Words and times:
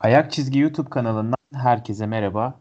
Ayak 0.00 0.32
Çizgi 0.32 0.58
YouTube 0.58 0.90
kanalından 0.90 1.36
herkese 1.54 2.06
merhaba. 2.06 2.60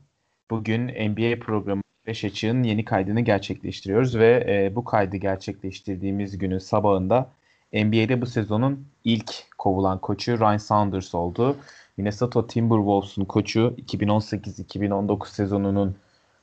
Bugün 0.51 0.87
NBA 0.87 1.39
programı 1.39 1.81
5 2.07 2.25
açığın 2.25 2.63
yeni 2.63 2.85
kaydını 2.85 3.21
gerçekleştiriyoruz 3.21 4.15
ve 4.17 4.45
e, 4.49 4.75
bu 4.75 4.83
kaydı 4.83 5.17
gerçekleştirdiğimiz 5.17 6.37
günün 6.37 6.57
sabahında 6.57 7.29
NBA'de 7.73 8.21
bu 8.21 8.25
sezonun 8.25 8.87
ilk 9.03 9.33
kovulan 9.57 9.99
koçu 9.99 10.39
Ryan 10.39 10.57
Saunders 10.57 11.15
oldu. 11.15 11.57
Minnesota 11.97 12.47
Timberwolves'un 12.47 13.25
koçu 13.25 13.75
2018-2019 13.87 15.27
sezonunun 15.29 15.95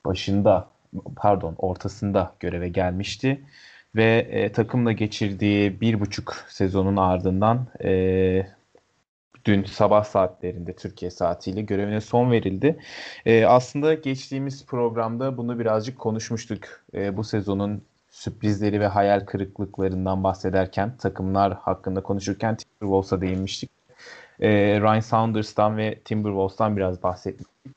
başında 0.04 0.68
pardon 1.17 1.54
ortasında 1.59 2.35
göreve 2.41 2.68
gelmişti 2.68 3.41
ve 3.96 4.29
e, 4.31 4.53
takımla 4.53 4.93
geçirdiği 4.93 5.81
bir 5.81 6.00
buçuk 6.00 6.45
sezonun 6.49 6.96
ardından 6.96 7.67
e, 7.85 8.46
dün 9.44 9.64
sabah 9.64 10.04
saatlerinde 10.04 10.76
Türkiye 10.76 11.11
saatiyle 11.11 11.62
görevine 11.62 12.00
son 12.00 12.31
verildi. 12.31 12.76
E, 13.26 13.44
aslında 13.44 13.94
geçtiğimiz 13.94 14.67
programda 14.67 15.36
bunu 15.36 15.58
birazcık 15.58 15.98
konuşmuştuk. 15.98 16.64
E, 16.94 17.17
bu 17.17 17.25
sezonun 17.25 17.82
sürprizleri 18.11 18.81
ve 18.81 18.86
hayal 18.86 19.21
kırıklıklarından 19.21 20.25
bahsederken, 20.25 20.96
takımlar 20.96 21.54
hakkında 21.54 22.03
konuşurken 22.03 22.57
Timberwolves'a 22.57 23.21
değinmiştik. 23.21 23.71
E, 24.40 24.50
Ryan 24.81 25.00
Saunders'tan 25.00 25.76
ve 25.76 25.98
Timberwolves'tan 26.04 26.76
biraz 26.76 27.03
bahsetmiştik. 27.03 27.76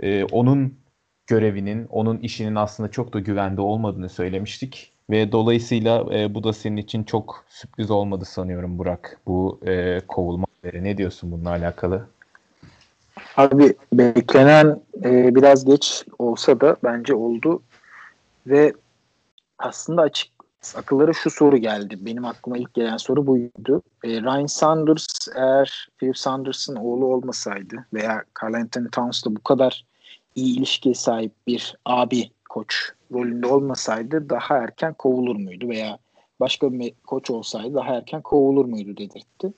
E, 0.00 0.24
onun 0.24 0.78
görevinin, 1.26 1.86
onun 1.86 2.18
işinin 2.18 2.54
aslında 2.54 2.90
çok 2.90 3.12
da 3.12 3.20
güvende 3.20 3.60
olmadığını 3.60 4.08
söylemiştik. 4.08 4.93
Ve 5.10 5.32
dolayısıyla 5.32 6.06
e, 6.12 6.34
bu 6.34 6.44
da 6.44 6.52
senin 6.52 6.76
için 6.76 7.04
çok 7.04 7.44
sürpriz 7.48 7.90
olmadı 7.90 8.24
sanıyorum 8.24 8.78
Burak 8.78 9.18
bu 9.26 9.60
e, 9.66 10.00
kovulma 10.08 10.46
haberi. 10.62 10.84
Ne 10.84 10.96
diyorsun 10.96 11.32
bununla 11.32 11.50
alakalı? 11.50 12.06
Abi 13.36 13.74
beklenen 13.92 14.80
e, 15.04 15.34
biraz 15.34 15.64
geç 15.64 16.04
olsa 16.18 16.60
da 16.60 16.76
bence 16.84 17.14
oldu 17.14 17.62
ve 18.46 18.72
aslında 19.58 20.02
açık 20.02 20.30
akıllara 20.74 21.12
şu 21.12 21.30
soru 21.30 21.56
geldi. 21.56 21.96
Benim 22.00 22.24
aklıma 22.24 22.58
ilk 22.58 22.74
gelen 22.74 22.96
soru 22.96 23.26
buydu. 23.26 23.82
E, 24.04 24.08
Ryan 24.08 24.46
Sanders 24.46 25.06
eğer 25.36 25.88
Phil 25.98 26.12
Sanders'ın 26.12 26.76
oğlu 26.76 27.06
olmasaydı 27.06 27.86
veya 27.94 28.22
Carl 28.42 28.54
Anthony 28.54 28.88
Towns'la 28.88 29.36
bu 29.36 29.42
kadar 29.42 29.84
iyi 30.34 30.58
ilişkiye 30.58 30.94
sahip 30.94 31.32
bir 31.46 31.76
abi 31.84 32.30
koç 32.48 32.92
rolünde 33.14 33.46
olmasaydı 33.46 34.30
daha 34.30 34.56
erken 34.56 34.94
kovulur 34.94 35.36
muydu 35.36 35.68
veya 35.68 35.98
başka 36.40 36.72
bir 36.72 36.94
koç 37.06 37.30
olsaydı 37.30 37.74
daha 37.74 37.94
erken 37.94 38.22
kovulur 38.22 38.64
muydu 38.64 38.96
dedirtti. 38.96 39.52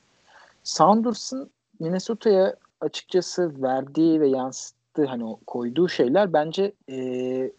Saunders'ın 0.63 1.51
Minnesota'ya 1.81 2.57
açıkçası 2.81 3.63
verdiği 3.63 4.21
ve 4.21 4.29
yansıttığı 4.29 5.05
hani 5.05 5.25
o 5.25 5.41
koyduğu 5.47 5.89
şeyler 5.89 6.33
bence 6.33 6.73
e, 6.91 7.53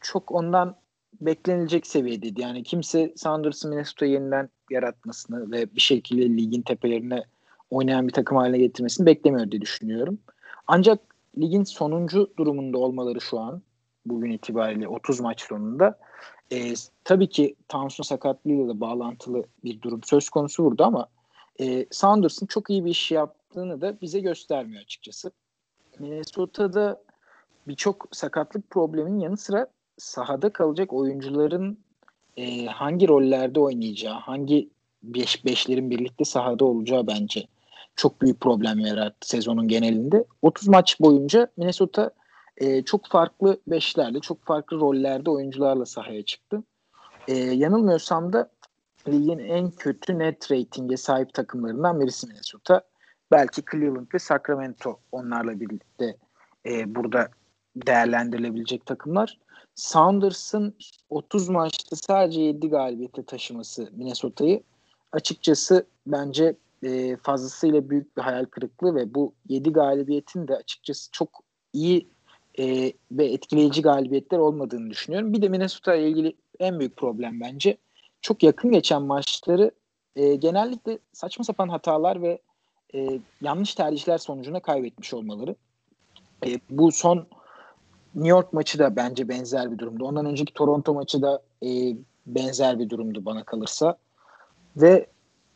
çok 0.00 0.32
ondan 0.32 0.76
beklenilecek 1.20 1.86
seviyedeydi. 1.86 2.40
Yani 2.40 2.62
kimse 2.62 3.12
Saunders'ın 3.16 3.70
Minnesota'yı 3.70 4.12
yeniden 4.12 4.48
yaratmasını 4.70 5.50
ve 5.50 5.74
bir 5.74 5.80
şekilde 5.80 6.36
ligin 6.36 6.62
tepelerine 6.62 7.24
oynayan 7.70 8.08
bir 8.08 8.12
takım 8.12 8.36
haline 8.36 8.58
getirmesini 8.58 9.06
beklemiyor 9.06 9.50
diye 9.50 9.60
düşünüyorum. 9.60 10.18
Ancak 10.66 11.00
ligin 11.38 11.64
sonuncu 11.64 12.32
durumunda 12.38 12.78
olmaları 12.78 13.20
şu 13.20 13.38
an 13.38 13.62
bugün 14.10 14.30
itibariyle 14.30 14.88
30 14.88 15.20
maç 15.20 15.40
sonunda 15.40 15.98
e, 16.52 16.74
tabii 17.04 17.28
ki 17.28 17.54
Towns'un 17.68 18.04
sakatlığıyla 18.04 18.68
da 18.68 18.80
bağlantılı 18.80 19.44
bir 19.64 19.82
durum 19.82 20.00
söz 20.04 20.28
konusu 20.28 20.64
burada 20.64 20.86
ama 20.86 21.08
e, 21.60 21.86
Saunders'ın 21.90 22.46
çok 22.46 22.70
iyi 22.70 22.84
bir 22.84 22.90
iş 22.90 23.10
yaptığını 23.10 23.80
da 23.80 24.00
bize 24.00 24.20
göstermiyor 24.20 24.82
açıkçası. 24.82 25.30
Minnesota'da 25.98 27.02
birçok 27.68 28.08
sakatlık 28.12 28.70
probleminin 28.70 29.20
yanı 29.20 29.36
sıra 29.36 29.66
sahada 29.98 30.52
kalacak 30.52 30.92
oyuncuların 30.92 31.78
e, 32.36 32.66
hangi 32.66 33.08
rollerde 33.08 33.60
oynayacağı, 33.60 34.14
hangi 34.14 34.68
beş, 35.02 35.44
beşlerin 35.44 35.90
birlikte 35.90 36.24
sahada 36.24 36.64
olacağı 36.64 37.06
bence 37.06 37.46
çok 37.96 38.22
büyük 38.22 38.40
problem 38.40 38.78
yarattı 38.78 39.28
sezonun 39.28 39.68
genelinde. 39.68 40.24
30 40.42 40.68
maç 40.68 41.00
boyunca 41.00 41.48
Minnesota 41.56 42.10
e, 42.58 42.82
çok 42.82 43.06
farklı 43.06 43.60
beşlerle, 43.66 44.20
çok 44.20 44.44
farklı 44.44 44.80
rollerde 44.80 45.30
oyuncularla 45.30 45.86
sahaya 45.86 46.22
çıktı. 46.22 46.62
E, 47.28 47.34
yanılmıyorsam 47.36 48.32
da 48.32 48.50
ligin 49.08 49.38
en 49.38 49.70
kötü 49.70 50.18
net 50.18 50.52
ratinge 50.52 50.96
sahip 50.96 51.34
takımlarından 51.34 52.00
birisi 52.00 52.26
Minnesota. 52.26 52.82
Belki 53.30 53.62
Cleveland 53.70 54.06
ve 54.14 54.18
Sacramento 54.18 54.98
onlarla 55.12 55.60
birlikte 55.60 56.16
e, 56.66 56.94
burada 56.94 57.28
değerlendirilebilecek 57.76 58.86
takımlar. 58.86 59.38
Saunders'ın 59.74 60.74
30 61.10 61.48
maçta 61.48 61.96
sadece 61.96 62.40
7 62.40 62.68
galibiyete 62.68 63.22
taşıması 63.22 63.88
Minnesota'yı 63.92 64.62
açıkçası 65.12 65.86
bence 66.06 66.56
e, 66.82 67.16
fazlasıyla 67.16 67.90
büyük 67.90 68.16
bir 68.16 68.22
hayal 68.22 68.44
kırıklığı 68.44 68.94
ve 68.94 69.14
bu 69.14 69.34
7 69.48 69.72
galibiyetin 69.72 70.48
de 70.48 70.56
açıkçası 70.56 71.10
çok 71.12 71.28
iyi 71.72 72.08
e, 72.58 72.92
ve 73.12 73.26
etkileyici 73.26 73.82
galibiyetler 73.82 74.38
olmadığını 74.38 74.90
düşünüyorum. 74.90 75.32
Bir 75.32 75.42
de 75.42 75.48
Minnesota 75.48 75.94
ile 75.94 76.08
ilgili 76.08 76.36
en 76.58 76.78
büyük 76.78 76.96
problem 76.96 77.40
bence 77.40 77.76
çok 78.20 78.42
yakın 78.42 78.72
geçen 78.72 79.02
maçları 79.02 79.70
e, 80.16 80.34
genellikle 80.34 80.98
saçma 81.12 81.44
sapan 81.44 81.68
hatalar 81.68 82.22
ve 82.22 82.38
e, 82.94 83.20
yanlış 83.40 83.74
tercihler 83.74 84.18
sonucunda 84.18 84.60
kaybetmiş 84.60 85.14
olmaları. 85.14 85.54
E, 86.46 86.60
bu 86.70 86.92
son 86.92 87.26
New 88.14 88.28
York 88.28 88.52
maçı 88.52 88.78
da 88.78 88.96
bence 88.96 89.28
benzer 89.28 89.72
bir 89.72 89.78
durumdu. 89.78 90.04
Ondan 90.04 90.26
önceki 90.26 90.54
Toronto 90.54 90.94
maçı 90.94 91.22
da 91.22 91.42
e, 91.62 91.96
benzer 92.26 92.78
bir 92.78 92.90
durumdu 92.90 93.24
bana 93.24 93.44
kalırsa. 93.44 93.98
Ve 94.76 95.06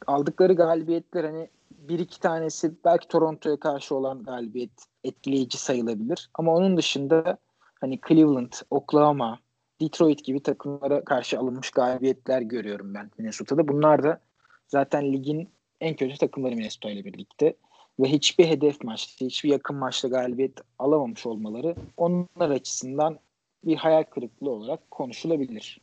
aldıkları 0.07 0.53
galibiyetler 0.53 1.25
hani 1.25 1.49
bir 1.71 1.99
iki 1.99 2.21
tanesi 2.21 2.73
belki 2.85 3.09
Toronto'ya 3.09 3.57
karşı 3.57 3.95
olan 3.95 4.23
galibiyet 4.23 4.92
etkileyici 5.05 5.59
sayılabilir. 5.59 6.31
Ama 6.35 6.55
onun 6.55 6.77
dışında 6.77 7.39
hani 7.81 8.01
Cleveland, 8.09 8.53
Oklahoma, 8.71 9.39
Detroit 9.81 10.25
gibi 10.25 10.43
takımlara 10.43 11.05
karşı 11.05 11.39
alınmış 11.39 11.71
galibiyetler 11.71 12.43
görüyorum 12.43 12.95
ben 12.95 13.11
Minnesota'da. 13.19 13.69
Bunlar 13.69 14.03
da 14.03 14.21
zaten 14.69 15.13
ligin 15.13 15.49
en 15.81 15.97
kötü 15.97 16.19
takımları 16.19 16.57
Minnesota 16.57 16.91
ile 16.91 17.05
birlikte 17.05 17.55
ve 18.01 18.09
hiçbir 18.09 18.47
hedef 18.47 18.85
maçta, 18.85 19.25
hiçbir 19.25 19.49
yakın 19.49 19.77
maçta 19.77 20.09
galibiyet 20.09 20.59
alamamış 20.79 21.27
olmaları 21.27 21.77
onlar 21.97 22.51
açısından 22.51 23.19
bir 23.65 23.77
hayal 23.77 24.03
kırıklığı 24.03 24.51
olarak 24.51 24.91
konuşulabilir. 24.91 25.81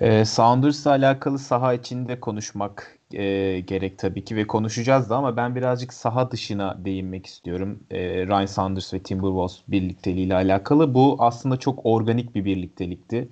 E, 0.00 0.24
Sounders'la 0.24 0.90
alakalı 0.90 1.38
saha 1.38 1.74
içinde 1.74 2.20
konuşmak 2.20 2.98
e, 3.14 3.60
gerek 3.60 3.98
tabii 3.98 4.24
ki 4.24 4.36
ve 4.36 4.46
konuşacağız 4.46 5.10
da 5.10 5.16
ama 5.16 5.36
ben 5.36 5.54
birazcık 5.54 5.92
saha 5.92 6.30
dışına 6.30 6.84
değinmek 6.84 7.26
istiyorum. 7.26 7.80
E, 7.90 8.26
Ryan 8.26 8.46
Saunders 8.46 8.94
ve 8.94 9.02
Timberwolves 9.02 9.60
birlikteliğiyle 9.68 10.34
alakalı. 10.34 10.94
Bu 10.94 11.16
aslında 11.18 11.56
çok 11.56 11.86
organik 11.86 12.34
bir 12.34 12.44
birliktelikti. 12.44 13.28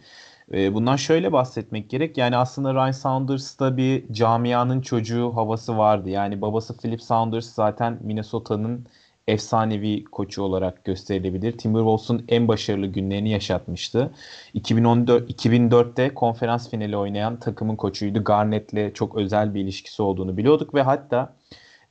E, 0.53 0.75
bundan 0.75 0.97
şöyle 0.97 1.33
bahsetmek 1.33 1.91
gerek. 1.91 2.19
Yani 2.19 2.37
aslında 2.37 2.75
Ryan 2.75 2.91
Saunders'ta 2.91 3.77
bir 3.77 4.13
camianın 4.13 4.81
çocuğu 4.81 5.37
havası 5.37 5.79
vardı. 5.79 6.11
Yani 6.11 6.41
babası 6.41 6.77
Philip 6.77 7.03
Saunders 7.03 7.47
zaten 7.55 7.99
Minnesota'nın 8.03 8.87
efsanevi 9.29 10.05
koçu 10.05 10.43
olarak 10.43 10.85
gösterilebilir. 10.85 11.59
Timberwolves'un 11.59 12.25
en 12.29 12.49
başarılı 12.49 12.87
günlerini 12.87 13.31
yaşatmıştı. 13.31 14.11
2014 14.55 15.31
2004'te 15.31 16.15
konferans 16.15 16.71
finali 16.71 16.97
oynayan 16.97 17.41
takımın 17.41 17.77
koçuydu. 17.77 18.25
Garnett'le 18.25 18.95
çok 18.95 19.17
özel 19.17 19.55
bir 19.55 19.61
ilişkisi 19.61 20.03
olduğunu 20.03 20.37
biliyorduk 20.37 20.75
ve 20.75 20.83
hatta 20.83 21.35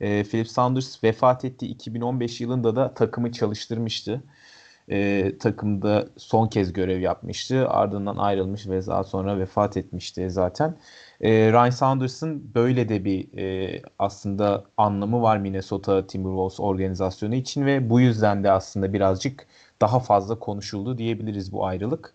e, 0.00 0.24
Philip 0.24 0.48
Saunders 0.48 1.04
vefat 1.04 1.44
ettiği 1.44 1.66
2015 1.66 2.40
yılında 2.40 2.76
da 2.76 2.94
takımı 2.94 3.32
çalıştırmıştı. 3.32 4.22
E, 4.90 5.32
takımda 5.40 6.08
son 6.16 6.48
kez 6.48 6.72
görev 6.72 7.00
yapmıştı. 7.00 7.68
Ardından 7.68 8.16
ayrılmış 8.16 8.68
ve 8.68 8.86
daha 8.86 9.04
sonra 9.04 9.38
vefat 9.38 9.76
etmişti 9.76 10.30
zaten. 10.30 10.76
E, 11.20 11.52
Ryan 11.52 11.70
Saunders'ın 11.70 12.54
böyle 12.54 12.88
de 12.88 13.04
bir 13.04 13.38
e, 13.38 13.82
aslında 13.98 14.64
anlamı 14.76 15.22
var 15.22 15.38
Minnesota 15.38 16.06
Timberwolves 16.06 16.60
organizasyonu 16.60 17.34
için 17.34 17.66
ve 17.66 17.90
bu 17.90 18.00
yüzden 18.00 18.44
de 18.44 18.50
aslında 18.50 18.92
birazcık 18.92 19.46
daha 19.80 20.00
fazla 20.00 20.38
konuşuldu 20.38 20.98
diyebiliriz 20.98 21.52
bu 21.52 21.66
ayrılık. 21.66 22.14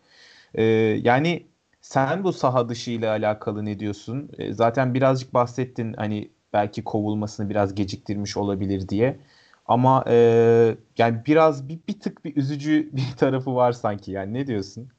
E, 0.54 0.64
yani 1.04 1.48
sen 1.82 2.24
bu 2.24 2.34
saha 2.34 2.70
dışı 2.70 2.92
ile 2.92 3.10
alakalı 3.10 3.66
ne 3.66 3.80
diyorsun? 3.80 4.30
E, 4.38 4.54
zaten 4.54 4.94
birazcık 4.94 5.34
bahsettin 5.34 5.94
hani 5.94 6.32
belki 6.54 6.84
kovulmasını 6.84 7.50
biraz 7.50 7.76
geciktirmiş 7.76 8.38
olabilir 8.38 8.90
diye. 8.90 9.20
Ama 9.66 10.04
e, 10.08 10.78
yani 10.98 11.26
biraz 11.26 11.70
bir, 11.70 11.80
bir 11.88 12.00
tık 12.00 12.26
bir 12.26 12.36
üzücü 12.38 12.90
bir 12.94 13.18
tarafı 13.18 13.56
var 13.56 13.72
sanki 13.72 14.12
yani 14.12 14.34
ne 14.34 14.48
diyorsun? 14.48 14.90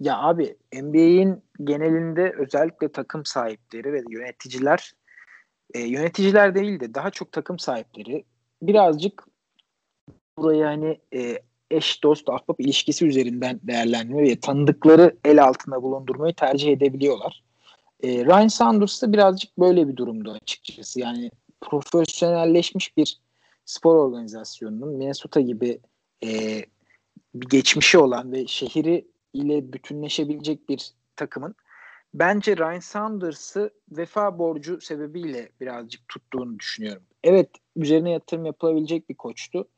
Ya 0.00 0.18
abi 0.18 0.56
NBA'in 0.72 1.42
genelinde 1.64 2.32
özellikle 2.38 2.92
takım 2.92 3.24
sahipleri 3.24 3.92
ve 3.92 4.02
yöneticiler 4.10 4.92
e, 5.74 5.80
yöneticiler 5.80 6.54
değil 6.54 6.80
de 6.80 6.94
daha 6.94 7.10
çok 7.10 7.32
takım 7.32 7.58
sahipleri 7.58 8.24
birazcık 8.62 9.26
burayı 10.38 10.64
hani 10.64 11.00
e, 11.14 11.38
eş 11.70 12.02
dost 12.02 12.28
ahbap 12.28 12.60
ilişkisi 12.60 13.06
üzerinden 13.06 13.60
değerlendirme 13.62 14.22
ve 14.22 14.40
tanıdıkları 14.40 15.16
el 15.24 15.44
altında 15.44 15.82
bulundurmayı 15.82 16.34
tercih 16.34 16.72
edebiliyorlar. 16.72 17.42
E, 18.02 18.08
Ryan 18.08 18.48
Saunders 18.48 19.02
da 19.02 19.12
birazcık 19.12 19.58
böyle 19.58 19.88
bir 19.88 19.96
durumda 19.96 20.32
açıkçası. 20.32 21.00
Yani 21.00 21.30
profesyonelleşmiş 21.60 22.96
bir 22.96 23.18
spor 23.64 23.96
organizasyonunun 23.96 24.96
Minnesota 24.96 25.40
gibi 25.40 25.78
e, 26.24 26.28
bir 27.34 27.48
geçmişi 27.48 27.98
olan 27.98 28.32
ve 28.32 28.46
şehri 28.46 29.06
ile 29.36 29.72
bütünleşebilecek 29.72 30.68
bir 30.68 30.92
takımın 31.16 31.54
bence 32.14 32.56
Ryan 32.56 32.80
Saunders'ı 32.80 33.70
vefa 33.90 34.38
borcu 34.38 34.80
sebebiyle 34.80 35.48
birazcık 35.60 36.08
tuttuğunu 36.08 36.58
düşünüyorum. 36.58 37.02
Evet 37.24 37.50
üzerine 37.76 38.10
yatırım 38.10 38.46
yapılabilecek 38.46 39.08
bir 39.08 39.14
koçtu. 39.14 39.68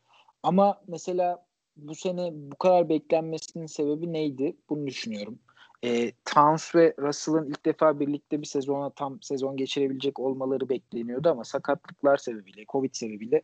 Ama 0.42 0.80
mesela 0.88 1.46
bu 1.76 1.94
sene 1.94 2.30
bu 2.32 2.56
kadar 2.56 2.88
beklenmesinin 2.88 3.66
sebebi 3.66 4.12
neydi? 4.12 4.56
Bunu 4.68 4.86
düşünüyorum. 4.86 5.38
E, 5.84 6.12
Towns 6.24 6.74
ve 6.74 6.94
Russell'ın 6.98 7.50
ilk 7.50 7.66
defa 7.66 8.00
birlikte 8.00 8.40
bir 8.40 8.46
sezona 8.46 8.90
tam 8.90 9.22
sezon 9.22 9.56
geçirebilecek 9.56 10.18
olmaları 10.18 10.68
bekleniyordu 10.68 11.28
ama 11.28 11.44
sakatlıklar 11.44 12.16
sebebiyle, 12.16 12.64
Covid 12.68 12.94
sebebiyle 12.94 13.42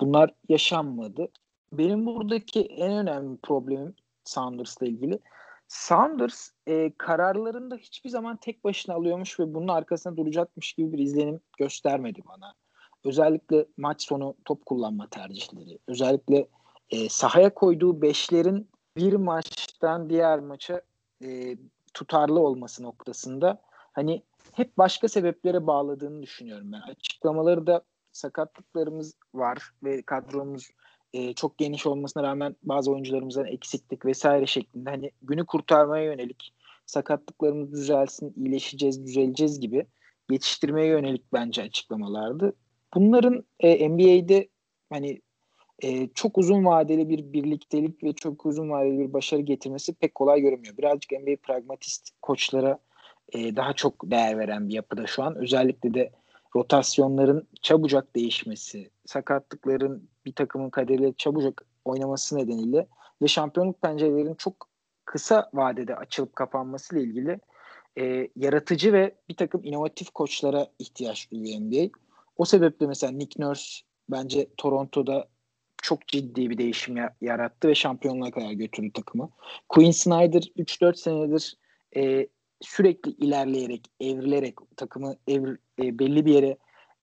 bunlar 0.00 0.34
yaşanmadı. 0.48 1.28
Benim 1.72 2.06
buradaki 2.06 2.60
en 2.60 2.92
önemli 2.92 3.36
problemim 3.36 3.94
Saunders'la 4.24 4.86
ilgili. 4.86 5.18
Saunders 5.72 6.50
e, 6.66 6.92
kararlarında 6.98 7.76
hiçbir 7.76 8.10
zaman 8.10 8.36
tek 8.36 8.64
başına 8.64 8.94
alıyormuş 8.94 9.40
ve 9.40 9.54
bunun 9.54 9.68
arkasında 9.68 10.16
duracakmış 10.16 10.72
gibi 10.72 10.92
bir 10.92 10.98
izlenim 10.98 11.40
göstermedi 11.58 12.20
bana. 12.28 12.54
Özellikle 13.04 13.66
maç 13.76 14.02
sonu 14.02 14.34
top 14.44 14.66
kullanma 14.66 15.08
tercihleri, 15.08 15.78
özellikle 15.88 16.48
e, 16.90 17.08
sahaya 17.08 17.54
koyduğu 17.54 18.02
beşlerin 18.02 18.70
bir 18.96 19.12
maçtan 19.12 20.10
diğer 20.10 20.40
maça 20.40 20.82
e, 21.24 21.56
tutarlı 21.94 22.40
olması 22.40 22.82
noktasında 22.82 23.62
hani 23.92 24.22
hep 24.52 24.78
başka 24.78 25.08
sebeplere 25.08 25.66
bağladığını 25.66 26.22
düşünüyorum 26.22 26.72
ben. 26.72 26.80
Açıklamaları 26.80 27.66
da 27.66 27.82
sakatlıklarımız 28.12 29.14
var 29.34 29.58
ve 29.82 30.02
kadromuz 30.02 30.70
e, 31.12 31.32
çok 31.32 31.58
geniş 31.58 31.86
olmasına 31.86 32.22
rağmen 32.22 32.56
bazı 32.62 32.90
oyuncularımızdan 32.90 33.46
eksiklik 33.46 34.06
vesaire 34.06 34.46
şeklinde 34.46 34.90
hani 34.90 35.10
günü 35.22 35.46
kurtarmaya 35.46 36.04
yönelik 36.04 36.54
sakatlıklarımız 36.86 37.72
düzelsin, 37.72 38.34
iyileşeceğiz, 38.36 39.06
düzeleceğiz 39.06 39.60
gibi 39.60 39.86
yetiştirmeye 40.30 40.86
yönelik 40.86 41.32
bence 41.32 41.62
açıklamalardı. 41.62 42.52
Bunların 42.94 43.44
e, 43.60 43.88
NBA'de 43.88 44.48
hani 44.90 45.20
e, 45.82 46.08
çok 46.14 46.38
uzun 46.38 46.64
vadeli 46.64 47.08
bir 47.08 47.32
birliktelik 47.32 48.02
ve 48.04 48.12
çok 48.12 48.46
uzun 48.46 48.70
vadeli 48.70 48.98
bir 48.98 49.12
başarı 49.12 49.40
getirmesi 49.40 49.94
pek 49.94 50.14
kolay 50.14 50.40
görünmüyor. 50.40 50.76
Birazcık 50.76 51.12
NBA 51.12 51.36
pragmatist 51.42 52.10
koçlara 52.22 52.78
e, 53.32 53.56
daha 53.56 53.72
çok 53.72 54.10
değer 54.10 54.38
veren 54.38 54.68
bir 54.68 54.74
yapıda 54.74 55.06
şu 55.06 55.22
an. 55.22 55.36
Özellikle 55.36 55.94
de 55.94 56.12
rotasyonların 56.56 57.48
çabucak 57.62 58.16
değişmesi, 58.16 58.90
sakatlıkların 59.06 60.08
bir 60.24 60.32
takımın 60.32 60.70
kaderiyle 60.70 61.12
çabucak 61.12 61.64
oynaması 61.84 62.36
nedeniyle 62.36 62.86
ve 63.22 63.28
şampiyonluk 63.28 63.82
pencerelerinin 63.82 64.34
çok 64.34 64.68
kısa 65.04 65.50
vadede 65.54 65.96
açılıp 65.96 66.36
kapanması 66.36 66.98
ile 66.98 67.02
ilgili 67.04 67.40
e, 67.98 68.28
yaratıcı 68.36 68.92
ve 68.92 69.14
bir 69.28 69.36
takım 69.36 69.64
inovatif 69.64 70.10
koçlara 70.10 70.66
ihtiyaç 70.78 71.30
duyuyor 71.30 71.60
NBA. 71.60 71.90
O 72.36 72.44
sebeple 72.44 72.86
mesela 72.86 73.12
Nick 73.12 73.42
Nurse 73.42 73.82
bence 74.08 74.48
Toronto'da 74.56 75.28
çok 75.82 76.08
ciddi 76.08 76.50
bir 76.50 76.58
değişim 76.58 76.96
yarattı 77.20 77.68
ve 77.68 77.74
şampiyonluğa 77.74 78.30
kadar 78.30 78.52
götürdü 78.52 78.92
takımı. 78.92 79.30
Quinn 79.68 79.90
Snyder 79.90 80.42
3-4 80.42 80.96
senedir 80.96 81.58
e, 81.96 82.28
sürekli 82.60 83.10
ilerleyerek, 83.10 83.90
evrilerek 84.00 84.56
takımı 84.76 85.16
evr, 85.28 85.56
e, 85.82 85.98
belli 85.98 86.26
bir 86.26 86.34
yere 86.34 86.56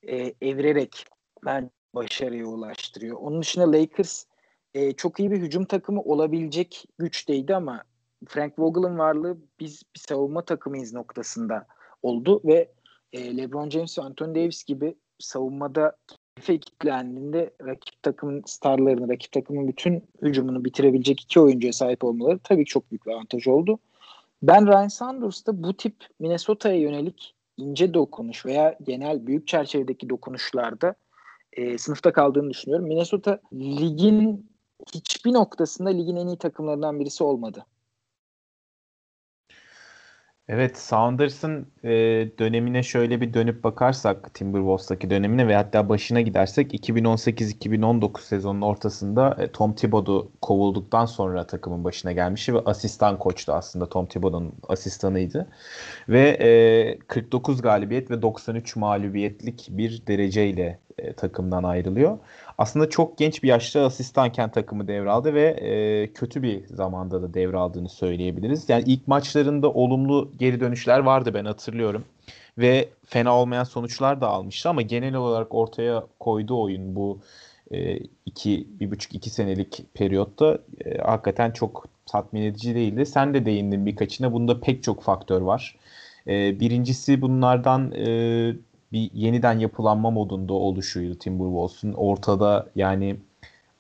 e, 0.08 0.34
evirerek 0.42 1.06
ben 1.46 1.72
başarıya 1.96 2.46
ulaştırıyor. 2.46 3.18
Onun 3.18 3.42
dışında 3.42 3.72
Lakers 3.72 4.26
e, 4.74 4.94
çok 4.94 5.20
iyi 5.20 5.32
bir 5.32 5.38
hücum 5.38 5.66
takımı 5.66 6.02
olabilecek 6.02 6.86
güçteydi 6.98 7.56
ama 7.56 7.84
Frank 8.28 8.60
Vogel'ın 8.60 8.98
varlığı 8.98 9.38
biz 9.60 9.84
bir 9.96 10.00
savunma 10.00 10.46
takımıyız 10.46 10.94
noktasında 10.94 11.68
oldu 12.04 12.42
ve 12.46 12.72
e, 13.14 13.38
LeBron 13.38 13.70
James 13.70 14.00
ve 14.00 14.04
Anthony 14.04 14.36
Davis 14.36 14.64
gibi 14.64 14.96
savunmada 15.20 15.98
kilitlendiğinde 16.42 17.54
rakip 17.66 18.04
takımın 18.04 18.44
starlarını, 18.46 19.10
rakip 19.10 19.32
takımın 19.32 19.68
bütün 19.68 20.04
hücumunu 20.22 20.66
bitirebilecek 20.66 21.22
iki 21.22 21.40
oyuncuya 21.40 21.74
sahip 21.74 22.04
olmaları 22.04 22.40
tabii 22.44 22.66
çok 22.66 22.92
büyük 22.92 23.06
bir 23.06 23.12
avantaj 23.12 23.48
oldu. 23.48 23.80
Ben 24.44 24.68
Ryan 24.68 24.88
Sanders'ta 24.88 25.64
bu 25.64 25.78
tip 25.78 25.96
Minnesota'ya 26.20 26.76
yönelik 26.76 27.36
ince 27.58 27.94
dokunuş 27.94 28.46
veya 28.46 28.78
genel 28.84 29.28
büyük 29.28 29.48
çerçevedeki 29.48 30.10
dokunuşlarda 30.10 30.96
e, 31.54 31.78
sınıfta 31.78 32.14
kaldığını 32.14 32.50
düşünüyorum. 32.50 32.88
Minnesota 32.88 33.40
ligin 33.54 34.50
hiçbir 34.94 35.34
noktasında 35.34 35.90
ligin 35.90 36.16
en 36.16 36.28
iyi 36.28 36.38
takımlarından 36.38 37.00
birisi 37.00 37.24
olmadı. 37.24 37.66
Evet, 40.52 40.78
Saunders'ın 40.78 41.68
e, 41.84 41.90
dönemine 42.40 42.84
şöyle 42.84 43.22
bir 43.22 43.34
dönüp 43.34 43.64
bakarsak 43.64 44.34
Timberwolves'taki 44.34 45.10
dönemine 45.10 45.48
ve 45.48 45.56
hatta 45.56 45.90
başına 45.90 46.22
gidersek 46.22 46.74
2018-2019 46.74 48.22
sezonun 48.22 48.62
ortasında 48.62 49.38
e, 49.40 49.52
Tom 49.52 49.74
Thibodeau 49.74 50.32
kovulduktan 50.42 51.06
sonra 51.06 51.48
takımın 51.48 51.84
başına 51.84 52.12
gelmişti 52.12 52.54
ve 52.54 52.60
asistan 52.60 53.20
koçtu 53.20 53.54
aslında 53.54 53.90
Tom 53.90 54.06
Thibodeau'nun 54.06 54.54
asistanıydı. 54.68 55.48
Ve 56.10 56.30
e, 56.30 57.00
49 57.08 57.62
galibiyet 57.62 58.12
ve 58.12 58.22
93 58.22 58.76
mağlubiyetlik 58.76 59.68
bir 59.70 60.08
dereceyle 60.08 60.80
e, 60.98 61.14
takımdan 61.14 61.64
ayrılıyor. 61.64 62.18
Aslında 62.60 62.90
çok 62.90 63.18
genç 63.18 63.44
bir 63.44 63.48
yaşta 63.48 63.86
asistanken 63.86 64.52
takımı 64.52 64.88
devraldı 64.88 65.34
ve 65.34 65.44
e, 65.44 66.14
kötü 66.14 66.44
bir 66.44 66.68
zamanda 66.68 67.22
da 67.22 67.34
devraldığını 67.34 67.90
söyleyebiliriz. 67.90 68.70
Yani 68.70 68.84
ilk 68.88 69.08
maçlarında 69.08 69.72
olumlu 69.72 70.32
geri 70.40 70.60
dönüşler 70.60 71.00
vardı 71.00 71.34
ben 71.34 71.46
hatırlıyorum. 71.46 72.06
Ve 72.58 72.90
fena 73.06 73.36
olmayan 73.36 73.64
sonuçlar 73.64 74.22
da 74.22 74.28
almıştı 74.28 74.70
ama 74.70 74.82
genel 74.82 75.16
olarak 75.16 75.56
ortaya 75.56 76.04
koyduğu 76.20 76.62
oyun 76.62 76.96
bu 76.96 77.20
e, 77.72 77.98
iki, 78.26 78.68
bir 78.80 78.92
buçuk 78.92 79.16
iki 79.16 79.30
senelik 79.30 79.86
periyotta 79.94 80.60
e, 80.86 80.98
hakikaten 80.98 81.52
çok 81.52 81.86
tatmin 82.06 82.42
edici 82.42 82.76
değildi. 82.76 83.06
Sen 83.06 83.34
de 83.34 83.46
değindin 83.46 83.86
birkaçına. 83.86 84.34
Bunda 84.34 84.60
pek 84.60 84.84
çok 84.84 85.04
faktör 85.04 85.42
var. 85.42 85.76
E, 86.28 86.60
birincisi 86.60 87.22
bunlardan 87.22 87.92
e, 87.92 88.08
bir 88.92 89.12
yeniden 89.14 89.60
yapılanma 89.60 90.12
modunda 90.12 90.54
oluşuydu 90.54 91.20
Timberwolves'un. 91.20 91.94
Ortada 91.94 92.68
yani 92.76 93.18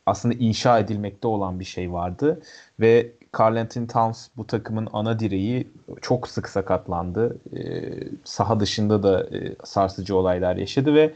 aslında 0.06 0.36
inşa 0.36 0.80
edilmekte 0.80 1.28
olan 1.28 1.60
bir 1.60 1.66
şey 1.66 1.92
vardı 1.92 2.42
ve 2.80 3.12
Carl 3.39 3.56
Anthony 3.56 3.88
Towns 3.88 4.28
bu 4.38 4.48
takımın 4.48 4.88
ana 4.94 5.20
direği 5.20 5.68
çok 6.01 6.28
sık 6.28 6.50
sakatlandı. 6.50 7.38
Ee, 7.56 7.94
saha 8.24 8.60
dışında 8.60 9.04
da 9.04 9.38
e, 9.38 9.56
sarsıcı 9.63 10.16
olaylar 10.16 10.56
yaşadı 10.56 10.94
ve 10.94 11.13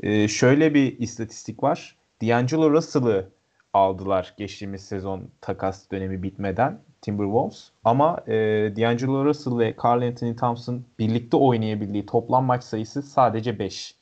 e, 0.00 0.28
şöyle 0.28 0.74
bir 0.74 0.98
istatistik 0.98 1.62
var. 1.62 1.96
D'Angelo 2.22 2.70
Russell'ı 2.70 3.28
aldılar 3.72 4.34
geçtiğimiz 4.36 4.82
sezon 4.82 5.28
takas 5.40 5.90
dönemi 5.90 6.22
bitmeden. 6.22 6.78
Timberwolves. 7.06 7.70
Ama 7.84 8.16
e, 8.26 8.32
D'Angelo 8.76 9.24
Russell 9.24 9.58
ve 9.58 9.74
Carl 9.84 10.02
Anthony 10.02 10.36
Thompson 10.36 10.84
birlikte 10.98 11.36
oynayabildiği 11.36 12.06
toplam 12.06 12.44
maç 12.44 12.64
sayısı 12.64 13.02
sadece 13.02 13.58
5. 13.58 13.94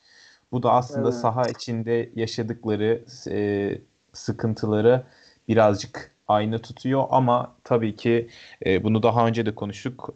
Bu 0.51 0.63
da 0.63 0.71
aslında 0.71 1.09
evet. 1.09 1.19
saha 1.19 1.49
içinde 1.49 2.09
yaşadıkları 2.15 3.03
e, 3.29 3.77
sıkıntıları 4.13 5.03
birazcık 5.47 6.11
aynı 6.27 6.59
tutuyor 6.59 7.03
ama 7.09 7.55
tabii 7.63 7.95
ki 7.95 8.29
e, 8.65 8.83
bunu 8.83 9.03
daha 9.03 9.27
önce 9.27 9.45
de 9.45 9.55
konuştuk. 9.55 10.13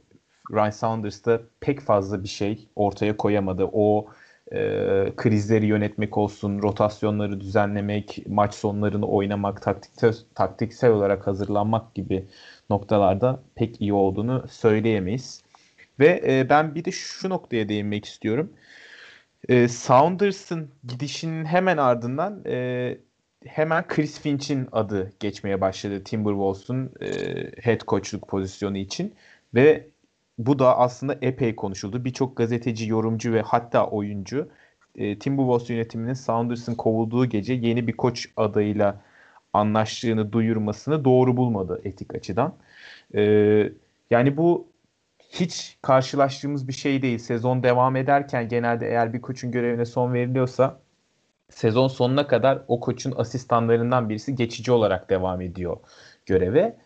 Ryan 0.51 0.69
Saunders 0.69 1.25
da 1.25 1.41
pek 1.59 1.81
fazla 1.81 2.23
bir 2.23 2.29
şey 2.29 2.67
ortaya 2.75 3.17
koyamadı. 3.17 3.69
O 3.73 4.07
e, 4.51 4.57
krizleri 5.15 5.65
yönetmek 5.65 6.17
olsun, 6.17 6.61
rotasyonları 6.61 7.41
düzenlemek, 7.41 8.23
maç 8.27 8.53
sonlarını 8.53 9.07
oynamak, 9.07 9.61
taktiksel, 9.61 10.15
taktiksel 10.35 10.91
olarak 10.91 11.27
hazırlanmak 11.27 11.95
gibi 11.95 12.27
noktalarda 12.69 13.43
pek 13.55 13.81
iyi 13.81 13.93
olduğunu 13.93 14.45
söyleyemeyiz. 14.49 15.43
Ve 15.99 16.23
e, 16.27 16.49
ben 16.49 16.75
bir 16.75 16.85
de 16.85 16.91
şu 16.91 17.29
noktaya 17.29 17.69
değinmek 17.69 18.05
istiyorum. 18.05 18.53
E, 19.49 19.67
Saunders'ın 19.67 20.69
gidişinin 20.87 21.45
hemen 21.45 21.77
ardından 21.77 22.43
e, 22.45 22.97
hemen 23.45 23.87
Chris 23.87 24.19
Finch'in 24.21 24.67
adı 24.71 25.13
geçmeye 25.19 25.61
başladı 25.61 26.03
Timberwolves'un 26.03 26.91
e, 27.01 27.07
head 27.61 27.81
coachluk 27.87 28.27
pozisyonu 28.27 28.77
için 28.77 29.15
ve 29.53 29.87
bu 30.37 30.59
da 30.59 30.77
aslında 30.77 31.17
epey 31.21 31.55
konuşuldu. 31.55 32.05
Birçok 32.05 32.37
gazeteci, 32.37 32.89
yorumcu 32.89 33.33
ve 33.33 33.41
hatta 33.41 33.87
oyuncu 33.87 34.49
e, 34.95 35.19
Timberwolves 35.19 35.69
yönetiminin 35.69 36.13
Saunders'ın 36.13 36.75
kovulduğu 36.75 37.25
gece 37.25 37.53
yeni 37.53 37.87
bir 37.87 37.97
koç 37.97 38.29
adayıyla 38.37 39.01
anlaştığını 39.53 40.31
duyurmasını 40.33 41.05
doğru 41.05 41.37
bulmadı 41.37 41.81
etik 41.83 42.15
açıdan. 42.15 42.55
E, 43.15 43.21
yani 44.09 44.37
bu 44.37 44.67
hiç 45.29 45.77
karşılaştığımız 45.81 46.67
bir 46.67 46.73
şey 46.73 47.01
değil. 47.01 47.17
Sezon 47.17 47.63
devam 47.63 47.95
ederken 47.95 48.47
genelde 48.47 48.87
eğer 48.87 49.13
bir 49.13 49.21
koçun 49.21 49.51
görevine 49.51 49.85
son 49.85 50.13
veriliyorsa 50.13 50.79
sezon 51.49 51.87
sonuna 51.87 52.27
kadar 52.27 52.61
o 52.67 52.79
koçun 52.79 53.13
asistanlarından 53.17 54.09
birisi 54.09 54.35
geçici 54.35 54.71
olarak 54.71 55.09
devam 55.09 55.41
ediyor 55.41 55.77
göreve. 56.25 56.77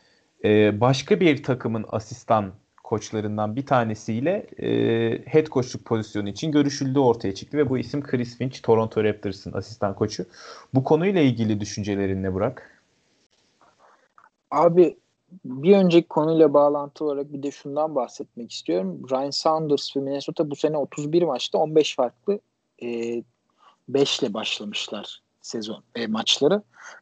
Ee, 0.45 0.81
başka 0.81 1.19
bir 1.19 1.43
takımın 1.43 1.85
asistan 1.91 2.53
koçlarından 2.93 3.55
bir 3.55 3.65
tanesiyle 3.65 4.47
e, 4.57 4.69
head 5.25 5.47
coachluk 5.47 5.85
pozisyonu 5.85 6.29
için 6.29 6.51
görüşüldüğü 6.51 6.99
ortaya 6.99 7.35
çıktı 7.35 7.57
ve 7.57 7.69
bu 7.69 7.77
isim 7.77 8.03
Chris 8.03 8.37
Finch, 8.37 8.61
Toronto 8.63 9.03
Raptors'ın 9.03 9.53
asistan 9.53 9.95
koçu. 9.95 10.25
Bu 10.73 10.83
konuyla 10.83 11.21
ilgili 11.21 11.59
düşüncelerin 11.59 12.23
ne 12.23 12.33
Burak? 12.33 12.83
Abi 14.51 14.97
bir 15.45 15.77
önceki 15.77 16.07
konuyla 16.07 16.53
bağlantı 16.53 17.05
olarak 17.05 17.33
bir 17.33 17.43
de 17.43 17.51
şundan 17.51 17.95
bahsetmek 17.95 18.51
istiyorum. 18.51 19.01
Ryan 19.11 19.29
Saunders 19.29 19.97
ve 19.97 19.99
Minnesota 19.99 20.51
bu 20.51 20.55
sene 20.55 20.77
31 20.77 21.23
maçta 21.23 21.57
15 21.57 21.95
farklı 21.95 22.39
e, 22.83 23.23
5 23.89 24.19
ile 24.19 24.33
başlamışlar 24.33 25.21
sezon 25.41 25.83
e, 25.95 26.07
maçları. 26.07 26.61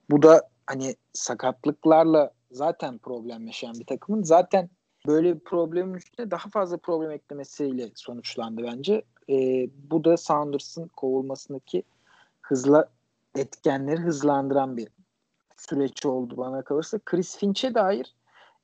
Bu 0.09 0.21
da 0.21 0.41
hani 0.67 0.95
sakatlıklarla 1.13 2.31
zaten 2.51 2.97
problem 2.97 3.47
yaşayan 3.47 3.79
bir 3.79 3.85
takımın 3.85 4.23
zaten 4.23 4.69
böyle 5.07 5.35
bir 5.35 5.39
problemin 5.39 5.93
üstüne 5.93 6.31
daha 6.31 6.49
fazla 6.49 6.77
problem 6.77 7.11
eklemesiyle 7.11 7.91
sonuçlandı 7.95 8.63
bence. 8.63 9.03
E, 9.29 9.67
bu 9.91 10.03
da 10.03 10.17
Saunders'ın 10.17 10.87
kovulmasındaki 10.87 11.83
hızla 12.41 12.89
etkenleri 13.35 13.97
hızlandıran 13.97 14.77
bir 14.77 14.87
süreç 15.57 16.05
oldu 16.05 16.37
bana 16.37 16.61
kalırsa. 16.61 16.99
Chris 17.05 17.37
Finch'e 17.37 17.73
dair 17.73 18.15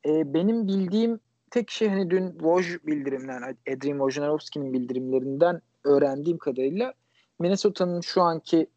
e, 0.06 0.34
benim 0.34 0.68
bildiğim 0.68 1.20
tek 1.52 1.72
şey 1.72 1.90
hani 1.90 2.10
dün 2.10 2.32
Woj 2.32 2.78
bildirimler, 2.86 3.56
Adrian 3.68 3.98
Wojnarowski'nin 3.98 4.74
bildirimlerinden 4.74 5.62
öğrendiğim 5.84 6.38
kadarıyla 6.38 6.94
Minnesota'nın 7.40 8.02
şu 8.02 8.22
anki 8.22 8.68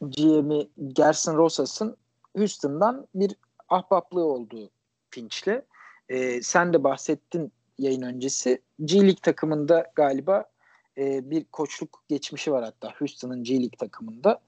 GM'i 0.00 0.68
Gerson 0.92 1.36
Rosas'ın 1.36 1.96
Houston'dan 2.36 3.06
bir 3.14 3.36
ahbaplığı 3.68 4.24
olduğu 4.24 4.70
Finch'le. 5.10 5.62
E, 6.08 6.42
sen 6.42 6.72
de 6.72 6.84
bahsettin 6.84 7.52
yayın 7.78 8.02
öncesi. 8.02 8.62
G 8.84 8.96
League 8.96 9.20
takımında 9.22 9.92
galiba 9.94 10.44
e, 10.98 11.30
bir 11.30 11.44
koçluk 11.44 12.04
geçmişi 12.08 12.52
var 12.52 12.64
hatta 12.64 12.92
Houston'ın 12.98 13.44
G 13.44 13.54
League 13.54 13.78
takımında. 13.78 14.40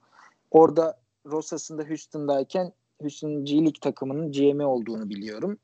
Orada 0.51 0.99
Rosas'ın 1.25 1.77
da 1.77 1.83
Houston'dayken 1.83 2.73
Houston 3.01 3.45
G 3.45 3.55
League 3.55 3.79
takımının 3.81 4.31
GM'i 4.31 4.65
olduğunu 4.65 5.09
biliyorum. 5.09 5.57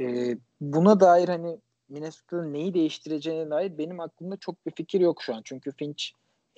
E, 0.00 0.38
buna 0.60 1.00
dair 1.00 1.28
hani 1.28 1.58
Minnesota'nın 1.88 2.52
neyi 2.52 2.74
değiştireceğine 2.74 3.50
dair 3.50 3.78
benim 3.78 4.00
aklımda 4.00 4.36
çok 4.36 4.66
bir 4.66 4.70
fikir 4.70 5.00
yok 5.00 5.22
şu 5.22 5.34
an. 5.34 5.42
Çünkü 5.44 5.72
Finch 5.72 6.04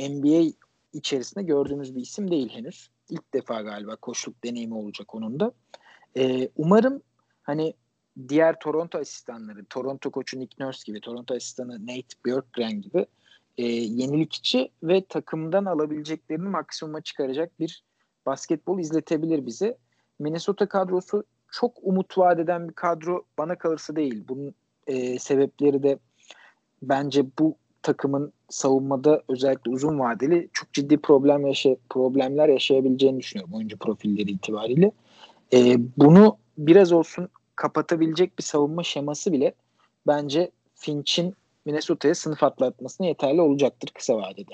NBA 0.00 0.52
içerisinde 0.92 1.44
gördüğümüz 1.44 1.96
bir 1.96 2.00
isim 2.00 2.30
değil 2.30 2.48
henüz. 2.48 2.90
İlk 3.08 3.34
defa 3.34 3.62
galiba 3.62 3.96
koçluk 3.96 4.44
deneyimi 4.44 4.74
olacak 4.74 5.14
onun 5.14 5.40
da. 5.40 5.52
E, 6.16 6.48
umarım 6.56 7.02
hani 7.42 7.74
diğer 8.28 8.58
Toronto 8.60 8.98
asistanları, 8.98 9.64
Toronto 9.64 10.10
koçu 10.10 10.40
Nick 10.40 10.64
Nurse 10.64 10.82
gibi, 10.86 11.00
Toronto 11.00 11.34
asistanı 11.34 11.86
Nate 11.86 12.16
Bjorkgren 12.26 12.80
gibi 12.80 13.06
e, 13.58 13.64
yenilikçi 13.72 14.70
ve 14.82 15.04
takımdan 15.04 15.64
alabileceklerini 15.64 16.48
maksimuma 16.48 17.00
çıkaracak 17.00 17.60
bir 17.60 17.82
basketbol 18.26 18.78
izletebilir 18.78 19.46
bize. 19.46 19.76
Minnesota 20.18 20.68
kadrosu 20.68 21.24
çok 21.52 21.72
umut 21.82 22.18
vaat 22.18 22.38
eden 22.38 22.68
bir 22.68 22.74
kadro 22.74 23.24
bana 23.38 23.58
kalırsa 23.58 23.96
değil. 23.96 24.24
Bunun 24.28 24.54
e, 24.86 25.18
sebepleri 25.18 25.82
de 25.82 25.98
bence 26.82 27.24
bu 27.38 27.56
takımın 27.82 28.32
savunmada 28.48 29.22
özellikle 29.28 29.70
uzun 29.70 29.98
vadeli 29.98 30.48
çok 30.52 30.72
ciddi 30.72 30.98
problem 30.98 31.46
yaşa 31.46 31.76
problemler 31.90 32.48
yaşayabileceğini 32.48 33.20
düşünüyorum 33.20 33.54
oyuncu 33.54 33.78
profilleri 33.78 34.30
itibariyle. 34.30 34.92
E, 35.52 35.76
bunu 35.96 36.38
biraz 36.58 36.92
olsun 36.92 37.28
kapatabilecek 37.56 38.38
bir 38.38 38.42
savunma 38.42 38.82
şeması 38.82 39.32
bile 39.32 39.54
bence 40.06 40.50
Finch'in 40.74 41.34
Minnesota'ya 41.64 42.14
sınıf 42.14 42.42
atlatmasına 42.42 43.06
yeterli 43.06 43.40
olacaktır 43.40 43.90
kısa 43.94 44.16
vadede. 44.16 44.52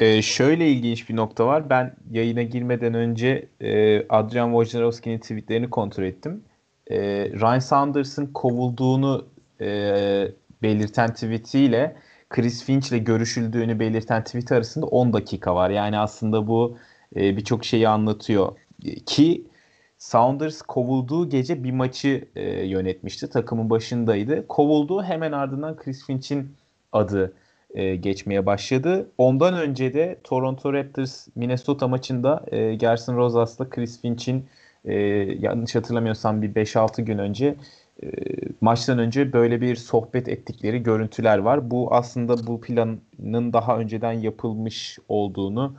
Ee, 0.00 0.22
şöyle 0.22 0.68
ilginç 0.68 1.08
bir 1.08 1.16
nokta 1.16 1.46
var. 1.46 1.70
Ben 1.70 1.96
yayına 2.10 2.42
girmeden 2.42 2.94
önce 2.94 3.48
e, 3.60 3.98
Adrian 4.08 4.50
Wojnarowski'nin 4.50 5.18
tweetlerini 5.18 5.70
kontrol 5.70 6.04
ettim. 6.04 6.44
E, 6.90 6.98
Ryan 7.30 7.58
Saunders'ın 7.58 8.26
kovulduğunu 8.26 9.26
e, 9.60 9.66
belirten 10.62 11.14
tweetiyle 11.14 11.96
Chris 12.30 12.64
Finch 12.64 12.88
ile 12.88 12.98
görüşüldüğünü 12.98 13.78
belirten 13.78 14.24
tweet 14.24 14.52
arasında 14.52 14.86
10 14.86 15.12
dakika 15.12 15.54
var. 15.54 15.70
Yani 15.70 15.98
aslında 15.98 16.46
bu 16.46 16.78
e, 17.16 17.36
birçok 17.36 17.64
şeyi 17.64 17.88
anlatıyor. 17.88 18.52
Ki 19.06 19.44
Saunders 20.00 20.62
kovulduğu 20.62 21.28
gece 21.28 21.64
bir 21.64 21.72
maçı 21.72 22.28
e, 22.36 22.66
yönetmişti. 22.66 23.30
Takımın 23.30 23.70
başındaydı. 23.70 24.46
Kovulduğu 24.48 25.02
hemen 25.02 25.32
ardından 25.32 25.76
Chris 25.76 26.06
Finch'in 26.06 26.56
adı 26.92 27.32
e, 27.74 27.96
geçmeye 27.96 28.46
başladı. 28.46 29.10
Ondan 29.18 29.54
önce 29.54 29.94
de 29.94 30.20
Toronto 30.24 30.72
Raptors 30.72 31.28
Minnesota 31.36 31.88
maçında 31.88 32.44
e, 32.52 32.74
Gerson 32.74 33.16
Rosas'la 33.16 33.70
Chris 33.70 34.00
Finch'in 34.00 34.46
e, 34.84 34.94
yanlış 35.40 35.74
hatırlamıyorsam 35.74 36.42
bir 36.42 36.54
5-6 36.54 37.02
gün 37.02 37.18
önce 37.18 37.54
e, 38.02 38.06
maçtan 38.60 38.98
önce 38.98 39.32
böyle 39.32 39.60
bir 39.60 39.76
sohbet 39.76 40.28
ettikleri 40.28 40.82
görüntüler 40.82 41.38
var. 41.38 41.70
Bu 41.70 41.94
aslında 41.94 42.46
bu 42.46 42.60
planın 42.60 43.52
daha 43.52 43.78
önceden 43.78 44.12
yapılmış 44.12 44.98
olduğunu 45.08 45.76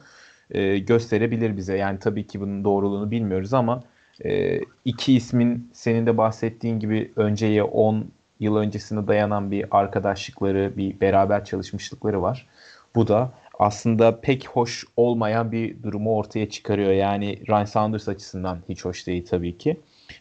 e, 0.51 0.77
gösterebilir 0.77 1.57
bize. 1.57 1.77
Yani 1.77 1.99
tabii 1.99 2.27
ki 2.27 2.41
bunun 2.41 2.63
doğruluğunu 2.63 3.11
bilmiyoruz 3.11 3.53
ama 3.53 3.83
e, 4.25 4.59
iki 4.85 5.13
ismin 5.13 5.69
senin 5.73 6.05
de 6.05 6.17
bahsettiğin 6.17 6.79
gibi 6.79 7.11
önceye 7.15 7.63
10 7.63 8.11
yıl 8.39 8.55
öncesine 8.55 9.07
dayanan 9.07 9.51
bir 9.51 9.65
arkadaşlıkları, 9.71 10.77
bir 10.77 11.01
beraber 11.01 11.45
çalışmışlıkları 11.45 12.21
var. 12.21 12.47
Bu 12.95 13.07
da 13.07 13.31
aslında 13.59 14.21
pek 14.21 14.47
hoş 14.47 14.85
olmayan 14.97 15.51
bir 15.51 15.83
durumu 15.83 16.15
ortaya 16.15 16.49
çıkarıyor. 16.49 16.91
Yani 16.91 17.47
Ryan 17.49 17.65
Saunders 17.65 18.07
açısından 18.07 18.59
hiç 18.69 18.85
hoş 18.85 19.07
değil 19.07 19.25
tabii 19.25 19.57
ki. 19.57 19.77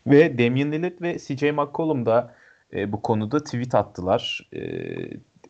Ve 0.07 0.39
Damian 0.39 0.73
Lillard 0.73 1.01
ve 1.03 1.19
CJ 1.19 1.43
McCollum 1.43 2.07
da 2.07 2.35
e, 2.73 2.93
bu 2.93 3.03
konuda 3.03 3.45
tweet 3.45 3.75
attılar. 3.75 4.49
E, 4.55 4.61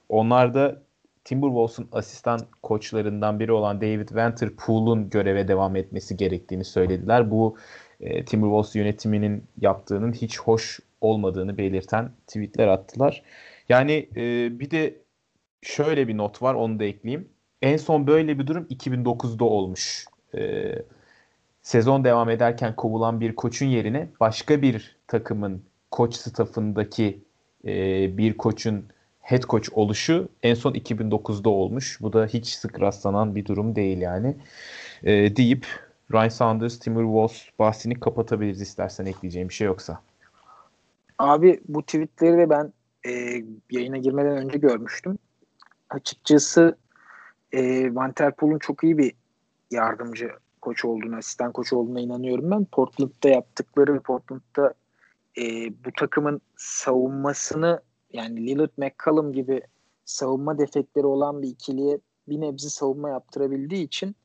onlar 0.08 0.54
da 0.54 0.82
Timberwolves'un 1.24 1.88
asistan 1.92 2.40
koçlarından 2.62 3.40
biri 3.40 3.52
olan 3.52 3.80
David 3.80 4.14
Vanterpool'un 4.14 5.10
göreve 5.10 5.48
devam 5.48 5.76
etmesi 5.76 6.16
gerektiğini 6.16 6.64
söylediler. 6.64 7.30
Bu 7.30 7.56
e, 8.00 8.24
Timberwolves 8.24 8.76
yönetiminin 8.76 9.44
yaptığının 9.60 10.12
hiç 10.12 10.38
hoş 10.38 10.80
olmadığını 11.00 11.58
belirten 11.58 12.10
tweetler 12.26 12.68
attılar. 12.68 13.22
Yani 13.68 14.08
e, 14.16 14.20
bir 14.60 14.70
de 14.70 14.94
şöyle 15.62 16.08
bir 16.08 16.16
not 16.16 16.42
var 16.42 16.54
onu 16.54 16.78
da 16.78 16.84
ekleyeyim. 16.84 17.28
En 17.62 17.76
son 17.76 18.06
böyle 18.06 18.38
bir 18.38 18.46
durum 18.46 18.66
2009'da 18.70 19.44
olmuş. 19.44 20.04
E, 20.34 20.72
sezon 21.62 22.04
devam 22.04 22.30
ederken 22.30 22.76
kovulan 22.76 23.20
bir 23.20 23.36
koçun 23.36 23.66
yerine 23.66 24.08
başka 24.20 24.62
bir 24.62 24.96
takımın 25.06 25.62
koç 25.90 26.14
staffındaki 26.14 27.20
e, 27.64 27.72
bir 28.18 28.36
koçun 28.36 28.84
head 29.20 29.42
coach 29.42 29.68
oluşu 29.72 30.28
en 30.42 30.54
son 30.54 30.72
2009'da 30.72 31.50
olmuş. 31.50 31.98
Bu 32.00 32.12
da 32.12 32.26
hiç 32.26 32.46
sık 32.46 32.80
rastlanan 32.80 33.34
bir 33.34 33.44
durum 33.46 33.76
değil 33.76 33.98
yani. 33.98 34.36
E, 35.02 35.36
deyip 35.36 35.66
Ryan 36.12 36.28
Saunders, 36.28 36.78
Timberwolves 36.78 37.48
bahsini 37.58 38.00
kapatabiliriz 38.00 38.60
istersen 38.60 39.06
ekleyeceğim 39.06 39.48
bir 39.48 39.54
şey 39.54 39.66
yoksa. 39.66 40.00
Abi 41.18 41.60
bu 41.68 41.82
tweetleri 41.82 42.38
de 42.38 42.50
ben 42.50 42.72
e, 43.06 43.44
yayına 43.70 43.96
girmeden 43.96 44.36
önce 44.36 44.58
görmüştüm. 44.58 45.18
Açıkçası 45.90 46.76
e, 47.52 47.94
Van 47.94 48.12
Terpool'un 48.12 48.58
çok 48.58 48.84
iyi 48.84 48.98
bir 48.98 49.12
yardımcı 49.70 50.30
koç 50.60 50.84
olduğunu, 50.84 51.16
asistan 51.16 51.52
koç 51.52 51.72
olduğuna 51.72 52.00
inanıyorum 52.00 52.50
ben. 52.50 52.64
Portland'da 52.64 53.28
yaptıkları 53.28 54.00
Portland'da 54.00 54.74
e, 55.38 55.42
bu 55.84 55.92
takımın 55.96 56.40
savunmasını 56.56 57.80
yani 58.12 58.46
Lillard 58.46 58.70
McCallum 58.76 59.32
gibi 59.32 59.62
savunma 60.04 60.58
defekleri 60.58 61.06
olan 61.06 61.42
bir 61.42 61.48
ikiliye 61.48 61.98
bir 62.28 62.40
nebze 62.40 62.68
savunma 62.68 63.10
yaptırabildiği 63.10 63.84
için 63.84 64.16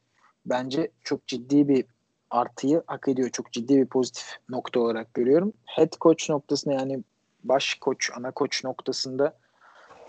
bence 0.45 0.91
çok 1.03 1.27
ciddi 1.27 1.67
bir 1.67 1.85
artıyı 2.29 2.83
hak 2.87 3.07
ediyor. 3.07 3.29
Çok 3.29 3.51
ciddi 3.51 3.77
bir 3.77 3.85
pozitif 3.85 4.37
nokta 4.49 4.79
olarak 4.79 5.13
görüyorum. 5.13 5.53
Head 5.65 5.93
coach 6.01 6.29
noktasında 6.29 6.73
yani 6.73 7.03
baş 7.43 7.75
koç, 7.75 8.11
ana 8.17 8.31
koç 8.31 8.63
noktasında 8.63 9.37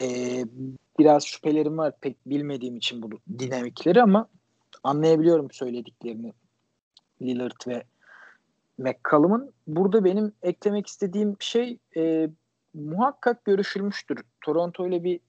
e, 0.02 0.08
biraz 0.98 1.24
şüphelerim 1.24 1.78
var 1.78 1.92
pek 2.00 2.16
bilmediğim 2.26 2.76
için 2.76 3.02
bu 3.02 3.10
dinamikleri 3.38 4.02
ama 4.02 4.28
anlayabiliyorum 4.84 5.50
söylediklerini 5.50 6.32
Lillard 7.22 7.66
ve 7.68 7.84
McCallum'un. 8.78 9.52
Burada 9.66 10.04
benim 10.04 10.32
eklemek 10.42 10.86
istediğim 10.86 11.36
şey 11.40 11.78
e, 11.96 12.28
muhakkak 12.74 13.44
görüşülmüştür. 13.44 14.18
Toronto 14.40 14.88
ile 14.88 15.04
bir 15.04 15.20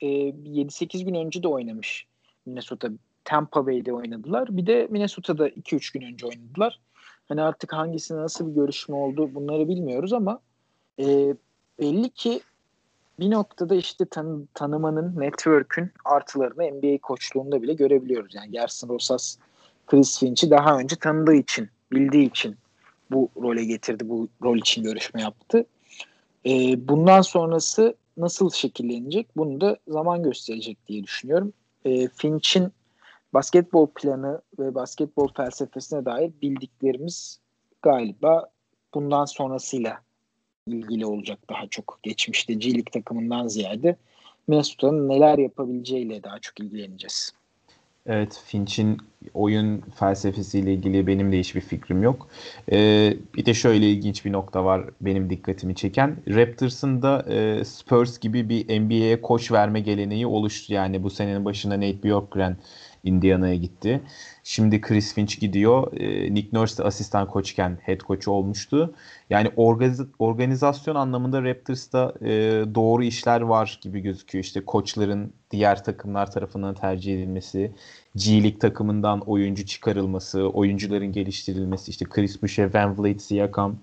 e, 0.00 0.06
7-8 0.06 1.04
gün 1.04 1.14
önce 1.14 1.42
de 1.42 1.48
oynamış 1.48 2.06
Minnesota. 2.46 2.88
Tampa 3.24 3.66
Bay'de 3.66 3.92
oynadılar. 3.92 4.56
Bir 4.56 4.66
de 4.66 4.86
Minnesota'da 4.90 5.48
2-3 5.48 5.92
gün 5.92 6.06
önce 6.06 6.26
oynadılar. 6.26 6.80
Hani 7.28 7.42
artık 7.42 7.72
hangisine 7.72 8.18
nasıl 8.18 8.48
bir 8.48 8.54
görüşme 8.54 8.94
oldu 8.94 9.30
bunları 9.34 9.68
bilmiyoruz 9.68 10.12
ama 10.12 10.40
e, 10.98 11.34
belli 11.80 12.10
ki 12.10 12.40
bir 13.20 13.30
noktada 13.30 13.74
işte 13.74 14.04
tan- 14.04 14.48
tanımanın, 14.54 15.20
network'ün 15.20 15.90
artılarını 16.04 16.62
NBA 16.62 16.98
koçluğunda 16.98 17.62
bile 17.62 17.74
görebiliyoruz. 17.74 18.34
Yani 18.34 18.50
Gerson 18.50 18.88
Rosas, 18.88 19.36
Chris 19.86 20.18
Finch'i 20.20 20.50
daha 20.50 20.78
önce 20.78 20.96
tanıdığı 20.96 21.34
için, 21.34 21.68
bildiği 21.92 22.28
için 22.28 22.56
bu 23.10 23.28
role 23.42 23.64
getirdi, 23.64 24.08
bu 24.08 24.28
rol 24.42 24.56
için 24.56 24.82
görüşme 24.82 25.22
yaptı. 25.22 25.66
E, 26.46 26.50
bundan 26.88 27.20
sonrası 27.20 27.94
nasıl 28.16 28.50
şekillenecek 28.50 29.26
bunu 29.36 29.60
da 29.60 29.76
zaman 29.88 30.22
gösterecek 30.22 30.78
diye 30.88 31.04
düşünüyorum. 31.04 31.52
E, 31.84 32.08
Finch'in 32.08 32.72
basketbol 33.34 33.86
planı 33.86 34.42
ve 34.58 34.74
basketbol 34.74 35.28
felsefesine 35.36 36.04
dair 36.04 36.32
bildiklerimiz 36.42 37.40
galiba 37.82 38.50
bundan 38.94 39.24
sonrasıyla 39.24 40.00
ilgili 40.66 41.06
olacak 41.06 41.38
daha 41.50 41.66
çok. 41.66 41.98
Geçmişte 42.02 42.54
G 42.54 42.84
takımından 42.84 43.48
ziyade 43.48 43.96
Minnesota'nın 44.48 45.08
neler 45.08 45.38
yapabileceğiyle 45.38 46.22
daha 46.22 46.38
çok 46.38 46.60
ilgileneceğiz. 46.60 47.32
Evet 48.06 48.42
Finch'in 48.46 48.98
oyun 49.34 49.82
felsefesiyle 49.94 50.74
ilgili 50.74 51.06
benim 51.06 51.32
de 51.32 51.38
hiçbir 51.38 51.60
fikrim 51.60 52.02
yok. 52.02 52.28
Ee, 52.72 53.16
bir 53.34 53.46
de 53.46 53.54
şöyle 53.54 53.90
ilginç 53.90 54.24
bir 54.24 54.32
nokta 54.32 54.64
var 54.64 54.84
benim 55.00 55.30
dikkatimi 55.30 55.74
çeken. 55.74 56.16
Raptors'ın 56.28 57.02
da 57.02 57.24
e, 57.28 57.64
Spurs 57.64 58.18
gibi 58.18 58.48
bir 58.48 58.80
NBA'ye 58.80 59.20
koç 59.20 59.52
verme 59.52 59.80
geleneği 59.80 60.26
oluştu. 60.26 60.72
Yani 60.72 61.02
bu 61.02 61.10
senenin 61.10 61.44
başında 61.44 61.76
Nate 61.76 62.02
Bjorkgren 62.02 62.56
Indiana'ya 63.04 63.54
gitti. 63.54 64.02
Şimdi 64.44 64.80
Chris 64.80 65.14
Finch 65.14 65.40
gidiyor. 65.40 65.92
E, 66.00 66.34
Nick 66.34 66.48
Nurse 66.52 66.82
de 66.82 66.86
asistan 66.86 67.26
koçken 67.26 67.78
head 67.82 68.00
coach 68.00 68.28
olmuştu. 68.28 68.94
Yani 69.30 69.48
organiz- 69.48 70.08
organizasyon 70.18 70.94
anlamında 70.94 71.42
Raptors'ta 71.42 72.14
e, 72.20 72.30
doğru 72.74 73.04
işler 73.04 73.40
var 73.40 73.78
gibi 73.82 74.00
gözüküyor. 74.00 74.44
İşte 74.44 74.64
koçların 74.64 75.32
diğer 75.50 75.84
takımlar 75.84 76.32
tarafından 76.32 76.74
tercih 76.74 77.14
edilmesi, 77.14 77.72
G 78.16 78.42
League 78.42 78.58
takımından 78.58 79.20
oyuncu 79.20 79.66
çıkarılması, 79.66 80.48
oyuncuların 80.48 81.12
geliştirilmesi, 81.12 81.90
işte 81.90 82.04
Chris 82.04 82.42
Boucher, 82.42 82.74
Van 82.74 82.98
Vliet, 82.98 83.22
Siakam 83.22 83.76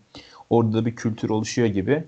orada 0.49 0.85
bir 0.85 0.95
kültür 0.95 1.29
oluşuyor 1.29 1.67
gibi 1.67 2.03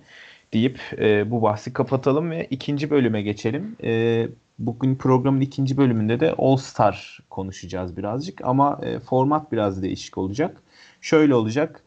deyip 0.53 0.79
e, 0.97 1.31
bu 1.31 1.41
bahsi 1.41 1.73
kapatalım 1.73 2.31
ve 2.31 2.47
ikinci 2.49 2.89
bölüme 2.89 3.21
geçelim. 3.21 3.75
E, 3.83 4.27
bugün 4.65 4.95
programın 4.95 5.41
ikinci 5.41 5.77
bölümünde 5.77 6.19
de 6.19 6.35
All 6.37 6.57
Star 6.57 7.19
konuşacağız 7.29 7.97
birazcık 7.97 8.41
ama 8.45 8.79
e, 8.83 8.99
format 8.99 9.51
biraz 9.51 9.83
değişik 9.83 10.17
olacak. 10.17 10.61
Şöyle 11.01 11.35
olacak. 11.35 11.83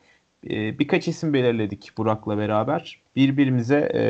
E, 0.50 0.78
birkaç 0.78 1.09
isim 1.09 1.33
belirledik 1.33 1.90
Burak'la 1.99 2.38
beraber. 2.38 3.00
Birbirimize 3.16 3.78
e, 3.95 4.02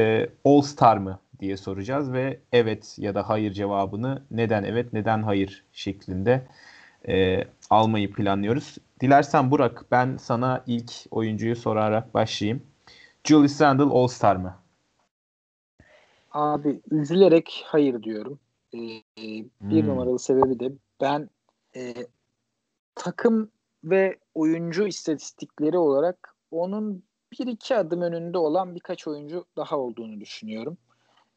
All 0.45 0.61
Star 0.61 0.97
mı 0.97 1.19
diye 1.41 1.57
soracağız 1.57 2.13
ve 2.13 2.39
evet 2.53 2.97
ya 2.99 3.15
da 3.15 3.29
hayır 3.29 3.53
cevabını 3.53 4.23
neden 4.31 4.65
evet 4.65 4.93
neden 4.93 5.23
hayır 5.23 5.65
şeklinde 5.73 6.47
e, 7.09 7.45
almayı 7.71 8.13
planlıyoruz. 8.13 8.77
Dilersen 9.01 9.51
Burak 9.51 9.85
ben 9.91 10.17
sana 10.17 10.63
ilk 10.67 10.93
oyuncuyu 11.11 11.57
sorarak 11.57 12.15
başlayayım. 12.15 12.63
Julius 13.25 13.61
Randle 13.61 13.83
All 13.85 14.07
Star 14.07 14.37
mı? 14.37 14.55
Abi 16.33 16.81
üzülerek 16.91 17.65
hayır 17.67 18.03
diyorum. 18.03 18.39
Ee, 18.75 19.03
bir 19.61 19.83
hmm. 19.83 19.89
numaralı 19.89 20.19
sebebi 20.19 20.61
de 20.61 20.73
ben 21.01 21.31
e, 21.77 21.95
takım 22.95 23.51
ve 23.85 24.19
oyuncu 24.35 24.87
istatistikleri 24.87 25.79
olarak 25.79 26.37
onun 26.51 27.03
bir 27.33 27.47
iki 27.47 27.77
adım 27.77 28.01
önünde 28.01 28.39
olan 28.39 28.75
birkaç 28.75 29.09
oyuncu 29.09 29.45
daha 29.57 29.79
olduğunu 29.79 30.21
düşünüyorum. 30.21 30.79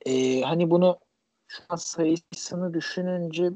Ee, 0.06 0.41
hani 0.41 0.69
bunu 0.69 1.00
şu 1.47 1.63
an 1.69 1.76
sayısını 1.76 2.73
düşününce 2.73 3.52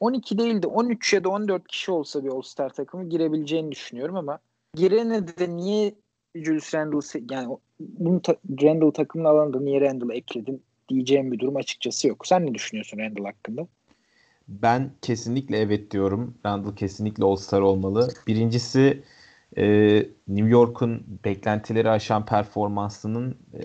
12 0.00 0.38
değil 0.38 0.62
de 0.62 0.66
13 0.66 1.12
ya 1.12 1.24
da 1.24 1.28
14 1.28 1.68
kişi 1.68 1.90
olsa 1.90 2.24
bir 2.24 2.28
All-Star 2.28 2.70
takımı 2.70 3.08
girebileceğini 3.08 3.72
düşünüyorum 3.72 4.16
ama 4.16 4.38
girene 4.74 5.28
de 5.28 5.56
niye 5.56 5.94
Julius 6.34 6.74
Randle 6.74 7.34
yani 7.34 7.58
bunu 7.80 8.22
ta, 8.22 8.36
Randle 8.62 8.92
takımın 8.92 9.24
alanında 9.24 9.60
niye 9.60 9.80
Randle'ı 9.80 10.14
ekledin 10.14 10.62
diyeceğim 10.88 11.32
bir 11.32 11.38
durum 11.38 11.56
açıkçası 11.56 12.08
yok. 12.08 12.26
Sen 12.26 12.46
ne 12.46 12.54
düşünüyorsun 12.54 12.98
Randle 12.98 13.22
hakkında? 13.22 13.66
Ben 14.48 14.90
kesinlikle 15.02 15.58
evet 15.58 15.90
diyorum. 15.90 16.34
Randle 16.46 16.74
kesinlikle 16.74 17.24
All-Star 17.24 17.60
olmalı. 17.60 18.08
Birincisi 18.26 19.02
e, 19.56 19.66
New 20.28 20.48
York'un 20.48 21.20
beklentileri 21.24 21.90
aşan 21.90 22.26
performansının 22.26 23.36
e, 23.54 23.64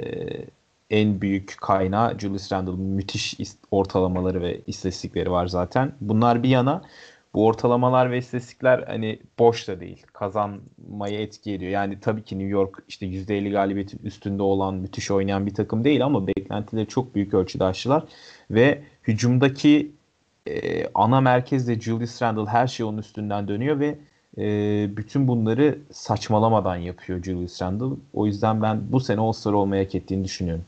en 0.90 1.22
büyük 1.22 1.56
kaynağı 1.62 2.20
Julius 2.20 2.52
Randle'ın 2.52 2.80
müthiş 2.80 3.38
ortalamaları 3.72 4.42
ve 4.42 4.62
istatistikleri 4.68 5.32
var 5.32 5.48
zaten. 5.48 5.92
Bunlar 6.02 6.44
bir 6.44 6.50
yana 6.50 6.82
bu 7.36 7.46
ortalamalar 7.46 8.12
ve 8.12 8.18
istatistikler 8.18 8.84
hani 8.88 9.20
boş 9.40 9.68
da 9.68 9.80
değil. 9.80 10.04
Kazanmaya 10.14 11.22
etki 11.22 11.54
ediyor. 11.54 11.72
Yani 11.72 12.00
tabii 12.00 12.24
ki 12.24 12.40
New 12.40 12.52
York 12.52 12.84
işte 12.88 13.06
%50 13.06 13.52
galibiyetin 13.52 14.00
üstünde 14.04 14.44
olan 14.44 14.76
müthiş 14.76 15.12
oynayan 15.12 15.46
bir 15.46 15.54
takım 15.54 15.84
değil 15.84 16.06
ama 16.06 16.28
beklentileri 16.28 16.88
çok 16.88 17.16
büyük 17.16 17.34
ölçüde 17.34 17.64
aştılar. 17.64 18.04
Ve 18.52 18.84
hücumdaki 19.04 19.92
e, 20.48 20.88
ana 20.96 21.22
merkezde 21.22 21.80
Julius 21.80 22.22
Randle 22.22 22.50
her 22.50 22.68
şey 22.68 22.86
onun 22.86 22.98
üstünden 22.98 23.48
dönüyor 23.48 23.80
ve 23.80 23.98
e, 24.38 24.46
bütün 24.98 25.28
bunları 25.28 25.80
saçmalamadan 25.92 26.76
yapıyor 26.76 27.24
Julius 27.24 27.62
Randle. 27.62 27.96
O 28.14 28.26
yüzden 28.26 28.62
ben 28.62 28.92
bu 28.92 29.00
sene 29.00 29.22
All-Star 29.22 29.54
olmaya 29.54 29.84
hak 29.84 29.96
ettiğini 29.96 30.24
düşünüyorum. 30.24 30.66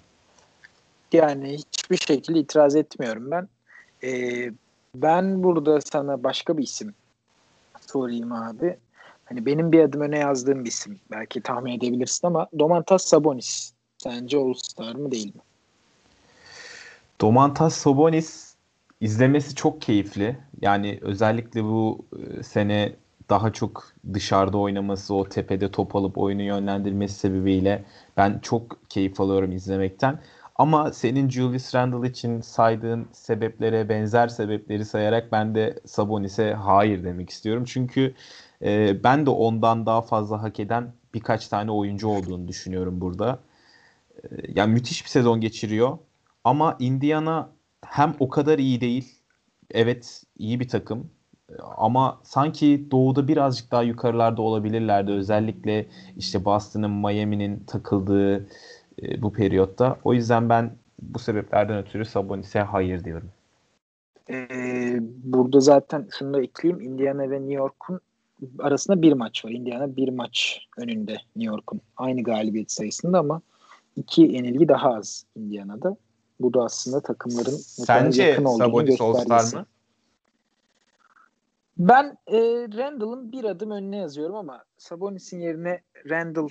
Yani 1.13 1.54
hiçbir 1.54 1.97
şekilde 1.97 2.39
itiraz 2.39 2.75
etmiyorum 2.75 3.32
ben. 3.32 3.47
Ee, 4.04 4.51
ben 5.02 5.44
burada 5.44 5.82
sana 5.82 6.24
başka 6.24 6.58
bir 6.58 6.64
isim 6.64 6.94
sorayım 7.82 8.32
abi. 8.32 8.78
Hani 9.26 9.46
benim 9.46 9.72
bir 9.72 9.80
adım 9.80 10.02
öne 10.02 10.20
yazdığım 10.20 10.66
bir 10.66 10.70
isim. 10.70 11.00
Belki 11.12 11.42
tahmin 11.42 11.78
edebilirsin 11.78 12.28
ama 12.28 12.48
Domantas 12.60 13.06
Sabonis. 13.06 13.74
Sence 13.98 14.38
All-Star 14.38 14.96
mı 14.96 15.12
değil 15.12 15.36
mi? 15.36 15.42
Domantas 17.22 17.76
Sabonis 17.76 18.56
izlemesi 19.02 19.56
çok 19.56 19.82
keyifli. 19.82 20.38
Yani 20.62 21.00
özellikle 21.02 21.64
bu 21.64 22.06
e, 22.18 22.44
sene 22.44 22.96
daha 23.30 23.54
çok 23.54 23.88
dışarıda 24.14 24.58
oynaması, 24.58 25.16
o 25.16 25.30
tepede 25.30 25.72
top 25.72 25.96
alıp 25.96 26.18
oyunu 26.18 26.42
yönlendirmesi 26.42 27.16
sebebiyle 27.16 27.84
ben 28.18 28.40
çok 28.40 28.90
keyif 28.90 29.22
alıyorum 29.22 29.52
izlemekten. 29.52 30.20
Ama 30.56 30.91
senin 30.91 31.30
Julius 31.30 31.76
Randle 31.76 32.10
için 32.10 32.41
saydığın 32.41 33.08
sebeplere 33.12 33.89
benzer 33.89 34.28
sebepleri 34.28 34.86
sayarak 34.86 35.32
ben 35.32 35.56
de 35.56 35.80
Sabonis'e 35.86 36.54
hayır 36.54 37.04
demek 37.04 37.30
istiyorum. 37.30 37.63
Çünkü 37.68 38.13
e, 38.62 39.04
ben 39.04 39.26
de 39.26 39.30
ondan 39.30 39.86
daha 39.86 40.02
fazla 40.02 40.44
hak 40.44 40.60
eden 40.60 40.94
birkaç 41.13 41.48
tane 41.48 41.72
oyuncu 41.72 42.08
olduğunu 42.08 42.48
düşünüyorum 42.48 43.02
burada. 43.02 43.39
E, 44.24 44.28
yani 44.56 44.74
müthiş 44.74 45.06
bir 45.06 45.10
sezon 45.10 45.41
geçiriyor. 45.41 45.98
Ama 46.44 46.78
Indiana 46.80 47.50
hem 47.86 48.15
o 48.20 48.30
kadar 48.30 48.60
iyi 48.60 48.82
değil. 48.82 49.15
Evet 49.72 50.24
iyi 50.38 50.60
bir 50.60 50.68
takım. 50.68 51.12
Ama 51.78 52.22
sanki 52.24 52.88
doğuda 52.91 53.28
birazcık 53.28 53.72
daha 53.72 53.84
yukarılarda 53.84 54.41
olabilirlerdi. 54.41 55.12
Özellikle 55.12 55.86
işte 56.18 56.46
Boston'ın, 56.46 56.91
Miami'nin 56.91 57.60
takıldığı 57.68 58.48
e, 59.02 59.22
bu 59.22 59.34
periyotta. 59.34 59.98
O 60.04 60.14
yüzden 60.14 60.50
ben 60.50 60.72
bu 61.02 61.20
sebeplerden 61.20 61.78
ötürü 61.78 62.06
Sabonis'e 62.06 62.60
hayır 62.60 63.04
diyorum. 63.04 63.30
Ee, 64.30 64.98
burada 65.02 65.60
zaten 65.60 66.08
şunu 66.18 66.34
da 66.34 66.42
ekleyeyim. 66.42 66.82
Indiana 66.82 67.32
ve 67.32 67.40
New 67.40 67.54
York'un 67.54 68.00
arasında 68.60 69.02
bir 69.02 69.14
maç 69.14 69.46
var. 69.46 69.52
Indiana 69.52 69.96
bir 69.96 70.10
maç 70.10 70.68
önünde 70.78 71.14
New 71.14 71.56
York'un. 71.56 71.82
Aynı 71.98 72.24
galibiyet 72.24 72.72
sayısında 72.72 73.20
ama 73.20 73.42
iki 73.96 74.22
yenilgi 74.22 74.68
daha 74.68 74.94
az 74.94 75.26
Indiana'da. 75.36 75.98
Bu 76.40 76.54
da 76.54 76.64
aslında 76.64 77.02
takımların 77.02 77.58
Sence 77.58 78.24
yakın 78.24 78.46
olduğunu 78.46 78.58
Sabonis 78.58 79.02
All-Star 79.02 79.60
mı? 79.60 79.66
Ben 81.78 82.18
e, 82.28 82.40
Randall'ın 82.78 83.32
bir 83.32 83.44
adım 83.44 83.72
önüne 83.72 83.98
yazıyorum 83.98 84.36
ama 84.36 84.64
Sabonis'in 84.78 85.40
yerine 85.40 85.82
Randall 86.10 86.48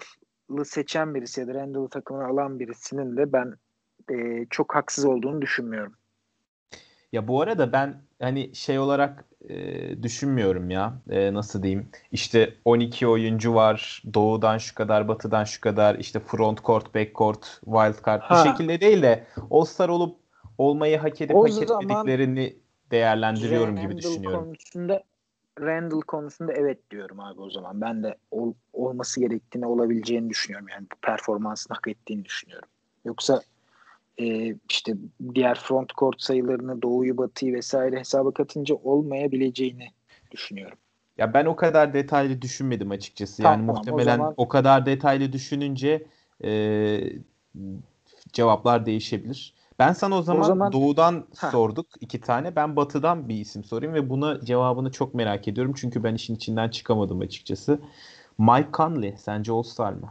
seçen 0.65 1.15
birisi 1.15 1.41
ya 1.41 1.47
da 1.47 1.55
Randall 1.55 1.87
takımını 1.87 2.27
alan 2.27 2.61
birisinin 2.61 3.17
de 3.17 3.33
ben 3.33 3.55
e, 4.13 4.47
çok 4.51 4.75
haksız 4.75 5.05
olduğunu 5.05 5.43
düşünmüyorum. 5.43 5.95
Ya 7.13 7.29
bu 7.29 7.41
arada 7.41 7.73
ben 7.73 8.03
hani 8.21 8.55
şey 8.55 8.79
olarak 8.79 9.25
e, 9.49 10.03
düşünmüyorum 10.03 10.71
ya. 10.71 10.93
E, 11.11 11.35
nasıl 11.35 11.63
diyeyim? 11.63 11.89
İşte 12.13 12.55
12 12.65 13.07
oyuncu 13.07 13.55
var. 13.55 14.03
Doğudan 14.15 14.59
şu 14.59 14.75
kadar, 14.75 15.09
batıdan 15.09 15.45
şu 15.45 15.61
kadar. 15.61 15.95
işte 15.95 16.21
front 16.21 16.65
court, 16.65 16.95
back 16.95 17.15
court, 17.15 17.61
wild 17.65 18.07
card. 18.07 18.21
Ha. 18.21 18.45
Bu 18.45 18.49
şekilde 18.49 18.81
değil 18.81 19.03
de 19.03 19.27
All-Star 19.51 19.89
olup 19.89 20.17
olmayı 20.59 20.99
hak 20.99 21.21
edip 21.21 21.37
o 21.37 21.43
hak 21.43 21.63
etmediklerini 21.63 22.57
değerlendiriyorum 22.91 23.77
gibi 23.77 23.97
düşünüyorum. 23.97 24.45
Konusunda 24.45 25.03
Randall 25.61 26.01
konusunda 26.01 26.53
evet 26.53 26.91
diyorum 26.91 27.21
abi 27.21 27.41
o 27.41 27.51
zaman. 27.51 27.81
Ben 27.81 28.03
de 28.03 28.17
ol, 28.31 28.53
olması 28.73 29.21
gerektiğini 29.21 29.67
olabileceğini 29.67 30.31
düşünüyorum. 30.31 30.69
Yani 30.69 30.87
bu 30.93 30.97
performansını 31.03 31.75
hak 31.75 31.89
ettiğini 31.89 32.25
düşünüyorum. 32.25 32.69
Yoksa 33.05 33.43
e, 34.19 34.57
işte 34.71 34.95
diğer 35.35 35.59
front 35.59 35.95
court 35.95 36.23
sayılarını 36.23 36.83
doğuyu 36.83 37.19
batıyı 37.19 37.55
vesaire 37.55 37.99
hesaba 37.99 38.31
katınca 38.31 38.75
olmayabileceğini 38.75 39.89
düşünüyorum. 40.31 40.79
Ya 41.19 41.35
ben 41.35 41.47
o 41.47 41.57
kadar 41.57 41.95
detaylı 41.95 42.43
düşünmedim 42.43 42.91
açıkçası. 42.91 43.43
Tamam, 43.43 43.59
yani 43.59 43.67
muhtemelen 43.67 44.15
o, 44.15 44.17
zaman... 44.17 44.35
o 44.37 44.49
kadar 44.49 44.87
detaylı 44.87 45.33
düşününce 45.33 46.07
e, 46.45 47.01
cevaplar 48.33 48.87
değişebilir. 48.87 49.55
Ben 49.79 49.93
sana 49.93 50.19
o 50.19 50.23
zaman, 50.23 50.43
o 50.43 50.45
zaman... 50.45 50.73
doğudan 50.73 51.27
Heh. 51.41 51.51
sorduk 51.51 51.87
iki 52.01 52.21
tane. 52.21 52.57
Ben 52.57 52.77
batıdan 52.77 53.29
bir 53.29 53.35
isim 53.35 53.65
sorayım 53.65 53.95
ve 53.95 54.11
buna 54.11 54.41
cevabını 54.41 54.91
çok 54.91 55.15
merak 55.15 55.49
ediyorum. 55.49 55.75
Çünkü 55.77 56.05
ben 56.05 56.15
işin 56.15 56.35
içinden 56.35 56.69
çıkamadım 56.69 57.21
açıkçası. 57.21 57.79
Mike 58.39 58.69
Conley 58.73 59.15
sence 59.19 59.53
All-Star 59.53 59.93
mı? 59.93 60.09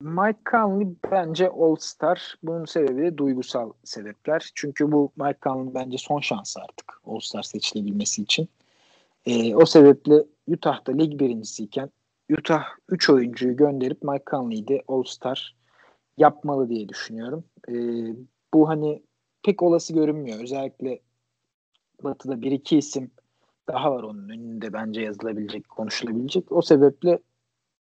Mike 0.00 0.40
Conley 0.50 0.88
bence 1.12 1.48
All-Star. 1.48 2.34
Bunun 2.42 2.64
sebebi 2.64 3.02
de 3.02 3.18
duygusal 3.18 3.72
sebepler. 3.84 4.50
Çünkü 4.54 4.92
bu 4.92 5.12
Mike 5.16 5.38
Conley 5.42 5.74
bence 5.74 5.98
son 5.98 6.20
şansı 6.20 6.60
artık 6.60 7.00
All-Star 7.06 7.42
seçilebilmesi 7.42 8.22
için. 8.22 8.48
Ee, 9.26 9.54
o 9.54 9.66
sebeple 9.66 10.24
Utah'da 10.48 10.92
lig 10.92 11.20
birincisiyken 11.20 11.90
Utah 12.30 12.64
3 12.88 13.10
oyuncuyu 13.10 13.56
gönderip 13.56 14.02
Mike 14.02 14.24
Conley'i 14.30 14.68
de 14.68 14.82
All-Star 14.88 15.55
yapmalı 16.16 16.68
diye 16.68 16.88
düşünüyorum. 16.88 17.44
Ee, 17.68 17.72
bu 18.54 18.68
hani 18.68 19.02
pek 19.42 19.62
olası 19.62 19.94
görünmüyor. 19.94 20.40
Özellikle 20.40 21.00
Batı'da 22.02 22.42
bir 22.42 22.52
iki 22.52 22.78
isim 22.78 23.10
daha 23.68 23.92
var 23.92 24.02
onun 24.02 24.28
önünde 24.28 24.72
bence 24.72 25.00
yazılabilecek, 25.00 25.68
konuşulabilecek. 25.68 26.52
O 26.52 26.62
sebeple 26.62 27.18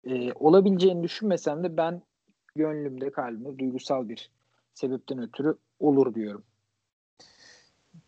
e, 0.03 0.33
olabileceğini 0.33 1.03
düşünmesem 1.03 1.63
de 1.63 1.77
ben 1.77 2.01
gönlümde 2.55 3.11
kalbimde 3.11 3.59
duygusal 3.59 4.09
bir 4.09 4.31
sebepten 4.73 5.21
ötürü 5.21 5.55
olur 5.79 6.15
diyorum. 6.15 6.43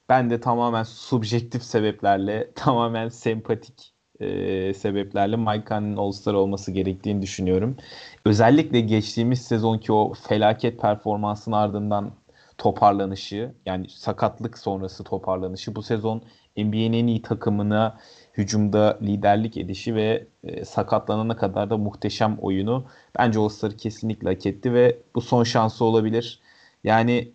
Ben 0.09 0.29
de 0.29 0.39
tamamen 0.39 0.83
subjektif 0.83 1.63
sebeplerle, 1.63 2.51
tamamen 2.55 3.09
sempatik 3.09 3.93
e, 4.19 4.73
sebeplerle 4.73 5.35
Mike 5.35 5.63
Conley'nin 5.67 5.97
All-Star 5.97 6.33
olması 6.33 6.71
gerektiğini 6.71 7.21
düşünüyorum. 7.21 7.77
Özellikle 8.25 8.81
geçtiğimiz 8.81 9.41
sezonki 9.41 9.93
o 9.93 10.13
felaket 10.13 10.81
performansın 10.81 11.51
ardından 11.51 12.11
toparlanışı, 12.57 13.51
yani 13.65 13.89
sakatlık 13.89 14.57
sonrası 14.57 15.03
toparlanışı 15.03 15.75
bu 15.75 15.83
sezon 15.83 16.21
NBA'nin 16.57 16.93
en 16.93 17.07
iyi 17.07 17.21
takımına 17.21 17.97
hücumda 18.33 18.99
liderlik 19.01 19.57
edişi 19.57 19.95
ve 19.95 20.27
e, 20.43 20.65
sakatlanana 20.65 21.37
kadar 21.37 21.69
da 21.69 21.77
muhteşem 21.77 22.37
oyunu 22.41 22.85
bence 23.19 23.39
All-Star'ı 23.39 23.77
kesinlikle 23.77 24.29
hak 24.29 24.45
etti 24.45 24.73
ve 24.73 24.97
bu 25.15 25.21
son 25.21 25.43
şansı 25.43 25.85
olabilir. 25.85 26.39
Yani 26.83 27.31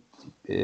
e, 0.49 0.55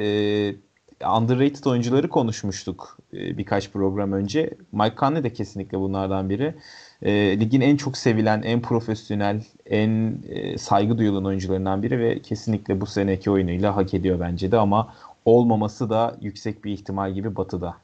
underrated 1.06 1.66
oyuncuları 1.66 2.10
konuşmuştuk 2.10 2.98
e, 3.14 3.38
birkaç 3.38 3.72
program 3.72 4.12
önce. 4.12 4.54
Mike 4.72 4.96
Conley 4.96 5.24
de 5.24 5.34
kesinlikle 5.34 5.80
bunlardan 5.80 6.30
biri. 6.30 6.56
E, 7.02 7.40
ligin 7.40 7.62
en 7.62 7.78
çok 7.78 7.98
sevilen, 7.98 8.42
en 8.42 8.62
profesyonel, 8.62 9.44
en 9.66 10.18
e, 10.30 10.58
saygı 10.58 10.98
duyulan 10.98 11.26
oyuncularından 11.26 11.84
biri 11.84 12.00
ve 12.00 12.22
kesinlikle 12.22 12.82
bu 12.82 12.86
seneki 12.86 13.32
oyunuyla 13.32 13.76
hak 13.76 13.94
ediyor 13.94 14.20
bence 14.20 14.52
de 14.52 14.58
ama 14.58 14.94
olmaması 15.26 15.90
da 15.90 16.18
yüksek 16.22 16.66
bir 16.66 16.72
ihtimal 16.72 17.14
gibi 17.14 17.36
Batı'da. 17.36 17.78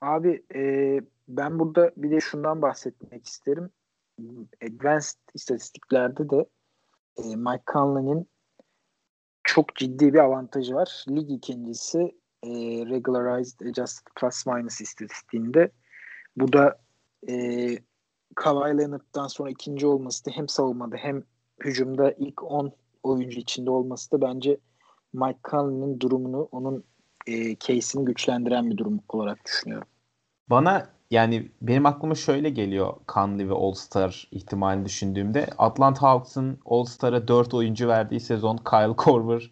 Abi 0.00 0.42
e, 0.54 1.00
ben 1.28 1.58
burada 1.58 1.90
bir 1.96 2.10
de 2.10 2.20
şundan 2.20 2.62
bahsetmek 2.62 3.26
isterim. 3.26 3.70
Advanced 4.62 5.18
istatistiklerde 5.34 6.30
de 6.30 6.46
e, 7.16 7.36
Mike 7.36 7.62
Conley'nin 7.72 8.28
çok 9.54 9.76
ciddi 9.76 10.14
bir 10.14 10.18
avantajı 10.18 10.74
var. 10.74 11.04
Lig 11.08 11.30
ikincisi 11.30 11.98
e, 12.42 12.50
Regularized 12.90 13.60
Adjusted 13.60 14.06
Plus 14.16 14.46
Minus 14.46 14.80
istatistiğinde. 14.80 15.70
Bu 16.36 16.52
da 16.52 16.78
e, 17.28 17.34
Kawhi 18.34 18.78
Leonard'dan 18.78 19.26
sonra 19.26 19.50
ikinci 19.50 19.86
olması 19.86 20.26
da 20.26 20.30
hem 20.30 20.48
savunmada 20.48 20.96
hem 20.96 21.22
hücumda 21.64 22.12
ilk 22.12 22.42
10 22.42 22.72
oyuncu 23.02 23.40
içinde 23.40 23.70
olması 23.70 24.12
da 24.12 24.20
bence 24.20 24.58
Mike 25.12 25.38
Conley'nin 25.50 26.00
durumunu, 26.00 26.48
onun 26.52 26.84
e, 27.26 27.56
case'ini 27.56 28.04
güçlendiren 28.04 28.70
bir 28.70 28.76
durum 28.76 29.00
olarak 29.08 29.44
düşünüyorum. 29.44 29.88
Bana 30.50 30.93
yani 31.14 31.48
benim 31.62 31.86
aklıma 31.86 32.14
şöyle 32.14 32.50
geliyor 32.50 32.94
Conley 33.08 33.48
ve 33.48 33.54
All-Star 33.54 34.28
ihtimalini 34.30 34.84
düşündüğümde. 34.84 35.46
Atlanta 35.58 36.02
Hawks'ın 36.02 36.58
All-Star'a 36.66 37.28
4 37.28 37.54
oyuncu 37.54 37.88
verdiği 37.88 38.20
sezon 38.20 38.56
Kyle 38.56 38.96
Korver 38.96 39.50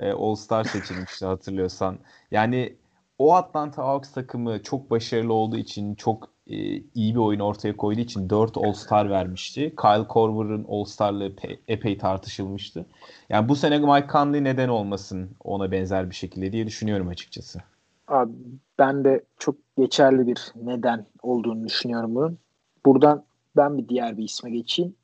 e, 0.00 0.12
All-Star 0.12 0.64
seçilmişti 0.64 1.26
hatırlıyorsan. 1.26 1.98
Yani 2.30 2.76
o 3.18 3.34
Atlanta 3.34 3.82
Hawks 3.84 4.12
takımı 4.12 4.62
çok 4.62 4.90
başarılı 4.90 5.32
olduğu 5.32 5.56
için, 5.56 5.94
çok 5.94 6.28
e, 6.46 6.56
iyi 6.94 7.14
bir 7.14 7.20
oyun 7.20 7.40
ortaya 7.40 7.76
koyduğu 7.76 8.00
için 8.00 8.30
4 8.30 8.56
All-Star 8.56 9.10
vermişti. 9.10 9.74
Kyle 9.80 10.06
Korver'ın 10.08 10.66
All-Star'lığı 10.68 11.32
epey, 11.68 11.98
tartışılmıştı. 11.98 12.86
Yani 13.28 13.48
bu 13.48 13.56
sene 13.56 13.78
Mike 13.78 14.08
Conley 14.12 14.44
neden 14.44 14.68
olmasın 14.68 15.36
ona 15.44 15.72
benzer 15.72 16.10
bir 16.10 16.14
şekilde 16.14 16.52
diye 16.52 16.66
düşünüyorum 16.66 17.08
açıkçası. 17.08 17.73
Abi 18.08 18.32
ben 18.78 19.04
de 19.04 19.24
çok 19.38 19.56
geçerli 19.78 20.26
bir 20.26 20.52
neden 20.54 21.06
olduğunu 21.22 21.68
düşünüyorum 21.68 22.14
bunun. 22.14 22.38
Buradan 22.86 23.24
ben 23.56 23.78
bir 23.78 23.88
diğer 23.88 24.16
bir 24.16 24.24
isme 24.24 24.50
geçeyim. 24.50 24.94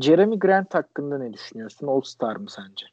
Jeremy 0.00 0.38
Grant 0.38 0.74
hakkında 0.74 1.18
ne 1.18 1.32
düşünüyorsun? 1.32 1.86
All 1.86 2.00
Star 2.00 2.36
mı 2.36 2.50
sence? 2.50 2.86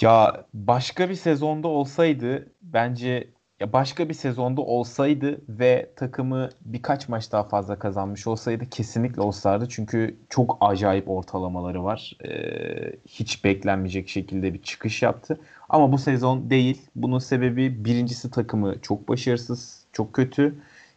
Ya 0.00 0.44
başka 0.54 1.10
bir 1.10 1.14
sezonda 1.14 1.68
olsaydı 1.68 2.46
bence 2.62 3.28
ya 3.60 3.72
başka 3.72 4.08
bir 4.08 4.14
sezonda 4.14 4.60
olsaydı 4.60 5.40
ve 5.48 5.90
takımı 5.96 6.48
birkaç 6.60 7.08
maç 7.08 7.32
daha 7.32 7.44
fazla 7.44 7.78
kazanmış 7.78 8.26
olsaydı 8.26 8.70
kesinlikle 8.70 9.22
olsaydı. 9.22 9.68
Çünkü 9.68 10.16
çok 10.28 10.58
acayip 10.60 11.10
ortalamaları 11.10 11.84
var. 11.84 12.16
Ee, 12.24 12.92
hiç 13.06 13.44
beklenmeyecek 13.44 14.08
şekilde 14.08 14.54
bir 14.54 14.62
çıkış 14.62 15.02
yaptı. 15.02 15.40
Ama 15.68 15.92
bu 15.92 15.98
sezon 15.98 16.50
değil. 16.50 16.82
Bunun 16.96 17.18
sebebi 17.18 17.84
birincisi 17.84 18.30
takımı 18.30 18.80
çok 18.80 19.08
başarısız, 19.08 19.84
çok 19.92 20.12
kötü. 20.12 20.54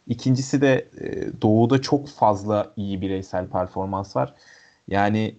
İkincisi 0.07 0.61
de 0.61 0.87
e, 1.01 1.41
Doğu'da 1.41 1.81
çok 1.81 2.07
fazla 2.09 2.73
iyi 2.75 3.01
bireysel 3.01 3.47
performans 3.47 4.15
var. 4.15 4.33
Yani 4.87 5.35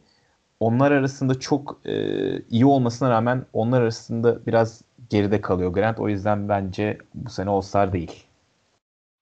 onlar 0.60 0.92
arasında 0.92 1.40
çok 1.40 1.80
e, 1.84 1.94
iyi 2.40 2.66
olmasına 2.66 3.10
rağmen 3.10 3.46
onlar 3.52 3.80
arasında 3.82 4.46
biraz 4.46 4.82
geride 5.10 5.40
kalıyor 5.40 5.72
Grant. 5.72 6.00
O 6.00 6.08
yüzden 6.08 6.48
bence 6.48 6.98
bu 7.14 7.30
sene 7.30 7.50
All-Star 7.50 7.92
değil. 7.92 8.24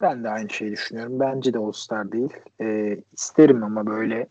Ben 0.00 0.24
de 0.24 0.28
aynı 0.28 0.50
şeyi 0.50 0.72
düşünüyorum. 0.72 1.20
Bence 1.20 1.54
de 1.54 1.58
All-Star 1.58 2.12
değil. 2.12 2.32
E, 2.60 2.96
isterim 3.12 3.64
ama 3.64 3.86
böyle 3.86 4.26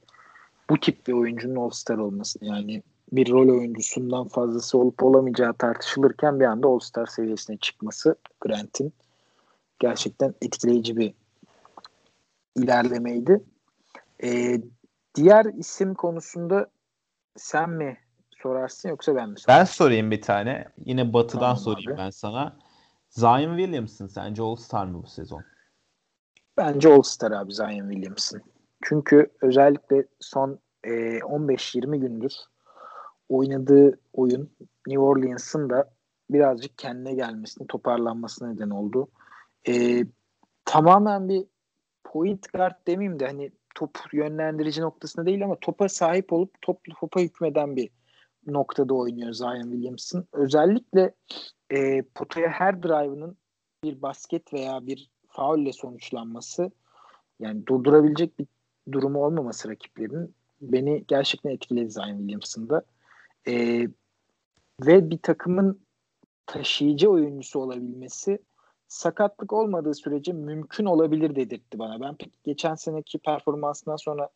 bu 0.69 0.79
tip 0.79 1.07
bir 1.07 1.13
oyuncunun 1.13 1.55
All-Star 1.55 1.97
olmasını 1.97 2.49
yani 2.49 2.83
bir 3.11 3.31
rol 3.31 3.49
oyuncusundan 3.49 4.27
fazlası 4.27 4.77
olup 4.77 5.03
olamayacağı 5.03 5.53
tartışılırken 5.53 6.39
bir 6.39 6.45
anda 6.45 6.67
All-Star 6.67 7.05
seviyesine 7.05 7.57
çıkması 7.57 8.15
Grant'in 8.41 8.93
gerçekten 9.79 10.33
etkileyici 10.41 10.97
bir 10.97 11.13
ilerlemeydi. 12.55 13.43
Ee, 14.23 14.61
diğer 15.15 15.45
isim 15.45 15.93
konusunda 15.93 16.69
sen 17.37 17.69
mi 17.69 17.97
sorarsın 18.43 18.89
yoksa 18.89 19.15
ben 19.15 19.29
mi 19.29 19.39
sorayım? 19.39 19.59
Ben 19.59 19.65
sorayım 19.65 20.11
bir 20.11 20.21
tane. 20.21 20.65
Yine 20.85 21.13
batıdan 21.13 21.39
tamam 21.39 21.57
sorayım 21.57 21.91
abi. 21.91 21.97
ben 21.97 22.09
sana. 22.09 22.57
Zion 23.09 23.57
Williamson 23.57 24.07
sence 24.07 24.43
All-Star 24.43 24.85
mı 24.85 25.03
bu 25.03 25.07
sezon? 25.07 25.43
Bence 26.57 26.93
All-Star 26.93 27.31
abi 27.31 27.53
Zion 27.53 27.91
Williamson. 27.91 28.41
Çünkü 28.83 29.31
özellikle 29.41 30.05
son 30.19 30.59
e, 30.83 30.89
15-20 30.89 31.97
gündür 31.97 32.33
oynadığı 33.29 33.99
oyun 34.13 34.49
New 34.87 34.99
Orleans'ın 35.01 35.69
da 35.69 35.89
birazcık 36.29 36.77
kendine 36.77 37.13
gelmesini, 37.13 37.67
toparlanmasına 37.67 38.51
neden 38.51 38.69
oldu. 38.69 39.07
E, 39.67 40.03
tamamen 40.65 41.29
bir 41.29 41.45
point 42.03 42.53
guard 42.53 42.87
demeyeyim 42.87 43.19
de 43.19 43.27
hani 43.27 43.51
top 43.75 43.97
yönlendirici 44.13 44.81
noktasında 44.81 45.25
değil 45.25 45.43
ama 45.43 45.55
topa 45.61 45.89
sahip 45.89 46.33
olup 46.33 46.61
top, 46.61 46.79
topa 46.99 47.19
hükmeden 47.19 47.75
bir 47.75 47.89
noktada 48.47 48.93
oynuyor 48.93 49.33
Zion 49.33 49.71
Williamson. 49.71 50.25
Özellikle 50.33 51.13
e, 51.69 52.01
potaya 52.01 52.49
her 52.49 52.83
drive'ının 52.83 53.37
bir 53.83 54.01
basket 54.01 54.53
veya 54.53 54.87
bir 54.87 55.09
faulle 55.27 55.73
sonuçlanması 55.73 56.71
yani 57.39 57.67
durdurabilecek 57.67 58.39
bir 58.39 58.47
durumu 58.91 59.25
olmaması 59.25 59.69
rakiplerinin 59.69 60.35
beni 60.61 61.03
gerçekten 61.07 61.49
etkiledi 61.49 61.91
Zion 61.91 62.17
Williamson'da. 62.17 62.83
E, 63.47 63.87
ve 64.81 65.09
bir 65.09 65.17
takımın 65.17 65.79
taşıyıcı 66.45 67.09
oyuncusu 67.09 67.59
olabilmesi 67.59 68.39
sakatlık 68.87 69.53
olmadığı 69.53 69.93
sürece 69.93 70.33
mümkün 70.33 70.85
olabilir 70.85 71.35
dedirtti 71.35 71.79
bana. 71.79 72.01
Ben 72.01 72.15
pek 72.15 72.43
geçen 72.43 72.75
seneki 72.75 73.17
performansından 73.17 73.95
sonra 73.95 74.29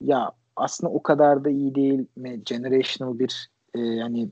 ya 0.00 0.32
aslında 0.56 0.92
o 0.92 1.02
kadar 1.02 1.44
da 1.44 1.50
iyi 1.50 1.74
değil 1.74 2.06
mi? 2.16 2.44
Generational 2.44 3.18
bir 3.18 3.50
e, 3.74 3.80
yani 3.80 4.28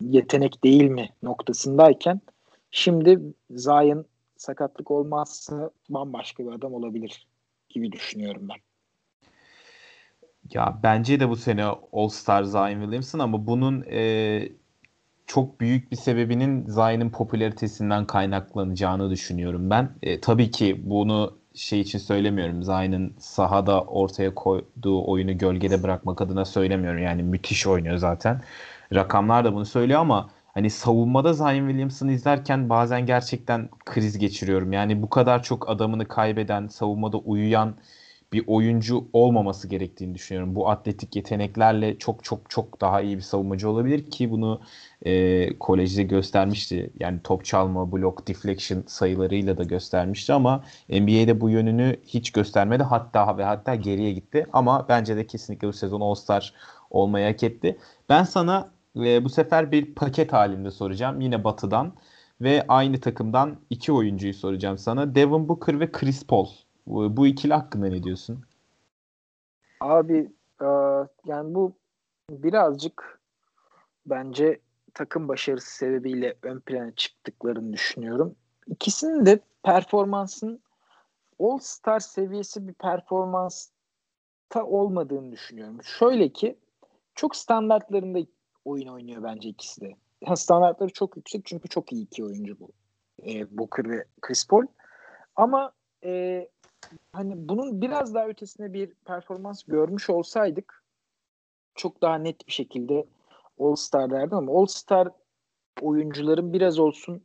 yetenek 0.00 0.64
değil 0.64 0.90
mi 0.90 1.08
noktasındayken 1.22 2.20
şimdi 2.70 3.20
Zion 3.50 4.04
sakatlık 4.36 4.90
olmazsa 4.90 5.70
bambaşka 5.90 6.46
bir 6.46 6.52
adam 6.52 6.74
olabilir 6.74 7.28
gibi 7.68 7.92
düşünüyorum 7.92 8.48
ben. 8.48 8.65
Ya 10.52 10.78
bence 10.82 11.20
de 11.20 11.28
bu 11.28 11.36
sene 11.36 11.64
All 11.92 12.08
Star 12.08 12.44
Zion 12.44 12.80
Williamson 12.80 13.18
ama 13.18 13.46
bunun 13.46 13.84
e, 13.90 14.48
çok 15.26 15.60
büyük 15.60 15.92
bir 15.92 15.96
sebebinin 15.96 16.66
Zion'ın 16.66 17.10
popülaritesinden 17.10 18.06
kaynaklanacağını 18.06 19.10
düşünüyorum 19.10 19.70
ben. 19.70 19.90
E, 20.02 20.20
tabii 20.20 20.50
ki 20.50 20.80
bunu 20.90 21.38
şey 21.54 21.80
için 21.80 21.98
söylemiyorum. 21.98 22.62
Zion'ın 22.62 23.14
sahada 23.18 23.82
ortaya 23.82 24.34
koyduğu 24.34 25.06
oyunu 25.06 25.38
gölgede 25.38 25.82
bırakmak 25.82 26.20
adına 26.20 26.44
söylemiyorum. 26.44 27.02
Yani 27.02 27.22
müthiş 27.22 27.66
oynuyor 27.66 27.96
zaten. 27.96 28.42
Rakamlar 28.94 29.44
da 29.44 29.54
bunu 29.54 29.66
söylüyor 29.66 30.00
ama 30.00 30.30
hani 30.54 30.70
savunmada 30.70 31.32
Zion 31.32 31.68
Williamson'ı 31.68 32.12
izlerken 32.12 32.68
bazen 32.68 33.06
gerçekten 33.06 33.68
kriz 33.84 34.18
geçiriyorum. 34.18 34.72
Yani 34.72 35.02
bu 35.02 35.10
kadar 35.10 35.42
çok 35.42 35.68
adamını 35.70 36.08
kaybeden, 36.08 36.66
savunmada 36.68 37.16
uyuyan 37.18 37.74
bir 38.32 38.44
oyuncu 38.46 39.04
olmaması 39.12 39.68
gerektiğini 39.68 40.14
düşünüyorum. 40.14 40.54
Bu 40.54 40.70
atletik 40.70 41.16
yeteneklerle 41.16 41.98
çok 41.98 42.24
çok 42.24 42.50
çok 42.50 42.80
daha 42.80 43.00
iyi 43.00 43.16
bir 43.16 43.22
savunmacı 43.22 43.70
olabilir 43.70 44.10
ki 44.10 44.30
bunu 44.30 44.60
e, 45.02 45.58
kolejde 45.58 46.02
göstermişti. 46.02 46.90
Yani 47.00 47.20
top 47.24 47.44
çalma, 47.44 47.92
blok, 47.92 48.28
deflection 48.28 48.84
sayılarıyla 48.86 49.58
da 49.58 49.62
göstermişti 49.62 50.32
ama 50.32 50.64
NBA'de 50.88 51.40
bu 51.40 51.50
yönünü 51.50 51.96
hiç 52.06 52.32
göstermedi. 52.32 52.82
Hatta 52.82 53.38
ve 53.38 53.44
hatta 53.44 53.74
geriye 53.74 54.12
gitti. 54.12 54.46
Ama 54.52 54.86
bence 54.88 55.16
de 55.16 55.26
kesinlikle 55.26 55.68
bu 55.68 55.72
sezon 55.72 56.00
All-Star 56.00 56.54
olmayı 56.90 57.26
hak 57.26 57.42
etti. 57.42 57.78
Ben 58.08 58.24
sana 58.24 58.70
e, 58.96 59.24
bu 59.24 59.28
sefer 59.28 59.72
bir 59.72 59.94
paket 59.94 60.32
halinde 60.32 60.70
soracağım. 60.70 61.20
Yine 61.20 61.44
batıdan 61.44 61.92
ve 62.40 62.64
aynı 62.68 63.00
takımdan 63.00 63.56
iki 63.70 63.92
oyuncuyu 63.92 64.34
soracağım 64.34 64.78
sana. 64.78 65.14
Devin 65.14 65.48
Booker 65.48 65.80
ve 65.80 65.92
Chris 65.92 66.26
Paul. 66.26 66.46
Bu, 66.86 67.26
ikili 67.26 67.54
hakkında 67.54 67.86
ne 67.86 68.02
diyorsun? 68.02 68.44
Abi 69.80 70.32
e, 70.60 70.66
yani 71.24 71.54
bu 71.54 71.72
birazcık 72.30 73.20
bence 74.06 74.60
takım 74.94 75.28
başarısı 75.28 75.76
sebebiyle 75.76 76.34
ön 76.42 76.60
plana 76.60 76.92
çıktıklarını 76.92 77.72
düşünüyorum. 77.72 78.36
İkisinin 78.66 79.26
de 79.26 79.40
performansın 79.62 80.60
All 81.40 81.58
Star 81.58 82.00
seviyesi 82.00 82.68
bir 82.68 82.74
performansta 82.74 84.64
olmadığını 84.64 85.32
düşünüyorum. 85.32 85.82
Şöyle 85.82 86.28
ki 86.28 86.58
çok 87.14 87.36
standartlarında 87.36 88.18
oyun 88.64 88.88
oynuyor 88.88 89.22
bence 89.22 89.48
ikisi 89.48 89.80
de. 89.80 89.96
Standartları 90.36 90.92
çok 90.92 91.16
yüksek 91.16 91.44
çünkü 91.44 91.68
çok 91.68 91.92
iyi 91.92 92.04
iki 92.04 92.24
oyuncu 92.24 92.60
bu. 92.60 92.70
E, 93.26 93.58
Booker 93.58 93.90
ve 93.90 94.04
Chris 94.20 94.46
Paul. 94.46 94.66
Ama 95.36 95.72
e, 96.04 96.48
hani 97.12 97.48
bunun 97.48 97.82
biraz 97.82 98.14
daha 98.14 98.28
ötesine 98.28 98.72
bir 98.72 98.94
performans 99.04 99.62
görmüş 99.62 100.10
olsaydık 100.10 100.82
çok 101.74 102.02
daha 102.02 102.18
net 102.18 102.46
bir 102.46 102.52
şekilde 102.52 103.06
All 103.60 103.74
Star 103.74 104.10
derdim 104.10 104.38
ama 104.38 104.52
All 104.52 104.66
Star 104.66 105.08
oyuncuların 105.80 106.52
biraz 106.52 106.78
olsun 106.78 107.22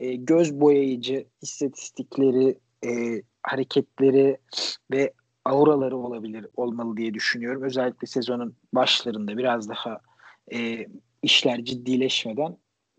e, 0.00 0.14
göz 0.14 0.60
boyayıcı 0.60 1.26
istatistikleri, 1.42 2.58
e, 2.84 3.22
hareketleri 3.42 4.38
ve 4.90 5.12
auraları 5.44 5.96
olabilir 5.96 6.46
olmalı 6.56 6.96
diye 6.96 7.14
düşünüyorum. 7.14 7.62
Özellikle 7.62 8.06
sezonun 8.06 8.54
başlarında 8.72 9.36
biraz 9.36 9.68
daha 9.68 10.00
e, 10.52 10.86
işler 11.22 11.64
ciddileşmeden. 11.64 12.56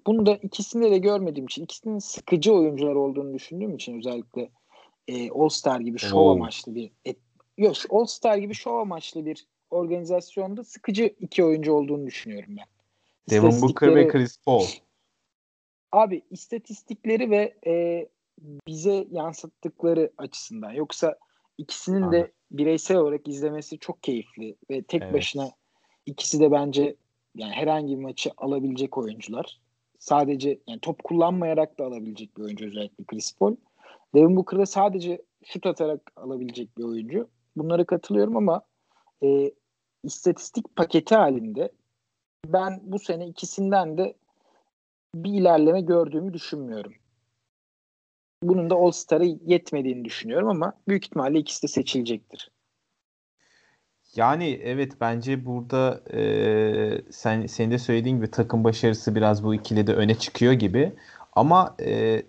Bunu 0.07 0.25
da 0.25 0.35
ikisinde 0.35 0.91
de 0.91 0.97
görmediğim 0.97 1.45
için, 1.45 1.63
ikisinin 1.63 1.99
sıkıcı 1.99 2.53
oyuncular 2.53 2.95
olduğunu 2.95 3.33
düşündüğüm 3.33 3.75
için 3.75 3.97
özellikle 3.97 4.49
e, 5.11 5.29
All 5.31 5.49
Star 5.49 5.79
gibi 5.79 5.99
şov 5.99 6.25
oh. 6.25 6.31
amaçlı 6.31 6.75
bir 6.75 6.91
et, 7.05 7.17
yok 7.57 7.75
All 7.89 8.05
Star 8.05 8.37
gibi 8.37 8.53
şov 8.53 8.77
amaçlı 8.77 9.25
bir 9.25 9.47
organizasyonda 9.69 10.63
sıkıcı 10.63 11.15
iki 11.19 11.43
oyuncu 11.43 11.73
olduğunu 11.73 12.07
düşünüyorum 12.07 12.55
ben. 12.57 12.65
Devin 13.29 13.61
Booker 13.61 13.95
ve 13.95 14.07
Chris 14.07 14.37
Paul. 14.45 14.65
Abi 15.91 16.21
istatistikleri 16.31 17.31
ve 17.31 17.55
e, 17.67 18.07
bize 18.67 19.07
yansıttıkları 19.11 20.11
açısından. 20.17 20.71
Yoksa 20.71 21.17
ikisinin 21.57 22.01
Aha. 22.01 22.11
de 22.11 22.31
bireysel 22.51 22.97
olarak 22.97 23.27
izlemesi 23.27 23.79
çok 23.79 24.03
keyifli 24.03 24.55
ve 24.69 24.81
tek 24.81 25.01
evet. 25.01 25.13
başına 25.13 25.51
ikisi 26.05 26.39
de 26.39 26.51
bence 26.51 26.95
yani 27.35 27.51
herhangi 27.53 27.97
bir 27.97 28.03
maçı 28.03 28.31
alabilecek 28.37 28.97
oyuncular. 28.97 29.59
Sadece 29.99 30.59
yani 30.67 30.79
top 30.79 31.03
kullanmayarak 31.03 31.79
da 31.79 31.85
alabilecek 31.85 32.37
bir 32.37 32.43
oyuncu 32.43 32.65
özellikle 32.65 33.03
Chris 33.03 33.37
Paul. 33.37 33.55
Devin 34.15 34.35
Booker 34.35 34.59
da 34.59 34.65
sadece 34.65 35.21
şut 35.45 35.65
atarak 35.65 36.11
alabilecek 36.15 36.77
bir 36.77 36.83
oyuncu. 36.83 37.29
Bunlara 37.55 37.85
katılıyorum 37.85 38.37
ama 38.37 38.61
e, 39.23 39.51
istatistik 40.03 40.75
paketi 40.75 41.15
halinde 41.15 41.71
ben 42.45 42.79
bu 42.83 42.99
sene 42.99 43.27
ikisinden 43.27 43.97
de 43.97 44.15
bir 45.15 45.33
ilerleme 45.33 45.81
gördüğümü 45.81 46.33
düşünmüyorum. 46.33 46.93
Bunun 48.43 48.69
da 48.69 48.75
All 48.75 48.91
Star'a 48.91 49.23
yetmediğini 49.23 50.05
düşünüyorum 50.05 50.49
ama 50.49 50.73
büyük 50.87 51.05
ihtimalle 51.05 51.39
ikisi 51.39 51.63
de 51.63 51.67
seçilecektir. 51.67 52.51
Yani 54.15 54.59
evet 54.63 54.93
bence 55.01 55.45
burada 55.45 56.01
e, 56.13 56.21
sen 57.11 57.45
senin 57.45 57.71
de 57.71 57.77
söylediğin 57.77 58.17
gibi 58.17 58.31
takım 58.31 58.63
başarısı 58.63 59.15
biraz 59.15 59.43
bu 59.43 59.55
ikili 59.55 59.87
de 59.87 59.93
öne 59.93 60.15
çıkıyor 60.15 60.53
gibi. 60.53 60.93
Ama 61.33 61.75
e, 61.85 62.21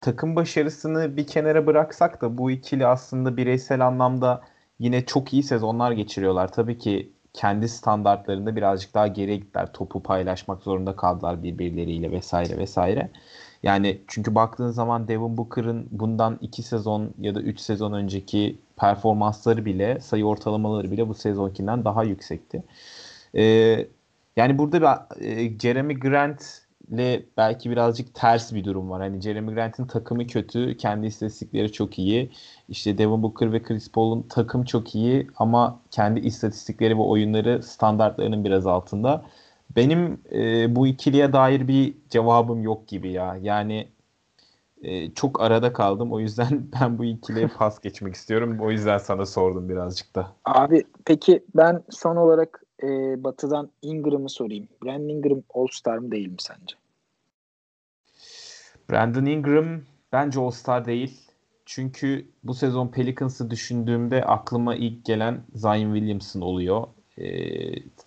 takım 0.00 0.36
başarısını 0.36 1.16
bir 1.16 1.26
kenara 1.26 1.66
bıraksak 1.66 2.22
da 2.22 2.38
bu 2.38 2.50
ikili 2.50 2.86
aslında 2.86 3.36
bireysel 3.36 3.86
anlamda 3.86 4.42
yine 4.78 5.06
çok 5.06 5.32
iyi 5.32 5.42
sezonlar 5.42 5.92
geçiriyorlar. 5.92 6.52
Tabii 6.52 6.78
ki 6.78 7.12
kendi 7.32 7.68
standartlarında 7.68 8.56
birazcık 8.56 8.94
daha 8.94 9.06
geriye 9.06 9.36
gittiler. 9.36 9.72
Topu 9.72 10.02
paylaşmak 10.02 10.62
zorunda 10.62 10.96
kaldılar 10.96 11.42
birbirleriyle 11.42 12.10
vesaire 12.10 12.58
vesaire. 12.58 13.10
Yani 13.62 14.00
çünkü 14.08 14.34
baktığın 14.34 14.70
zaman 14.70 15.08
Devin 15.08 15.36
Booker'ın 15.36 15.88
bundan 15.90 16.38
2 16.40 16.62
sezon 16.62 17.14
ya 17.18 17.34
da 17.34 17.40
3 17.40 17.60
sezon 17.60 17.92
önceki 17.92 18.58
performansları 18.76 19.64
bile, 19.64 20.00
sayı 20.00 20.26
ortalamaları 20.26 20.90
bile 20.90 21.08
bu 21.08 21.14
sezonkinden 21.14 21.84
daha 21.84 22.04
yüksekti. 22.04 22.62
Ee, 23.34 23.86
yani 24.36 24.58
burada 24.58 25.08
bir, 25.20 25.26
e, 25.26 25.58
Jeremy 25.58 25.94
Grant 25.94 26.65
belki 27.36 27.70
birazcık 27.70 28.14
ters 28.14 28.54
bir 28.54 28.64
durum 28.64 28.90
var. 28.90 29.02
Hani 29.02 29.20
Jeremy 29.20 29.54
Grant'in 29.54 29.86
takımı 29.86 30.26
kötü, 30.26 30.76
kendi 30.76 31.06
istatistikleri 31.06 31.72
çok 31.72 31.98
iyi. 31.98 32.30
İşte 32.68 32.98
Devin 32.98 33.22
Booker 33.22 33.52
ve 33.52 33.62
Chris 33.62 33.92
Paul'un 33.92 34.22
takım 34.22 34.64
çok 34.64 34.94
iyi 34.94 35.26
ama 35.36 35.80
kendi 35.90 36.20
istatistikleri 36.20 36.98
ve 36.98 37.02
oyunları 37.02 37.62
standartlarının 37.62 38.44
biraz 38.44 38.66
altında. 38.66 39.24
Benim 39.76 40.20
e, 40.32 40.76
bu 40.76 40.86
ikiliye 40.86 41.32
dair 41.32 41.68
bir 41.68 41.94
cevabım 42.10 42.62
yok 42.62 42.88
gibi 42.88 43.12
ya. 43.12 43.36
Yani 43.42 43.88
e, 44.86 45.14
çok 45.14 45.40
arada 45.40 45.72
kaldım. 45.72 46.12
O 46.12 46.20
yüzden 46.20 46.68
ben 46.80 46.98
bu 46.98 47.04
ikiliye 47.04 47.48
pas 47.48 47.80
geçmek 47.80 48.14
istiyorum. 48.14 48.58
O 48.60 48.70
yüzden 48.70 48.98
sana 48.98 49.26
sordum 49.26 49.68
birazcık 49.68 50.14
da. 50.14 50.32
Abi 50.44 50.84
peki 51.04 51.44
ben 51.54 51.82
son 51.90 52.16
olarak 52.16 52.62
e, 52.82 52.88
Batı'dan 53.24 53.70
Ingram'ı 53.82 54.30
sorayım. 54.30 54.68
Brandon 54.84 55.08
Ingram 55.08 55.42
All-Star 55.54 55.98
mı 55.98 56.10
değil 56.10 56.28
mi 56.28 56.36
sence? 56.38 56.76
Brandon 58.90 59.24
Ingram 59.24 59.80
bence 60.12 60.40
All-Star 60.40 60.84
değil. 60.84 61.20
Çünkü 61.66 62.26
bu 62.44 62.54
sezon 62.54 62.88
Pelicans'ı 62.88 63.50
düşündüğümde 63.50 64.24
aklıma 64.24 64.74
ilk 64.74 65.04
gelen 65.04 65.40
Zion 65.54 65.94
Williamson 65.94 66.40
oluyor. 66.40 66.86
E, 67.18 67.26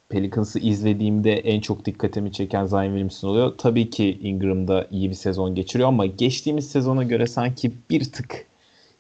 Pelicans'ı 0.10 0.60
izlediğimde 0.60 1.34
en 1.34 1.62
çok 1.62 1.86
dikkatimi 1.86 2.32
çeken 2.32 2.65
Zion 2.65 2.84
Williamson 2.84 3.30
oluyor. 3.30 3.58
Tabii 3.58 3.89
ki 3.89 4.19
Ingram 4.22 4.67
da 4.67 4.88
iyi 4.91 5.10
bir 5.10 5.15
sezon 5.15 5.56
geçiriyor 5.56 5.89
ama 5.89 6.06
geçtiğimiz 6.06 6.72
sezona 6.72 7.04
göre 7.04 7.28
sanki 7.28 7.74
bir 7.89 8.12
tık 8.12 8.45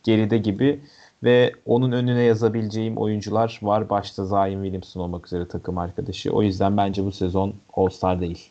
geride 0.03 0.37
gibi. 0.37 0.79
ve 1.23 1.53
onun 1.65 1.91
önüne 1.91 2.23
yazabileceğim 2.23 2.97
oyuncular 2.97 3.59
var. 3.61 3.89
Başta 3.89 4.25
Zion 4.25 4.63
Williamson 4.63 5.01
olmak 5.01 5.27
üzere 5.27 5.47
takım 5.47 5.77
arkadaşı. 5.77 6.31
O 6.31 6.43
yüzden 6.43 6.77
bence 6.77 7.05
bu 7.05 7.11
sezon 7.11 7.53
All-Star 7.73 8.21
değil. 8.21 8.49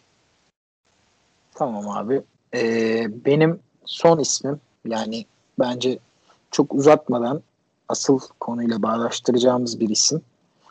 Tamam 1.54 1.88
abi. 1.88 2.22
Ee, 2.54 3.06
benim 3.24 3.60
son 3.84 4.18
ismim 4.18 4.60
yani 4.86 5.24
bence 5.58 5.98
çok 6.50 6.74
uzatmadan 6.74 7.42
asıl 7.88 8.20
konuyla 8.40 8.82
bağdaştıracağımız 8.82 9.80
bir 9.80 9.88
isim. 9.88 10.22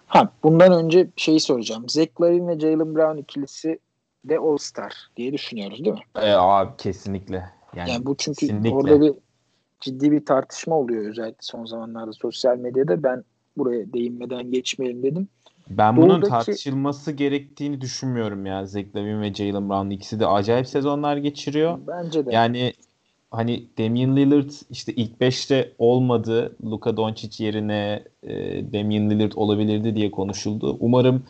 Ha, 0.08 0.32
bundan 0.44 0.74
önce 0.74 1.08
şeyi 1.16 1.40
soracağım. 1.40 1.90
Zach 1.90 2.22
Lavin 2.22 2.48
ve 2.48 2.60
Jalen 2.60 2.96
Brown 2.96 3.18
ikilisi 3.18 3.80
de 4.26 4.40
All-Star 4.40 4.94
diye 5.18 5.34
düşünüyoruz 5.34 5.86
değil 5.86 5.96
mi? 5.96 6.02
E, 6.16 6.32
abi 6.32 6.72
kesinlikle. 6.78 7.50
Yani, 7.76 7.90
yani 7.90 8.06
bu 8.06 8.16
çünkü 8.18 8.40
kesinlikle. 8.40 8.70
orada 8.70 9.02
bir 9.02 9.14
ciddi 9.80 10.12
bir 10.12 10.26
tartışma 10.26 10.76
oluyor 10.76 11.10
özellikle 11.10 11.42
son 11.42 11.66
zamanlarda 11.66 12.14
sosyal 12.14 12.58
medyada. 12.58 13.04
Ben 13.04 13.24
buraya 13.58 13.94
değinmeden 13.94 14.52
geçmeyelim 14.52 15.04
dedim. 15.04 15.28
Ben 15.70 15.98
bunun 15.98 16.10
Buradaki... 16.10 16.30
tartışılması 16.30 17.12
gerektiğini 17.12 17.82
düşünmüyorum 17.82 18.46
ya. 18.46 18.66
Zach 18.66 18.86
Lavin 18.96 19.22
ve 19.22 19.34
Jalen 19.34 19.70
Brown 19.70 19.90
ikisi 19.90 20.20
de 20.20 20.28
acayip 20.28 20.68
sezonlar 20.68 21.18
geçiriyor. 21.18 21.80
Bence 21.88 22.26
de. 22.26 22.34
Yani 22.34 22.74
hani 23.32 23.68
Damian 23.78 24.16
Lillard 24.16 24.50
işte 24.70 24.94
ilk 24.94 25.22
5'te 25.22 25.74
olmadı. 25.78 26.56
Luka 26.66 26.98
Doncic 26.98 27.44
yerine 27.44 28.04
e, 28.24 28.34
Damian 28.74 29.10
Lillard 29.10 29.32
olabilirdi 29.36 29.96
diye 29.96 30.12
konuşuldu. 30.12 30.78
Umarım 30.80 31.24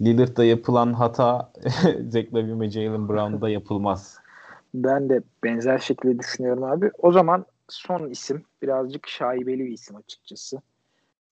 Lillard'da 0.00 0.44
yapılan 0.44 0.92
hata 0.92 1.52
Zach 2.08 2.34
Lavin 2.34 2.60
ve 2.60 2.70
Jalen 2.70 3.08
Brown'da 3.08 3.48
yapılmaz. 3.48 4.18
Ben 4.74 5.08
de 5.08 5.22
benzer 5.44 5.78
şekilde 5.78 6.18
düşünüyorum 6.18 6.64
abi. 6.64 6.90
O 6.98 7.12
zaman 7.12 7.46
son 7.68 8.10
isim 8.10 8.44
birazcık 8.62 9.08
şaibeli 9.08 9.64
bir 9.64 9.72
isim 9.72 9.96
açıkçası. 9.96 10.60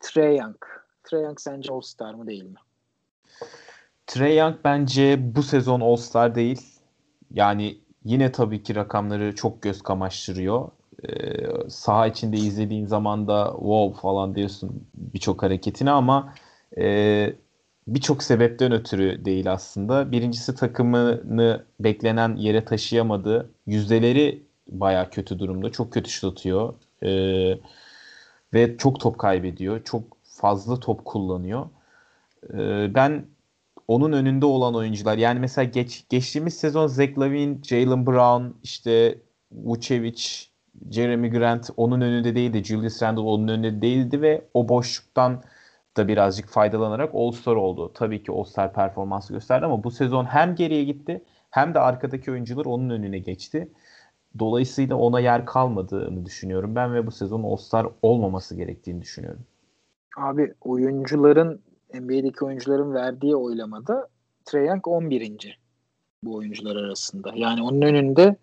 Trey 0.01 0.37
Young. 0.37 0.57
Trey 1.05 1.23
Young 1.23 1.41
sence 1.41 1.73
All-Star 1.73 2.15
mı 2.15 2.27
değil 2.27 2.45
mi? 2.45 2.59
Trey 4.07 4.37
Young 4.37 4.57
bence 4.65 5.35
bu 5.37 5.43
sezon 5.43 5.81
All-Star 5.81 6.35
değil. 6.35 6.61
Yani 7.31 7.79
yine 8.05 8.33
tabii 8.33 8.63
ki 8.63 8.75
rakamları 8.75 9.35
çok 9.35 9.63
göz 9.63 9.83
kamaştırıyor. 9.83 10.69
Ee, 11.09 11.69
saha 11.69 12.07
içinde 12.07 12.37
izlediğin 12.37 12.87
zaman 12.87 13.29
da 13.29 13.53
wow 13.59 14.01
falan 14.01 14.35
diyorsun 14.35 14.87
birçok 14.95 15.43
hareketini 15.43 15.91
ama 15.91 16.35
e, 16.79 17.35
birçok 17.89 18.23
sebepten 18.23 18.73
ötürü 18.73 19.25
değil 19.25 19.53
aslında. 19.53 20.13
Birincisi 20.13 20.55
takımını 20.55 21.65
beklenen 21.81 22.37
yere 22.37 22.65
taşıyamadı. 22.65 23.51
Yüzdeleri 23.67 24.43
baya 24.69 25.11
kötü 25.11 25.39
durumda. 25.39 25.73
Çok 25.73 25.93
kötü 25.93 26.11
şut 26.11 26.33
atıyor. 26.33 26.75
Ee, 27.03 27.59
ve 28.55 28.77
çok 28.77 29.01
top 29.01 29.19
kaybediyor. 29.19 29.85
Çok 29.85 30.03
fazla 30.25 30.81
top 30.81 31.05
kullanıyor. 31.05 31.67
Ee, 32.55 32.95
ben 32.95 33.25
onun 33.89 34.13
önünde 34.13 34.47
olan 34.47 34.75
oyuncular 34.75 35.19
yani 35.19 35.41
mesela 35.41 35.65
geç, 35.65 36.07
geçtiğimiz 36.09 36.55
sezon 36.55 36.87
Zach 36.87 37.19
Lavin, 37.19 37.63
Jalen 37.63 38.07
Brown, 38.07 38.59
işte 38.63 39.19
Vucevic, 39.53 40.23
Jeremy 40.91 41.31
Grant 41.31 41.71
onun 41.77 42.01
önünde 42.01 42.35
değildi. 42.35 42.65
Julius 42.65 43.03
Randle 43.03 43.21
onun 43.21 43.49
önünde 43.49 43.83
değildi 43.83 44.23
ve 44.23 44.45
o 44.55 44.69
boşluktan 44.69 45.43
da 45.97 46.09
birazcık 46.09 46.49
faydalanarak 46.49 47.15
All-Star 47.15 47.57
oldu. 47.57 47.93
Tabii 47.95 48.23
ki 48.23 48.33
All-Star 48.33 48.73
performansı 48.73 49.33
gösterdi 49.33 49.67
ama 49.67 49.85
bu 49.85 49.91
sezon 49.91 50.25
hem 50.25 50.55
geriye 50.55 50.85
gitti 50.85 51.25
hem 51.51 51.75
de 51.75 51.79
arkadaki 51.79 52.31
oyuncular 52.31 52.65
onun 52.65 52.91
önüne 52.91 53.19
geçti. 53.19 53.69
Dolayısıyla 54.39 54.97
ona 54.97 55.21
yer 55.21 55.47
kalmadığını 55.47 56.27
düşünüyorum 56.27 56.75
ben 56.75 56.95
ve 56.95 57.07
bu 57.07 57.11
sezon 57.11 57.43
All-Star 57.43 57.87
olmaması 58.03 58.57
gerektiğini 58.57 59.03
düşünüyorum. 59.03 59.43
Abi 60.17 60.55
oyuncuların 60.61 61.61
NBA'deki 61.95 62.45
oyuncuların 62.45 62.95
verdiği 62.95 63.37
oylamada 63.37 64.09
Trae 64.45 64.65
Young 64.65 64.89
11. 64.89 65.59
bu 66.25 66.35
oyuncular 66.35 66.77
arasında. 66.77 67.33
Yani 67.35 67.63
onun 67.63 67.83
önünde 67.83 68.37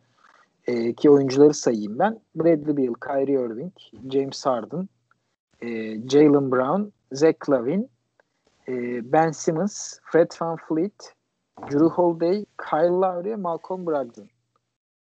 e, 0.68 0.94
ki 0.94 1.10
oyuncuları 1.10 1.54
sayayım 1.54 2.00
ben. 2.00 2.20
Bradley 2.36 2.78
Beal, 2.78 2.94
Kyrie 2.94 3.46
Irving, 3.46 3.74
James 4.12 4.46
Harden, 4.46 4.90
e, 5.62 5.68
Jalen 6.10 6.52
Brown, 6.52 6.82
Zach 7.12 7.50
Lavin, 7.50 7.90
e, 8.68 8.74
Ben 9.12 9.32
Simmons, 9.32 10.00
Fred 10.04 10.32
Van 10.42 10.58
Fleet, 10.68 11.14
Drew 11.72 11.86
Holiday, 11.86 12.46
Kyle 12.70 12.88
Lowry, 12.88 13.36
Malcolm 13.36 13.88
Brogdon. 13.88 14.30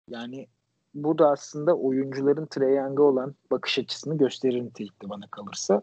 Yani 0.10 0.48
bu 0.94 1.18
da 1.18 1.30
aslında 1.30 1.78
oyuncuların 1.78 2.46
Trae 2.46 3.00
olan 3.00 3.36
bakış 3.52 3.80
açısını 3.80 4.18
gösterir 4.18 4.62
nitelikte 4.62 5.10
bana 5.10 5.28
kalırsa. 5.28 5.82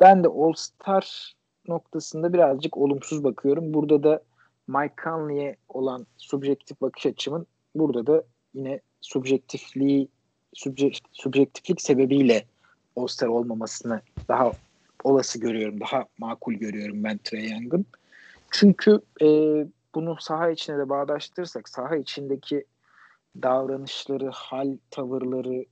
Ben 0.00 0.24
de 0.24 0.28
All-Star 0.28 1.34
noktasında 1.68 2.32
birazcık 2.32 2.76
olumsuz 2.76 3.24
bakıyorum. 3.24 3.74
Burada 3.74 4.02
da 4.02 4.22
Mike 4.68 4.94
Conley'e 5.04 5.56
olan 5.68 6.06
subjektif 6.18 6.80
bakış 6.80 7.06
açımın 7.06 7.46
burada 7.74 8.06
da 8.06 8.24
yine 8.54 8.80
subjektifliği 9.00 10.08
subjek, 10.54 11.02
subjektiflik 11.12 11.82
sebebiyle 11.82 12.44
All-Star 12.96 13.28
olmamasını 13.28 14.00
daha 14.28 14.52
olası 15.04 15.40
görüyorum. 15.40 15.80
Daha 15.80 16.04
makul 16.18 16.54
görüyorum 16.54 17.04
ben 17.04 17.18
Trae 17.24 17.48
Young'ın. 17.48 17.86
Çünkü 18.50 19.00
e, 19.22 19.26
bunu 19.94 20.16
saha 20.20 20.50
içine 20.50 20.78
de 20.78 20.88
bağdaştırırsak 20.88 21.68
saha 21.68 21.96
içindeki 21.96 22.64
davranışları, 23.42 24.30
hal, 24.30 24.76
tavırları, 24.90 25.64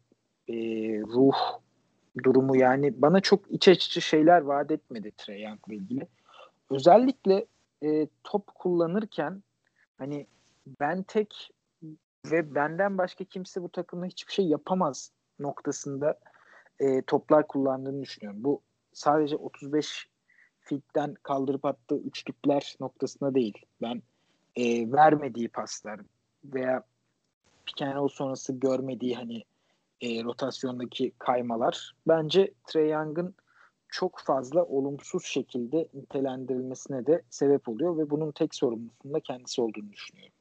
e, 0.48 0.54
ruh 1.00 1.36
durumu 2.22 2.56
yani 2.56 3.02
bana 3.02 3.20
çok 3.20 3.50
iç 3.50 3.68
açıcı 3.68 4.00
şeyler 4.00 4.40
vaat 4.40 4.70
etmedi 4.70 5.12
Trey 5.16 5.42
Young'la 5.42 5.74
ilgili. 5.74 6.08
Özellikle 6.70 7.46
e, 7.82 8.08
top 8.24 8.46
kullanırken 8.54 9.42
hani 9.98 10.26
ben 10.80 11.02
tek 11.02 11.50
ve 12.26 12.54
benden 12.54 12.98
başka 12.98 13.24
kimse 13.24 13.62
bu 13.62 13.68
takımda 13.68 14.06
hiçbir 14.06 14.32
şey 14.32 14.46
yapamaz 14.46 15.12
noktasında 15.38 16.18
e, 16.80 17.02
toplar 17.02 17.46
kullandığını 17.46 18.02
düşünüyorum. 18.02 18.44
Bu 18.44 18.62
sadece 18.92 19.36
35 19.36 20.08
fitten 20.60 21.14
kaldırıp 21.22 21.64
attığı 21.64 21.98
üçlükler 21.98 22.76
noktasında 22.80 23.34
değil. 23.34 23.66
Ben 23.82 24.02
e, 24.56 24.92
vermediği 24.92 25.48
paslar 25.48 26.00
veya 26.44 26.82
pick 27.66 27.82
and 27.82 28.08
sonrası 28.08 28.52
görmediği 28.52 29.16
hani 29.16 29.44
e, 30.00 30.24
rotasyondaki 30.24 31.12
kaymalar 31.18 31.92
bence 32.08 32.52
Trey 32.66 32.90
Young'ın 32.90 33.34
çok 33.88 34.18
fazla 34.18 34.64
olumsuz 34.64 35.24
şekilde 35.24 35.88
nitelendirilmesine 35.94 37.06
de 37.06 37.22
sebep 37.30 37.68
oluyor 37.68 37.98
ve 37.98 38.10
bunun 38.10 38.32
tek 38.32 38.54
sorumlusunun 38.54 39.14
da 39.14 39.20
kendisi 39.20 39.60
olduğunu 39.60 39.92
düşünüyorum. 39.92 40.34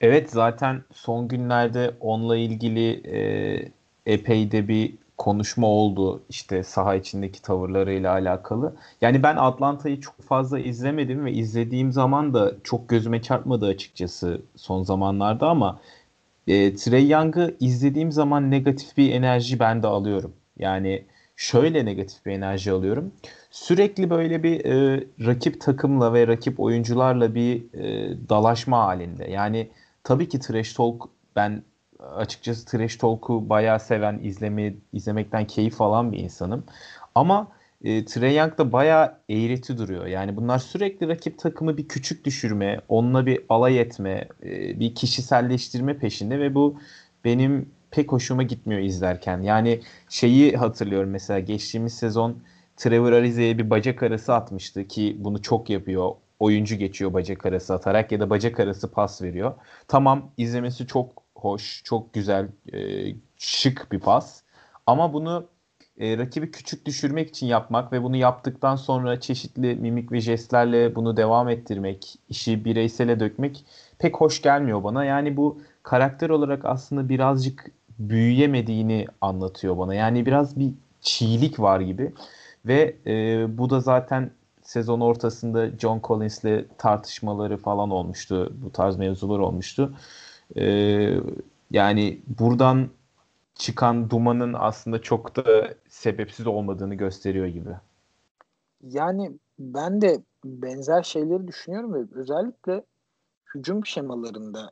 Evet 0.00 0.30
zaten 0.30 0.82
son 0.92 1.28
günlerde 1.28 1.94
onunla 2.00 2.36
ilgili 2.36 3.06
e, 3.16 3.72
epey 4.06 4.52
de 4.52 4.68
bir 4.68 4.94
konuşma 5.16 5.66
oldu 5.66 6.22
işte 6.28 6.62
saha 6.62 6.94
içindeki 6.94 7.42
tavırlarıyla 7.42 8.12
alakalı. 8.12 8.76
Yani 9.00 9.22
ben 9.22 9.36
Atlanta'yı 9.36 10.00
çok 10.00 10.22
fazla 10.22 10.58
izlemedim 10.58 11.24
ve 11.24 11.32
izlediğim 11.32 11.92
zaman 11.92 12.34
da 12.34 12.54
çok 12.64 12.88
gözüme 12.88 13.22
çarpmadı 13.22 13.66
açıkçası 13.66 14.40
son 14.56 14.82
zamanlarda 14.82 15.48
ama 15.48 15.80
e, 16.48 16.74
Trey 16.74 17.08
Young'ı 17.08 17.56
izlediğim 17.60 18.12
zaman 18.12 18.50
negatif 18.50 18.96
bir 18.96 19.12
enerji 19.12 19.60
ben 19.60 19.82
de 19.82 19.86
alıyorum. 19.86 20.32
Yani 20.58 21.04
şöyle 21.36 21.84
negatif 21.84 22.26
bir 22.26 22.32
enerji 22.32 22.72
alıyorum. 22.72 23.12
Sürekli 23.50 24.10
böyle 24.10 24.42
bir 24.42 24.64
e, 24.64 25.04
rakip 25.26 25.60
takımla 25.60 26.12
ve 26.14 26.26
rakip 26.26 26.60
oyuncularla 26.60 27.34
bir 27.34 27.74
e, 27.74 28.16
dalaşma 28.28 28.86
halinde. 28.86 29.30
Yani 29.30 29.68
tabii 30.04 30.28
ki 30.28 30.40
trash 30.40 30.72
talk 30.72 31.08
ben 31.36 31.62
açıkçası 32.16 32.66
trash 32.66 32.96
talk'u 32.96 33.48
bayağı 33.48 33.80
seven, 33.80 34.18
izleme, 34.22 34.74
izlemekten 34.92 35.46
keyif 35.46 35.80
alan 35.80 36.12
bir 36.12 36.18
insanım. 36.18 36.64
Ama 37.14 37.48
e, 37.84 38.04
Trey 38.04 38.36
Young 38.36 38.58
da 38.58 38.72
bayağı 38.72 39.18
eğreti 39.28 39.78
duruyor. 39.78 40.06
Yani 40.06 40.36
bunlar 40.36 40.58
sürekli 40.58 41.08
rakip 41.08 41.38
takımı 41.38 41.76
bir 41.76 41.88
küçük 41.88 42.24
düşürme, 42.24 42.80
onunla 42.88 43.26
bir 43.26 43.40
alay 43.48 43.80
etme, 43.80 44.28
e, 44.42 44.80
bir 44.80 44.94
kişiselleştirme 44.94 45.98
peşinde 45.98 46.40
ve 46.40 46.54
bu 46.54 46.80
benim 47.24 47.70
pek 47.90 48.12
hoşuma 48.12 48.42
gitmiyor 48.42 48.80
izlerken. 48.80 49.42
Yani 49.42 49.80
şeyi 50.08 50.56
hatırlıyorum 50.56 51.10
mesela 51.10 51.40
geçtiğimiz 51.40 51.94
sezon 51.94 52.42
Trevor 52.76 53.12
Arize'ye 53.12 53.58
bir 53.58 53.70
bacak 53.70 54.02
arası 54.02 54.34
atmıştı 54.34 54.88
ki 54.88 55.16
bunu 55.18 55.42
çok 55.42 55.70
yapıyor. 55.70 56.10
Oyuncu 56.38 56.76
geçiyor 56.76 57.12
bacak 57.12 57.46
arası 57.46 57.74
atarak 57.74 58.12
ya 58.12 58.20
da 58.20 58.30
bacak 58.30 58.60
arası 58.60 58.90
pas 58.90 59.22
veriyor. 59.22 59.54
Tamam 59.88 60.30
izlemesi 60.36 60.86
çok 60.86 61.22
hoş, 61.34 61.82
çok 61.84 62.14
güzel, 62.14 62.48
e, 62.72 62.78
şık 63.38 63.92
bir 63.92 64.00
pas. 64.00 64.42
Ama 64.86 65.12
bunu 65.12 65.48
e, 66.00 66.18
rakibi 66.18 66.50
küçük 66.50 66.86
düşürmek 66.86 67.28
için 67.28 67.46
yapmak 67.46 67.92
ve 67.92 68.02
bunu 68.02 68.16
yaptıktan 68.16 68.76
sonra 68.76 69.20
çeşitli 69.20 69.74
mimik 69.74 70.12
ve 70.12 70.20
jestlerle 70.20 70.94
bunu 70.94 71.16
devam 71.16 71.48
ettirmek, 71.48 72.18
işi 72.28 72.64
bireysele 72.64 73.20
dökmek 73.20 73.64
pek 73.98 74.16
hoş 74.16 74.42
gelmiyor 74.42 74.84
bana. 74.84 75.04
Yani 75.04 75.36
bu 75.36 75.60
karakter 75.82 76.30
olarak 76.30 76.64
aslında 76.64 77.08
birazcık 77.08 77.70
büyüyemediğini 77.98 79.06
anlatıyor 79.20 79.78
bana. 79.78 79.94
Yani 79.94 80.26
biraz 80.26 80.58
bir 80.58 80.70
çiğlik 81.00 81.60
var 81.60 81.80
gibi. 81.80 82.12
Ve 82.66 82.96
e, 83.06 83.46
bu 83.58 83.70
da 83.70 83.80
zaten 83.80 84.30
sezon 84.62 85.00
ortasında 85.00 85.70
John 85.78 86.00
Collins'le 86.04 86.64
tartışmaları 86.78 87.56
falan 87.56 87.90
olmuştu. 87.90 88.52
Bu 88.64 88.72
tarz 88.72 88.96
mevzular 88.96 89.38
olmuştu. 89.38 89.94
E, 90.56 90.64
yani 91.70 92.18
buradan 92.38 92.88
çıkan 93.58 94.10
dumanın 94.10 94.52
aslında 94.52 95.02
çok 95.02 95.36
da 95.36 95.74
sebepsiz 95.88 96.46
olmadığını 96.46 96.94
gösteriyor 96.94 97.46
gibi. 97.46 97.70
Yani 98.82 99.38
ben 99.58 100.00
de 100.00 100.22
benzer 100.44 101.02
şeyleri 101.02 101.48
düşünüyorum 101.48 101.94
ve 101.94 102.20
özellikle 102.20 102.84
hücum 103.54 103.86
şemalarında 103.86 104.70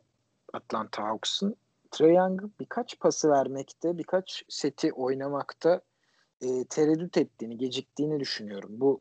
Atlanta 0.53 1.03
Hawks'ın 1.03 1.57
Trae 1.91 2.13
Young 2.13 2.43
birkaç 2.61 3.01
pası 3.01 3.29
vermekte, 3.29 3.99
birkaç 3.99 4.45
seti 4.49 4.93
oynamakta 4.93 5.81
e, 6.41 6.65
tereddüt 6.65 7.17
ettiğini, 7.17 7.59
geciktiğini 7.59 8.21
düşünüyorum. 8.21 8.71
Bu 8.73 9.01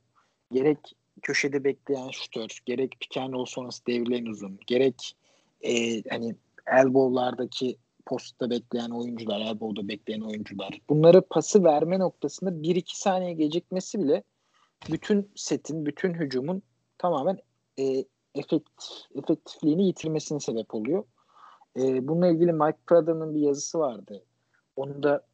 gerek 0.51 0.95
köşede 1.21 1.63
bekleyen 1.63 2.09
şutör, 2.09 2.59
gerek 2.65 2.97
pick 2.99 3.17
and 3.17 3.33
roll 3.33 3.45
sonrası 3.45 3.85
devrilen 3.85 4.25
uzun, 4.25 4.59
gerek 4.67 5.17
e, 5.61 6.01
hani 6.09 6.35
elbow'lardaki 6.67 7.77
postta 8.05 8.49
bekleyen 8.49 8.89
oyuncular, 8.89 9.41
elbow'da 9.41 9.87
bekleyen 9.87 10.21
oyuncular. 10.21 10.81
Bunları 10.89 11.21
pası 11.21 11.63
verme 11.63 11.99
noktasında 11.99 12.49
1-2 12.49 12.83
saniye 12.99 13.33
gecikmesi 13.33 14.01
bile 14.01 14.23
bütün 14.91 15.31
setin, 15.35 15.85
bütün 15.85 16.13
hücumun 16.13 16.61
tamamen 16.97 17.37
e, 17.79 18.05
efekt, 18.35 18.83
efektifliğini 19.15 19.87
yitirmesine 19.87 20.39
sebep 20.39 20.75
oluyor. 20.75 21.03
E, 21.77 22.07
bununla 22.07 22.27
ilgili 22.27 22.53
Mike 22.53 22.77
Prada'nın 22.87 23.35
bir 23.35 23.39
yazısı 23.39 23.79
vardı. 23.79 24.23
Onu 24.75 25.03
da 25.03 25.25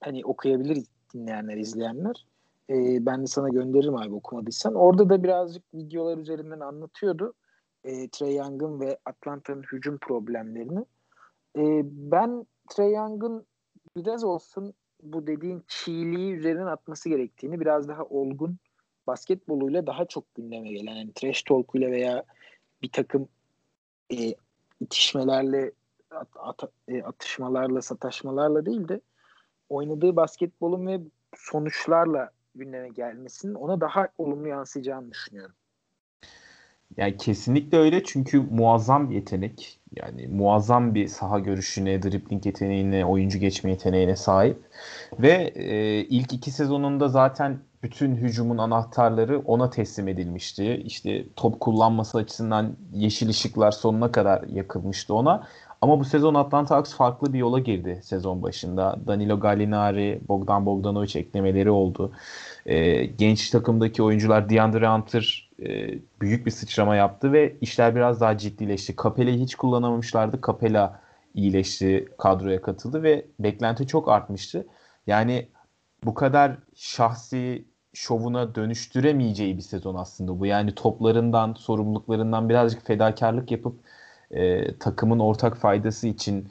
hani 0.00 0.24
okuyabilir 0.24 0.84
dinleyenler, 1.14 1.56
izleyenler. 1.56 2.26
E, 2.70 3.06
ben 3.06 3.22
de 3.22 3.26
sana 3.26 3.48
gönderirim 3.48 3.96
abi 3.96 4.14
okumadıysan. 4.14 4.74
Orada 4.74 5.08
da 5.08 5.22
birazcık 5.22 5.74
videolar 5.74 6.18
üzerinden 6.18 6.60
anlatıyordu. 6.60 7.34
E, 7.84 8.08
Trey 8.08 8.34
Young'ın 8.34 8.80
ve 8.80 8.98
Atlanta'nın 9.04 9.62
hücum 9.62 9.98
problemlerini. 9.98 10.84
E, 11.56 11.82
ben 11.84 12.46
Trey 12.70 12.92
Young'ın 12.92 13.46
biraz 13.96 14.24
olsun 14.24 14.74
bu 15.02 15.26
dediğin 15.26 15.64
çiğliği 15.68 16.32
üzerinden 16.32 16.66
atması 16.66 17.08
gerektiğini 17.08 17.60
biraz 17.60 17.88
daha 17.88 18.04
olgun 18.04 18.56
basketboluyla 19.06 19.86
daha 19.86 20.04
çok 20.04 20.34
gündeme 20.34 20.68
gelen 20.68 20.94
yani 20.94 21.12
trash 21.14 21.42
talk'uyla 21.42 21.90
veya 21.90 22.24
bir 22.82 22.92
takım 22.92 23.28
e, 24.10 24.34
itişmelerle 24.80 25.72
at, 26.10 26.28
at, 26.34 26.70
e, 26.88 27.02
atışmalarla 27.02 27.82
sataşmalarla 27.82 28.66
değil 28.66 28.88
de 28.88 29.00
oynadığı 29.68 30.16
basketbolun 30.16 30.86
ve 30.86 31.00
sonuçlarla 31.36 32.30
gündeme 32.54 32.88
gelmesinin 32.88 33.54
ona 33.54 33.80
daha 33.80 34.08
olumlu 34.18 34.48
yansıyacağını 34.48 35.10
düşünüyorum. 35.10 35.54
Yani 36.96 37.16
kesinlikle 37.16 37.78
öyle 37.78 38.04
çünkü 38.04 38.40
muazzam 38.40 39.10
bir 39.10 39.14
yetenek. 39.14 39.78
Yani 39.96 40.28
muazzam 40.28 40.94
bir 40.94 41.08
saha 41.08 41.38
görüşüne, 41.38 42.02
dribbling 42.02 42.46
yeteneğine, 42.46 43.06
oyuncu 43.06 43.38
geçme 43.38 43.70
yeteneğine 43.70 44.16
sahip. 44.16 44.58
Ve 45.18 45.52
e, 45.54 46.00
ilk 46.00 46.32
iki 46.32 46.50
sezonunda 46.50 47.08
zaten 47.08 47.58
bütün 47.82 48.16
hücumun 48.16 48.58
anahtarları 48.58 49.38
ona 49.38 49.70
teslim 49.70 50.08
edilmişti. 50.08 50.82
İşte 50.84 51.24
top 51.36 51.60
kullanması 51.60 52.18
açısından 52.18 52.76
yeşil 52.92 53.28
ışıklar 53.28 53.72
sonuna 53.72 54.12
kadar 54.12 54.42
yakılmıştı 54.42 55.14
ona. 55.14 55.46
Ama 55.80 56.00
bu 56.00 56.04
sezon 56.04 56.34
Atlanta 56.34 56.76
Hawks 56.76 56.94
farklı 56.94 57.32
bir 57.32 57.38
yola 57.38 57.58
girdi 57.58 58.00
sezon 58.02 58.42
başında. 58.42 58.98
Danilo 59.06 59.40
Gallinari, 59.40 60.20
Bogdan 60.28 60.66
Bogdanovic 60.66 61.18
eklemeleri 61.20 61.70
oldu. 61.70 62.12
E, 62.66 63.04
genç 63.04 63.50
takımdaki 63.50 64.02
oyuncular 64.02 64.48
DeAndre 64.48 64.88
Hunter 64.88 65.45
e, 65.62 65.98
büyük 66.20 66.46
bir 66.46 66.50
sıçrama 66.50 66.96
yaptı 66.96 67.32
ve 67.32 67.56
işler 67.60 67.96
biraz 67.96 68.20
daha 68.20 68.38
ciddileşti. 68.38 68.94
Capela'yı 69.02 69.38
hiç 69.38 69.54
kullanamamışlardı. 69.54 70.40
Capela 70.46 71.00
iyileşti, 71.34 72.08
kadroya 72.18 72.62
katıldı 72.62 73.02
ve 73.02 73.26
beklenti 73.40 73.86
çok 73.86 74.08
artmıştı. 74.08 74.66
Yani 75.06 75.48
bu 76.04 76.14
kadar 76.14 76.56
şahsi 76.74 77.64
şovuna 77.94 78.54
dönüştüremeyeceği 78.54 79.56
bir 79.56 79.62
sezon 79.62 79.94
aslında 79.94 80.40
bu. 80.40 80.46
Yani 80.46 80.74
toplarından, 80.74 81.54
sorumluluklarından 81.58 82.48
birazcık 82.48 82.86
fedakarlık 82.86 83.50
yapıp 83.50 83.76
e, 84.30 84.74
takımın 84.78 85.18
ortak 85.18 85.56
faydası 85.56 86.08
için 86.08 86.48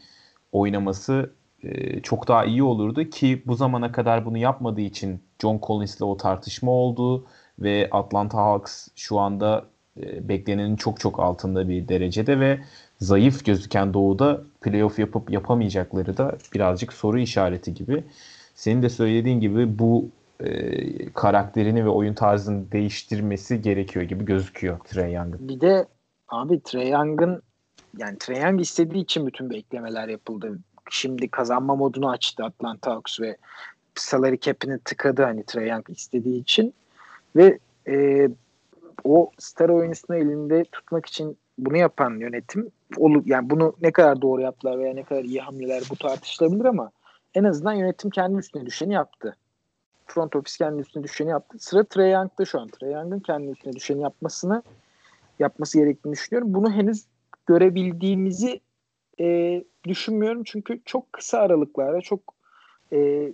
oynaması 0.51 1.33
e, 1.63 2.01
çok 2.01 2.27
daha 2.27 2.45
iyi 2.45 2.63
olurdu 2.63 3.03
ki 3.03 3.43
bu 3.45 3.55
zamana 3.55 3.91
kadar 3.91 4.25
bunu 4.25 4.37
yapmadığı 4.37 4.81
için 4.81 5.23
John 5.41 5.59
Collins'le 5.63 6.01
o 6.01 6.17
tartışma 6.17 6.71
oldu 6.71 7.25
ve 7.59 7.87
Atlanta 7.91 8.37
Hawks 8.37 8.87
şu 8.95 9.19
anda 9.19 9.65
e, 10.01 10.29
beklenenin 10.29 10.75
çok 10.75 10.99
çok 10.99 11.19
altında 11.19 11.69
bir 11.69 11.87
derecede 11.87 12.39
ve 12.39 12.59
zayıf 12.99 13.45
gözüken 13.45 13.93
Doğu'da 13.93 14.41
playoff 14.61 14.99
yapıp 14.99 15.31
yapamayacakları 15.31 16.17
da 16.17 16.37
birazcık 16.53 16.93
soru 16.93 17.19
işareti 17.19 17.73
gibi. 17.73 18.03
Senin 18.55 18.81
de 18.81 18.89
söylediğin 18.89 19.39
gibi 19.39 19.79
bu 19.79 20.09
e, 20.39 21.09
karakterini 21.09 21.85
ve 21.85 21.89
oyun 21.89 22.13
tarzını 22.13 22.71
değiştirmesi 22.71 23.61
gerekiyor 23.61 24.05
gibi 24.05 24.25
gözüküyor 24.25 24.79
Trey 24.79 25.13
Young'ın. 25.13 25.49
Bir 25.49 25.61
de 25.61 25.85
abi 26.27 26.61
Trey 26.63 26.89
Young'ın 26.89 27.41
yani 27.97 28.17
Trey 28.17 28.41
Young 28.41 28.61
istediği 28.61 29.03
için 29.03 29.27
bütün 29.27 29.49
beklemeler 29.49 30.07
yapıldı. 30.07 30.59
Şimdi 30.89 31.27
kazanma 31.27 31.75
modunu 31.75 32.09
açtı 32.09 32.43
Atlanta 32.43 32.91
Hawks 32.91 33.19
ve 33.21 33.37
salary 33.95 34.37
cap'ini 34.39 34.79
tıkadı 34.79 35.23
hani 35.23 35.43
Trey 35.45 35.69
Young 35.69 35.89
istediği 35.89 36.41
için 36.41 36.73
ve 37.35 37.59
e, 37.87 38.27
o 39.03 39.31
star 39.37 39.69
oyuncusunu 39.69 40.17
elinde 40.17 40.63
tutmak 40.63 41.05
için 41.05 41.37
bunu 41.57 41.77
yapan 41.77 42.19
yönetim 42.19 42.71
yani 43.25 43.49
bunu 43.49 43.75
ne 43.81 43.91
kadar 43.91 44.21
doğru 44.21 44.41
yaptılar 44.41 44.79
veya 44.79 44.93
ne 44.93 45.03
kadar 45.03 45.23
iyi 45.23 45.39
hamleler 45.39 45.83
bu 45.89 45.95
tartışılabilir 45.95 46.65
ama 46.65 46.91
en 47.33 47.43
azından 47.43 47.73
yönetim 47.73 48.09
kendi 48.09 48.37
üstüne 48.37 48.65
düşeni 48.65 48.93
yaptı. 48.93 49.35
Front 50.07 50.35
office 50.35 50.57
kendi 50.57 50.81
üstüne 50.81 51.03
düşeni 51.03 51.29
yaptı. 51.29 51.57
Sıra 51.59 51.83
Trey 51.83 52.11
Young'da 52.11 52.45
şu 52.45 52.59
an. 52.59 52.67
Trey 52.67 52.91
Young'ın 52.91 53.19
kendi 53.19 53.51
üstüne 53.51 53.73
düşeni 53.73 54.01
yapmasını 54.01 54.63
yapması 55.39 55.77
gerektiğini 55.77 56.13
düşünüyorum. 56.13 56.53
Bunu 56.53 56.71
henüz 56.71 57.05
görebildiğimizi 57.45 58.59
e, 59.19 59.63
düşünmüyorum. 59.87 60.43
Çünkü 60.43 60.81
çok 60.85 61.13
kısa 61.13 61.37
aralıklarda 61.37 62.01
çok 62.01 62.19
e, 62.93 63.31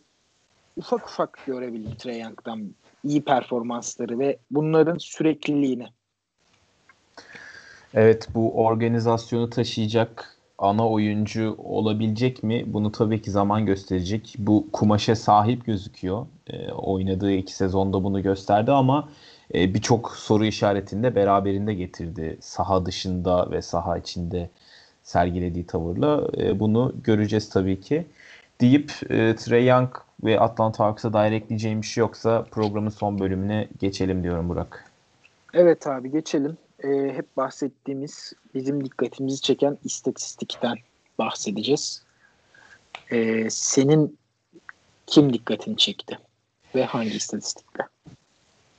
ufak 0.78 1.08
ufak 1.08 1.40
görebildim 1.46 1.96
Trey 1.98 2.20
Young'dan 2.20 2.76
iyi 3.04 3.22
performansları 3.22 4.20
ve 4.20 4.38
bunların 4.52 4.98
sürekliliğini. 4.98 5.88
Evet 7.94 8.28
bu 8.36 8.64
organizasyonu 8.66 9.50
taşıyacak 9.50 10.38
ana 10.58 10.90
oyuncu 10.90 11.56
olabilecek 11.58 12.44
mi? 12.44 12.64
Bunu 12.68 12.92
tabii 12.92 13.22
ki 13.22 13.32
zaman 13.32 13.66
gösterecek. 13.66 14.36
Bu 14.38 14.68
kumaşa 14.74 15.16
sahip 15.16 15.66
gözüküyor. 15.66 16.26
E, 16.48 16.72
oynadığı 16.72 17.32
iki 17.32 17.56
sezonda 17.56 18.04
bunu 18.04 18.24
gösterdi 18.24 18.72
ama 18.72 19.10
e, 19.54 19.74
birçok 19.74 20.12
soru 20.12 20.46
işaretini 20.46 21.04
de 21.04 21.16
beraberinde 21.16 21.74
getirdi. 21.74 22.38
Saha 22.42 22.86
dışında 22.86 23.52
ve 23.52 23.62
saha 23.62 23.98
içinde 23.98 24.50
sergilediği 25.04 25.66
tavırla. 25.66 26.28
E, 26.38 26.60
bunu 26.60 26.94
göreceğiz 27.04 27.50
tabii 27.50 27.82
ki. 27.82 28.06
Deyip 28.62 28.92
e, 29.10 29.36
Trey 29.36 29.66
Young 29.66 29.90
ve 30.24 30.40
Atlanta 30.40 30.86
Hawks'a 30.86 31.14
dair 31.14 31.32
ekleyeceğim 31.32 31.82
bir 31.82 31.88
şey 31.88 32.02
yoksa 32.02 32.44
programın 32.52 32.90
son 32.90 33.20
bölümüne 33.20 33.68
geçelim 33.80 34.24
diyorum 34.24 34.50
Burak. 34.50 34.92
Evet 35.54 35.88
abi 35.88 36.12
geçelim. 36.12 36.58
Ee, 36.84 36.88
hep 37.16 37.38
bahsettiğimiz 37.38 38.34
bizim 38.54 38.86
dikkatimizi 38.86 39.42
çeken 39.42 39.78
istatistikten 39.84 40.78
bahsedeceğiz. 41.20 42.04
Ee, 43.12 43.50
senin 43.50 44.18
kim 45.08 45.34
dikkatini 45.34 45.78
çekti 45.78 46.20
ve 46.76 46.86
hangi 46.86 47.16
istatistikte? 47.16 47.84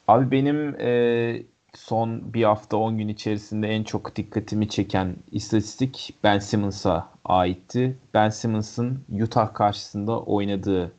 Abi 0.09 0.31
benim 0.31 0.81
e, 0.81 1.43
son 1.75 2.35
bir 2.35 2.45
hafta 2.45 2.77
10 2.77 2.99
gün 2.99 3.09
içerisinde 3.09 3.69
en 3.69 3.85
çok 3.85 4.17
dikkatimi 4.17 4.69
çeken 4.69 5.17
istatistik 5.33 6.15
Ben 6.25 6.39
Simmons'a 6.39 7.09
aitti. 7.25 7.99
Ben 8.15 8.29
Simmons'ın 8.29 9.05
Utah 9.23 9.55
karşısında 9.55 10.21
oynadığı 10.21 10.93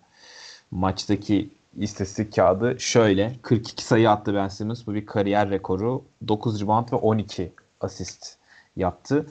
maçtaki 0.71 1.49
istatistik 1.77 2.35
kağıdı 2.35 2.79
şöyle. 2.79 3.35
42 3.41 3.83
sayı 3.85 4.09
attı 4.09 4.35
Ben 4.35 4.47
Simmons. 4.47 4.87
Bu 4.87 4.93
bir 4.93 5.05
kariyer 5.05 5.49
rekoru. 5.49 6.03
9 6.27 6.61
rebound 6.61 6.91
ve 6.91 6.95
12 6.95 7.51
asist 7.81 8.37
yaptı. 8.75 9.25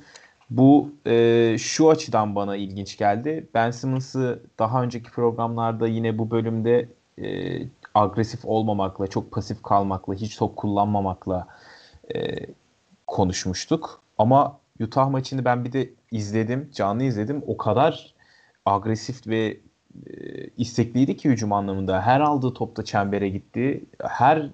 Bu 0.50 0.90
e, 1.06 1.56
şu 1.58 1.90
açıdan 1.90 2.34
bana 2.34 2.56
ilginç 2.56 2.98
geldi. 2.98 3.46
Ben 3.54 3.70
Simmons'ı 3.70 4.42
daha 4.58 4.82
önceki 4.82 5.10
programlarda 5.10 5.86
yine 5.86 6.18
bu 6.18 6.30
bölümde 6.30 6.88
e, 7.18 7.58
agresif 7.94 8.44
olmamakla, 8.44 9.06
çok 9.06 9.32
pasif 9.32 9.62
kalmakla, 9.62 10.14
hiç 10.14 10.36
top 10.36 10.56
kullanmamakla 10.56 11.46
e, 12.14 12.46
konuşmuştuk. 13.06 14.02
Ama 14.18 14.58
Utah 14.80 15.10
maçını 15.10 15.44
ben 15.44 15.64
bir 15.64 15.72
de 15.72 15.90
izledim, 16.10 16.70
canlı 16.74 17.02
izledim. 17.02 17.42
O 17.46 17.56
kadar 17.56 18.14
agresif 18.66 19.26
ve 19.26 19.60
istekliydi 20.56 21.16
ki 21.16 21.30
hücum 21.30 21.52
anlamında. 21.52 22.02
Her 22.02 22.20
aldığı 22.20 22.54
topta 22.54 22.84
çembere 22.84 23.28
gitti. 23.28 23.84
Her 24.00 24.50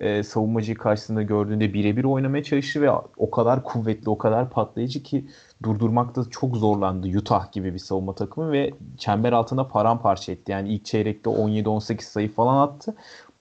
e, 0.00 0.22
savunmacıyı 0.22 0.76
karşısında 0.76 1.22
gördüğünde 1.22 1.74
birebir 1.74 2.04
oynamaya 2.04 2.42
çalıştı 2.42 2.82
ve 2.82 2.90
o 3.16 3.30
kadar 3.30 3.64
kuvvetli, 3.64 4.10
o 4.10 4.18
kadar 4.18 4.50
patlayıcı 4.50 5.02
ki 5.02 5.24
durdurmakta 5.62 6.24
çok 6.30 6.56
zorlandı 6.56 7.18
Utah 7.18 7.52
gibi 7.52 7.74
bir 7.74 7.78
savunma 7.78 8.14
takımı 8.14 8.52
ve 8.52 8.70
çember 8.98 9.32
altında 9.32 9.68
paramparça 9.68 10.32
etti. 10.32 10.52
Yani 10.52 10.68
ilk 10.68 10.84
çeyrekte 10.84 11.30
17-18 11.30 12.00
sayı 12.00 12.32
falan 12.32 12.68
attı. 12.68 12.94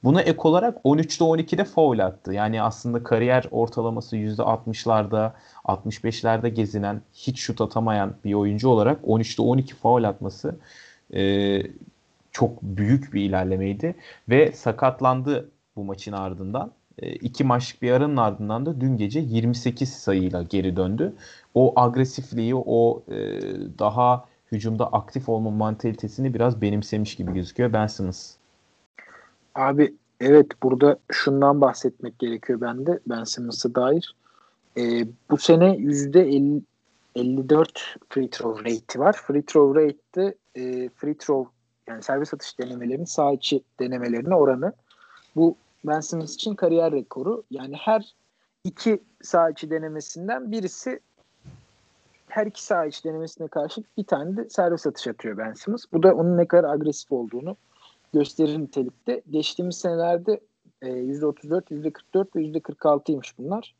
Buna 0.04 0.22
ek 0.22 0.40
olarak 0.44 0.78
13'te 0.78 1.26
12'de 1.26 1.64
foul 1.64 2.00
attı. 2.00 2.34
Yani 2.34 2.62
aslında 2.62 3.04
kariyer 3.04 3.46
ortalaması 3.52 4.18
%60'larda, 4.18 5.32
65'lerde 5.66 6.48
gezinen, 6.48 7.02
hiç 7.14 7.40
şut 7.40 7.62
atamayan 7.62 8.14
bir 8.26 8.34
oyuncu 8.34 8.70
olarak 8.70 9.04
13'te 9.04 9.42
12 9.42 9.76
foul 9.76 10.04
atması 10.04 10.56
e, 11.14 11.62
çok 12.32 12.62
büyük 12.62 13.14
bir 13.14 13.22
ilerlemeydi. 13.22 13.96
Ve 14.30 14.52
sakatlandı 14.52 15.50
bu 15.76 15.84
maçın 15.84 16.12
ardından. 16.12 16.72
E, 17.00 17.14
iki 17.14 17.44
maçlık 17.44 17.82
bir 17.82 17.92
aranın 17.92 18.18
ardından 18.18 18.66
da 18.66 18.82
dün 18.82 18.98
gece 18.98 19.20
28 19.20 19.94
sayıyla 19.94 20.44
geri 20.44 20.76
döndü. 20.76 21.14
O 21.54 21.74
agresifliği, 21.80 22.56
o 22.56 23.04
e, 23.12 23.16
daha 23.80 24.26
hücumda 24.52 24.88
aktif 24.88 25.30
olma 25.30 25.52
mantalitesini 25.52 26.34
biraz 26.34 26.62
benimsemiş 26.62 27.16
gibi 27.16 27.34
gözüküyor 27.34 27.74
Ben 27.74 27.88
Simmons. 27.88 28.36
Abi 29.56 29.94
evet 30.20 30.64
burada 30.64 30.98
şundan 31.12 31.62
bahsetmek 31.62 32.20
gerekiyor 32.20 32.62
bende 32.62 33.00
Ben 33.08 33.24
dair. 33.76 34.16
E, 34.78 35.08
bu 35.32 35.38
sene 35.38 35.76
yüzde 35.76 36.30
54 37.16 37.98
free 38.10 38.30
throw 38.30 38.64
rate'i 38.64 39.00
var. 39.00 39.14
Free 39.14 39.42
throw 39.42 39.84
rate'de 39.84 40.36
e, 40.56 40.90
free 40.90 41.18
throw 41.18 41.52
yani 41.88 42.04
servis 42.04 42.34
atış 42.34 42.60
denemelerinin 42.60 43.06
sağ 43.06 43.32
içi 43.32 43.62
denemelerine 43.80 44.36
oranı. 44.36 44.74
Bu 45.36 45.56
Ben 45.88 46.00
Simmons 46.00 46.36
için 46.36 46.56
kariyer 46.56 46.92
rekoru. 46.92 47.44
Yani 47.52 47.76
her 47.76 48.16
iki 48.64 49.04
sağ 49.22 49.50
içi 49.50 49.70
denemesinden 49.70 50.52
birisi 50.52 51.00
her 52.28 52.48
iki 52.48 52.64
sağ 52.64 52.86
içi 52.86 53.04
denemesine 53.04 53.48
karşı 53.48 53.84
bir 53.98 54.04
tane 54.04 54.38
de 54.38 54.50
servis 54.50 54.88
atış 54.88 55.08
atıyor 55.08 55.38
Ben 55.38 55.54
Simmons. 55.54 55.86
Bu 55.94 56.04
da 56.04 56.16
onun 56.16 56.38
ne 56.38 56.48
kadar 56.48 56.74
agresif 56.74 57.12
olduğunu 57.12 57.58
gösterir 58.14 58.60
nitelikte. 58.60 59.22
Geçtiğimiz 59.30 59.78
senelerde 59.78 60.40
e, 60.82 60.88
%34, 60.88 61.62
%44 61.62 62.36
ve 62.36 62.42
%46'ymış 62.42 63.34
bunlar. 63.38 63.76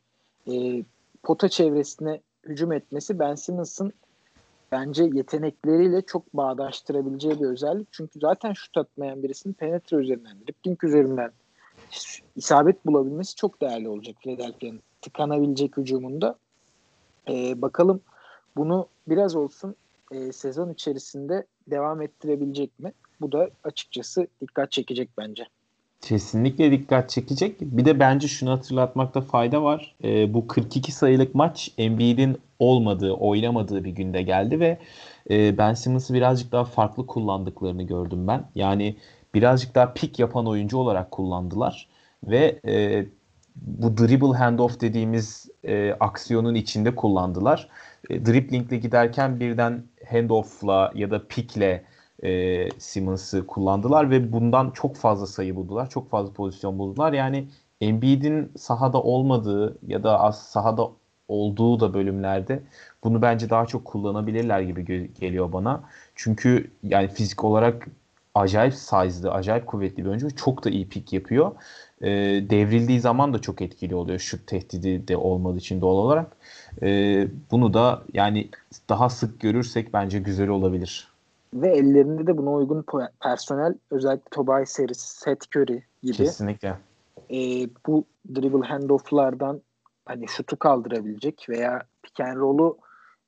E, 0.50 0.84
pota 1.22 1.48
çevresine 1.48 2.20
hücum 2.44 2.72
etmesi 2.72 3.18
Ben 3.18 3.34
Simmons'ın 3.34 3.92
bence 4.72 5.04
yetenekleriyle 5.04 6.02
çok 6.02 6.34
bağdaştırabileceği 6.34 7.40
bir 7.40 7.46
özellik. 7.46 7.88
Çünkü 7.90 8.20
zaten 8.20 8.52
şut 8.52 8.76
atmayan 8.76 9.22
birisinin 9.22 9.54
penetre 9.54 9.96
üzerinden, 9.96 10.36
dribbling 10.40 10.84
üzerinden 10.84 11.30
isabet 12.36 12.86
bulabilmesi 12.86 13.34
çok 13.34 13.60
değerli 13.60 13.88
olacak 13.88 14.16
Philadelphia'nın 14.20 14.80
tıkanabilecek 15.02 15.76
hücumunda. 15.76 16.38
Ee, 17.30 17.62
bakalım 17.62 18.00
bunu 18.56 18.88
biraz 19.08 19.36
olsun 19.36 19.76
e, 20.12 20.32
sezon 20.32 20.72
içerisinde 20.72 21.46
devam 21.66 22.02
ettirebilecek 22.02 22.80
mi? 22.80 22.92
Bu 23.20 23.32
da 23.32 23.50
açıkçası 23.64 24.26
dikkat 24.40 24.72
çekecek 24.72 25.08
bence. 25.18 25.46
Kesinlikle 26.00 26.70
dikkat 26.70 27.10
çekecek. 27.10 27.60
Bir 27.60 27.84
de 27.84 28.00
bence 28.00 28.28
şunu 28.28 28.50
hatırlatmakta 28.50 29.20
fayda 29.20 29.62
var. 29.62 29.94
E, 30.04 30.34
bu 30.34 30.46
42 30.46 30.92
sayılık 30.92 31.34
maç 31.34 31.70
Embiid'in 31.78 32.38
olmadığı, 32.58 33.12
oynamadığı 33.12 33.84
bir 33.84 33.90
günde 33.90 34.22
geldi 34.22 34.60
ve 34.60 34.78
e, 35.30 35.58
Ben 35.58 35.74
Simmons'ı 35.74 36.14
birazcık 36.14 36.52
daha 36.52 36.64
farklı 36.64 37.06
kullandıklarını 37.06 37.82
gördüm 37.82 38.26
ben. 38.28 38.44
Yani 38.54 38.96
birazcık 39.36 39.74
daha 39.74 39.92
pik 39.92 40.18
yapan 40.18 40.46
oyuncu 40.46 40.78
olarak 40.78 41.10
kullandılar 41.10 41.88
ve 42.24 42.60
e, 42.66 43.06
bu 43.56 43.98
dribble 43.98 44.36
handoff 44.38 44.80
dediğimiz 44.80 45.48
e, 45.64 45.92
aksiyonun 46.00 46.54
içinde 46.54 46.94
kullandılar. 46.94 47.68
E, 48.10 48.26
driblingle 48.26 48.76
giderken 48.76 49.40
birden 49.40 49.82
handoff'la 50.10 50.92
ya 50.94 51.10
da 51.10 51.28
pikle 51.28 51.84
e, 52.22 52.70
Simmons'ı 52.78 53.46
kullandılar 53.46 54.10
ve 54.10 54.32
bundan 54.32 54.70
çok 54.70 54.96
fazla 54.96 55.26
sayı 55.26 55.56
buldular. 55.56 55.90
Çok 55.90 56.10
fazla 56.10 56.32
pozisyon 56.32 56.78
buldular. 56.78 57.12
Yani 57.12 57.48
Embiid'in 57.80 58.52
sahada 58.56 59.02
olmadığı 59.02 59.78
ya 59.86 60.02
da 60.02 60.20
az 60.20 60.42
sahada 60.42 60.90
olduğu 61.28 61.80
da 61.80 61.94
bölümlerde 61.94 62.62
bunu 63.04 63.22
bence 63.22 63.50
daha 63.50 63.66
çok 63.66 63.84
kullanabilirler 63.84 64.60
gibi 64.60 65.14
geliyor 65.14 65.52
bana. 65.52 65.82
Çünkü 66.14 66.70
yani 66.82 67.08
fizik 67.08 67.44
olarak 67.44 67.88
acayip 68.38 68.74
size'lı, 68.74 69.32
acayip 69.32 69.66
kuvvetli 69.66 70.04
bir 70.04 70.08
oyuncu. 70.08 70.36
Çok 70.36 70.64
da 70.64 70.70
iyi 70.70 70.88
pik 70.88 71.12
yapıyor. 71.12 71.52
E, 72.00 72.10
devrildiği 72.50 73.00
zaman 73.00 73.34
da 73.34 73.38
çok 73.38 73.62
etkili 73.62 73.94
oluyor. 73.94 74.18
Şut 74.18 74.46
tehdidi 74.46 75.08
de 75.08 75.16
olmadığı 75.16 75.58
için 75.58 75.80
doğal 75.80 75.96
olarak. 75.96 76.36
E, 76.82 76.88
bunu 77.50 77.74
da 77.74 78.02
yani 78.12 78.48
daha 78.88 79.08
sık 79.08 79.40
görürsek 79.40 79.92
bence 79.92 80.18
güzel 80.18 80.48
olabilir 80.48 81.16
ve 81.54 81.68
ellerinde 81.68 82.26
de 82.26 82.38
buna 82.38 82.52
uygun 82.52 82.84
personel 83.22 83.74
özellikle 83.90 84.28
Tobias 84.30 84.70
serisi, 84.70 85.18
Seth 85.18 85.56
Curry 85.56 85.82
gibi. 86.02 86.16
Kesinlikle. 86.16 86.76
E, 87.30 87.38
bu 87.86 88.04
dribble 88.34 88.66
handoff'lardan 88.66 89.60
hani 90.04 90.28
şutu 90.28 90.56
kaldırabilecek 90.56 91.46
veya 91.48 91.82
pick 92.02 92.20
and 92.20 92.36
roll'u 92.36 92.78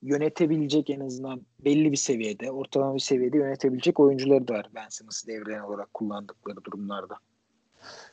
yönetebilecek 0.02 0.90
en 0.90 1.00
azından 1.00 1.40
belli 1.64 1.92
bir 1.92 1.96
seviyede, 1.96 2.50
ortalama 2.50 2.94
bir 2.94 3.00
seviyede 3.00 3.36
yönetebilecek 3.36 4.00
oyuncuları 4.00 4.48
da 4.48 4.54
var 4.54 4.66
Ben 4.74 4.88
Simmons'ı 4.88 5.26
devren 5.26 5.60
olarak 5.60 5.94
kullandıkları 5.94 6.64
durumlarda. 6.64 7.18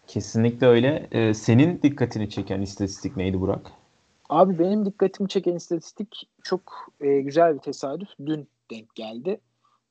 Kesinlikle 0.08 0.68
öyle. 0.68 1.08
Ee, 1.12 1.34
senin 1.34 1.82
dikkatini 1.82 2.30
çeken 2.30 2.62
istatistik 2.62 3.18
neydi 3.18 3.42
Burak? 3.42 3.72
Abi 4.30 4.60
benim 4.60 4.86
dikkatimi 4.86 5.30
çeken 5.30 5.56
istatistik 5.56 6.30
çok 6.44 6.92
e, 7.02 7.22
güzel 7.22 7.54
bir 7.54 7.60
tesadüf. 7.60 8.10
Dün 8.26 8.48
denk 8.72 8.96
geldi. 8.96 9.40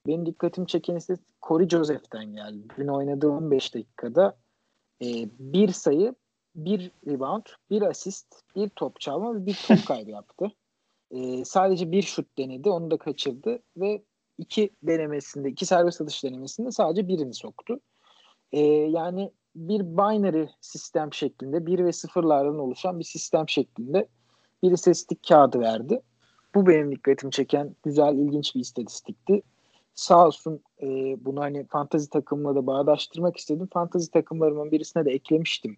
Benim 0.06 0.26
dikkatimi 0.26 0.66
çeken 0.66 0.96
ise 0.96 1.16
Corey 1.42 1.68
Joseph'ten 1.68 2.24
geldi. 2.24 2.66
Dün 2.78 2.88
oynadığı 2.88 3.28
15 3.28 3.74
dakikada 3.74 4.36
e, 5.02 5.06
bir 5.38 5.68
sayı, 5.68 6.14
bir 6.54 6.90
rebound, 7.06 7.44
bir 7.70 7.82
asist, 7.82 8.26
bir 8.56 8.68
top 8.68 9.00
çalma 9.00 9.34
ve 9.34 9.46
bir 9.46 9.64
top 9.68 9.78
kaybı 9.86 10.10
yaptı. 10.10 10.52
E, 11.10 11.44
sadece 11.44 11.92
bir 11.92 12.02
şut 12.02 12.38
denedi. 12.38 12.70
Onu 12.70 12.90
da 12.90 12.96
kaçırdı 12.96 13.62
ve 13.76 14.02
iki 14.38 14.70
denemesinde, 14.82 15.48
iki 15.50 15.66
serbest 15.66 16.00
atış 16.00 16.24
denemesinde 16.24 16.70
sadece 16.70 17.08
birini 17.08 17.34
soktu. 17.34 17.80
E, 18.52 18.60
yani 18.66 19.30
bir 19.56 19.80
binary 19.80 20.46
sistem 20.60 21.12
şeklinde, 21.12 21.66
bir 21.66 21.84
ve 21.84 21.92
sıfırlardan 21.92 22.58
oluşan 22.58 22.98
bir 22.98 23.04
sistem 23.04 23.48
şeklinde 23.48 24.08
bir 24.62 24.70
istatistik 24.70 25.28
kağıdı 25.28 25.60
verdi. 25.60 26.00
Bu 26.54 26.66
benim 26.66 26.92
dikkatimi 26.92 27.32
çeken 27.32 27.76
güzel, 27.84 28.14
ilginç 28.14 28.54
bir 28.54 28.60
istatistikti 28.60 29.42
sağ 29.94 30.26
olsun 30.26 30.62
e, 30.82 30.86
bunu 31.24 31.40
hani 31.40 31.66
fantazi 31.66 32.10
takımla 32.10 32.54
da 32.54 32.66
bağdaştırmak 32.66 33.36
istedim. 33.36 33.68
Fantazi 33.72 34.10
takımlarımın 34.10 34.70
birisine 34.70 35.04
de 35.04 35.10
eklemiştim. 35.10 35.76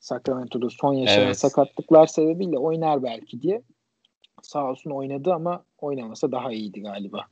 Sacramento'da 0.00 0.68
son 0.70 0.94
yaşanan 0.94 1.26
evet. 1.26 1.38
sakatlıklar 1.38 2.06
sebebiyle 2.06 2.58
oynar 2.58 3.02
belki 3.02 3.42
diye. 3.42 3.62
Sağ 4.42 4.64
olsun 4.64 4.90
oynadı 4.90 5.34
ama 5.34 5.62
oynamasa 5.80 6.32
daha 6.32 6.52
iyiydi 6.52 6.82
galiba. 6.82 7.26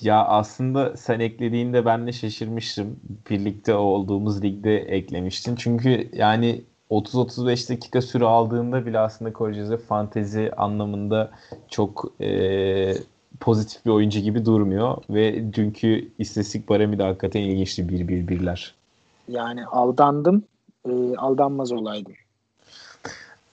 Ya 0.00 0.24
aslında 0.24 0.96
sen 0.96 1.20
eklediğinde 1.20 1.84
ben 1.84 2.06
de 2.06 2.12
şaşırmıştım. 2.12 3.00
Birlikte 3.30 3.74
olduğumuz 3.74 4.42
ligde 4.42 4.76
eklemiştin. 4.76 5.56
Çünkü 5.56 6.10
yani 6.12 6.62
30-35 6.90 7.70
dakika 7.70 8.02
süre 8.02 8.24
aldığında 8.24 8.86
bile 8.86 8.98
aslında 8.98 9.32
Corey 9.32 9.76
fantezi 9.76 10.52
anlamında 10.56 11.30
çok 11.68 12.12
e, 12.20 12.94
pozitif 13.40 13.86
bir 13.86 13.90
oyuncu 13.90 14.20
gibi 14.20 14.46
durmuyor 14.46 14.96
ve 15.10 15.52
dünkü 15.52 16.08
istatistik 16.18 16.68
baremi 16.68 16.98
de 16.98 17.02
hakikaten 17.02 17.40
ilginçti 17.40 17.82
1-1-1'ler. 17.82 18.74
Yani 19.28 19.66
aldandım, 19.66 20.44
e, 20.88 21.16
aldanmaz 21.16 21.72
olaydım. 21.72 22.12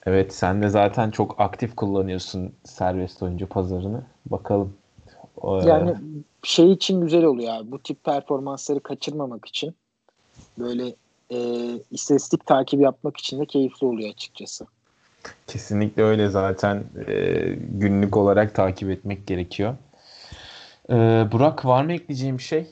Evet 0.05 0.33
sen 0.33 0.61
de 0.61 0.69
zaten 0.69 1.11
çok 1.11 1.41
aktif 1.41 1.75
kullanıyorsun 1.75 2.53
serbest 2.63 3.23
oyuncu 3.23 3.47
pazarını. 3.47 4.03
Bakalım. 4.25 4.73
Yani 5.43 5.95
şey 6.43 6.71
için 6.71 7.01
güzel 7.01 7.23
oluyor 7.23 7.53
abi. 7.53 7.71
Bu 7.71 7.83
tip 7.83 8.03
performansları 8.03 8.79
kaçırmamak 8.79 9.45
için 9.45 9.75
böyle 10.59 10.95
e, 11.29 11.37
istatistik 11.91 12.45
takip 12.45 12.81
yapmak 12.81 13.17
için 13.17 13.39
de 13.39 13.45
keyifli 13.45 13.87
oluyor 13.87 14.09
açıkçası. 14.09 14.65
Kesinlikle 15.47 16.03
öyle 16.03 16.29
zaten 16.29 16.83
e, 17.07 17.43
günlük 17.59 18.17
olarak 18.17 18.55
takip 18.55 18.89
etmek 18.89 19.27
gerekiyor. 19.27 19.75
E, 20.89 20.93
Burak 21.31 21.65
var 21.65 21.83
mı 21.85 21.93
ekleyeceğim 21.93 22.37
bir 22.37 22.43
şey? 22.43 22.67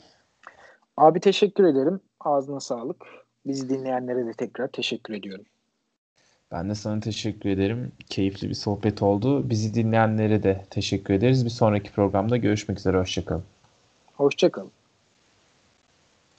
Abi 0.97 1.19
teşekkür 1.19 1.63
ederim. 1.63 1.99
Ağzına 2.19 2.59
sağlık. 2.59 3.05
Bizi 3.45 3.69
dinleyenlere 3.69 4.25
de 4.25 4.33
tekrar 4.33 4.67
teşekkür 4.67 5.13
ediyorum. 5.13 5.45
Ben 6.51 6.69
de 6.69 6.75
sana 6.75 6.99
teşekkür 6.99 7.49
ederim. 7.49 7.91
Keyifli 8.09 8.49
bir 8.49 8.53
sohbet 8.53 9.01
oldu. 9.01 9.49
Bizi 9.49 9.73
dinleyenlere 9.73 10.43
de 10.43 10.65
teşekkür 10.69 11.13
ederiz. 11.13 11.45
Bir 11.45 11.49
sonraki 11.49 11.91
programda 11.91 12.37
görüşmek 12.37 12.79
üzere. 12.79 12.97
Hoşçakalın. 12.97 13.43
Hoşçakalın. 14.15 14.71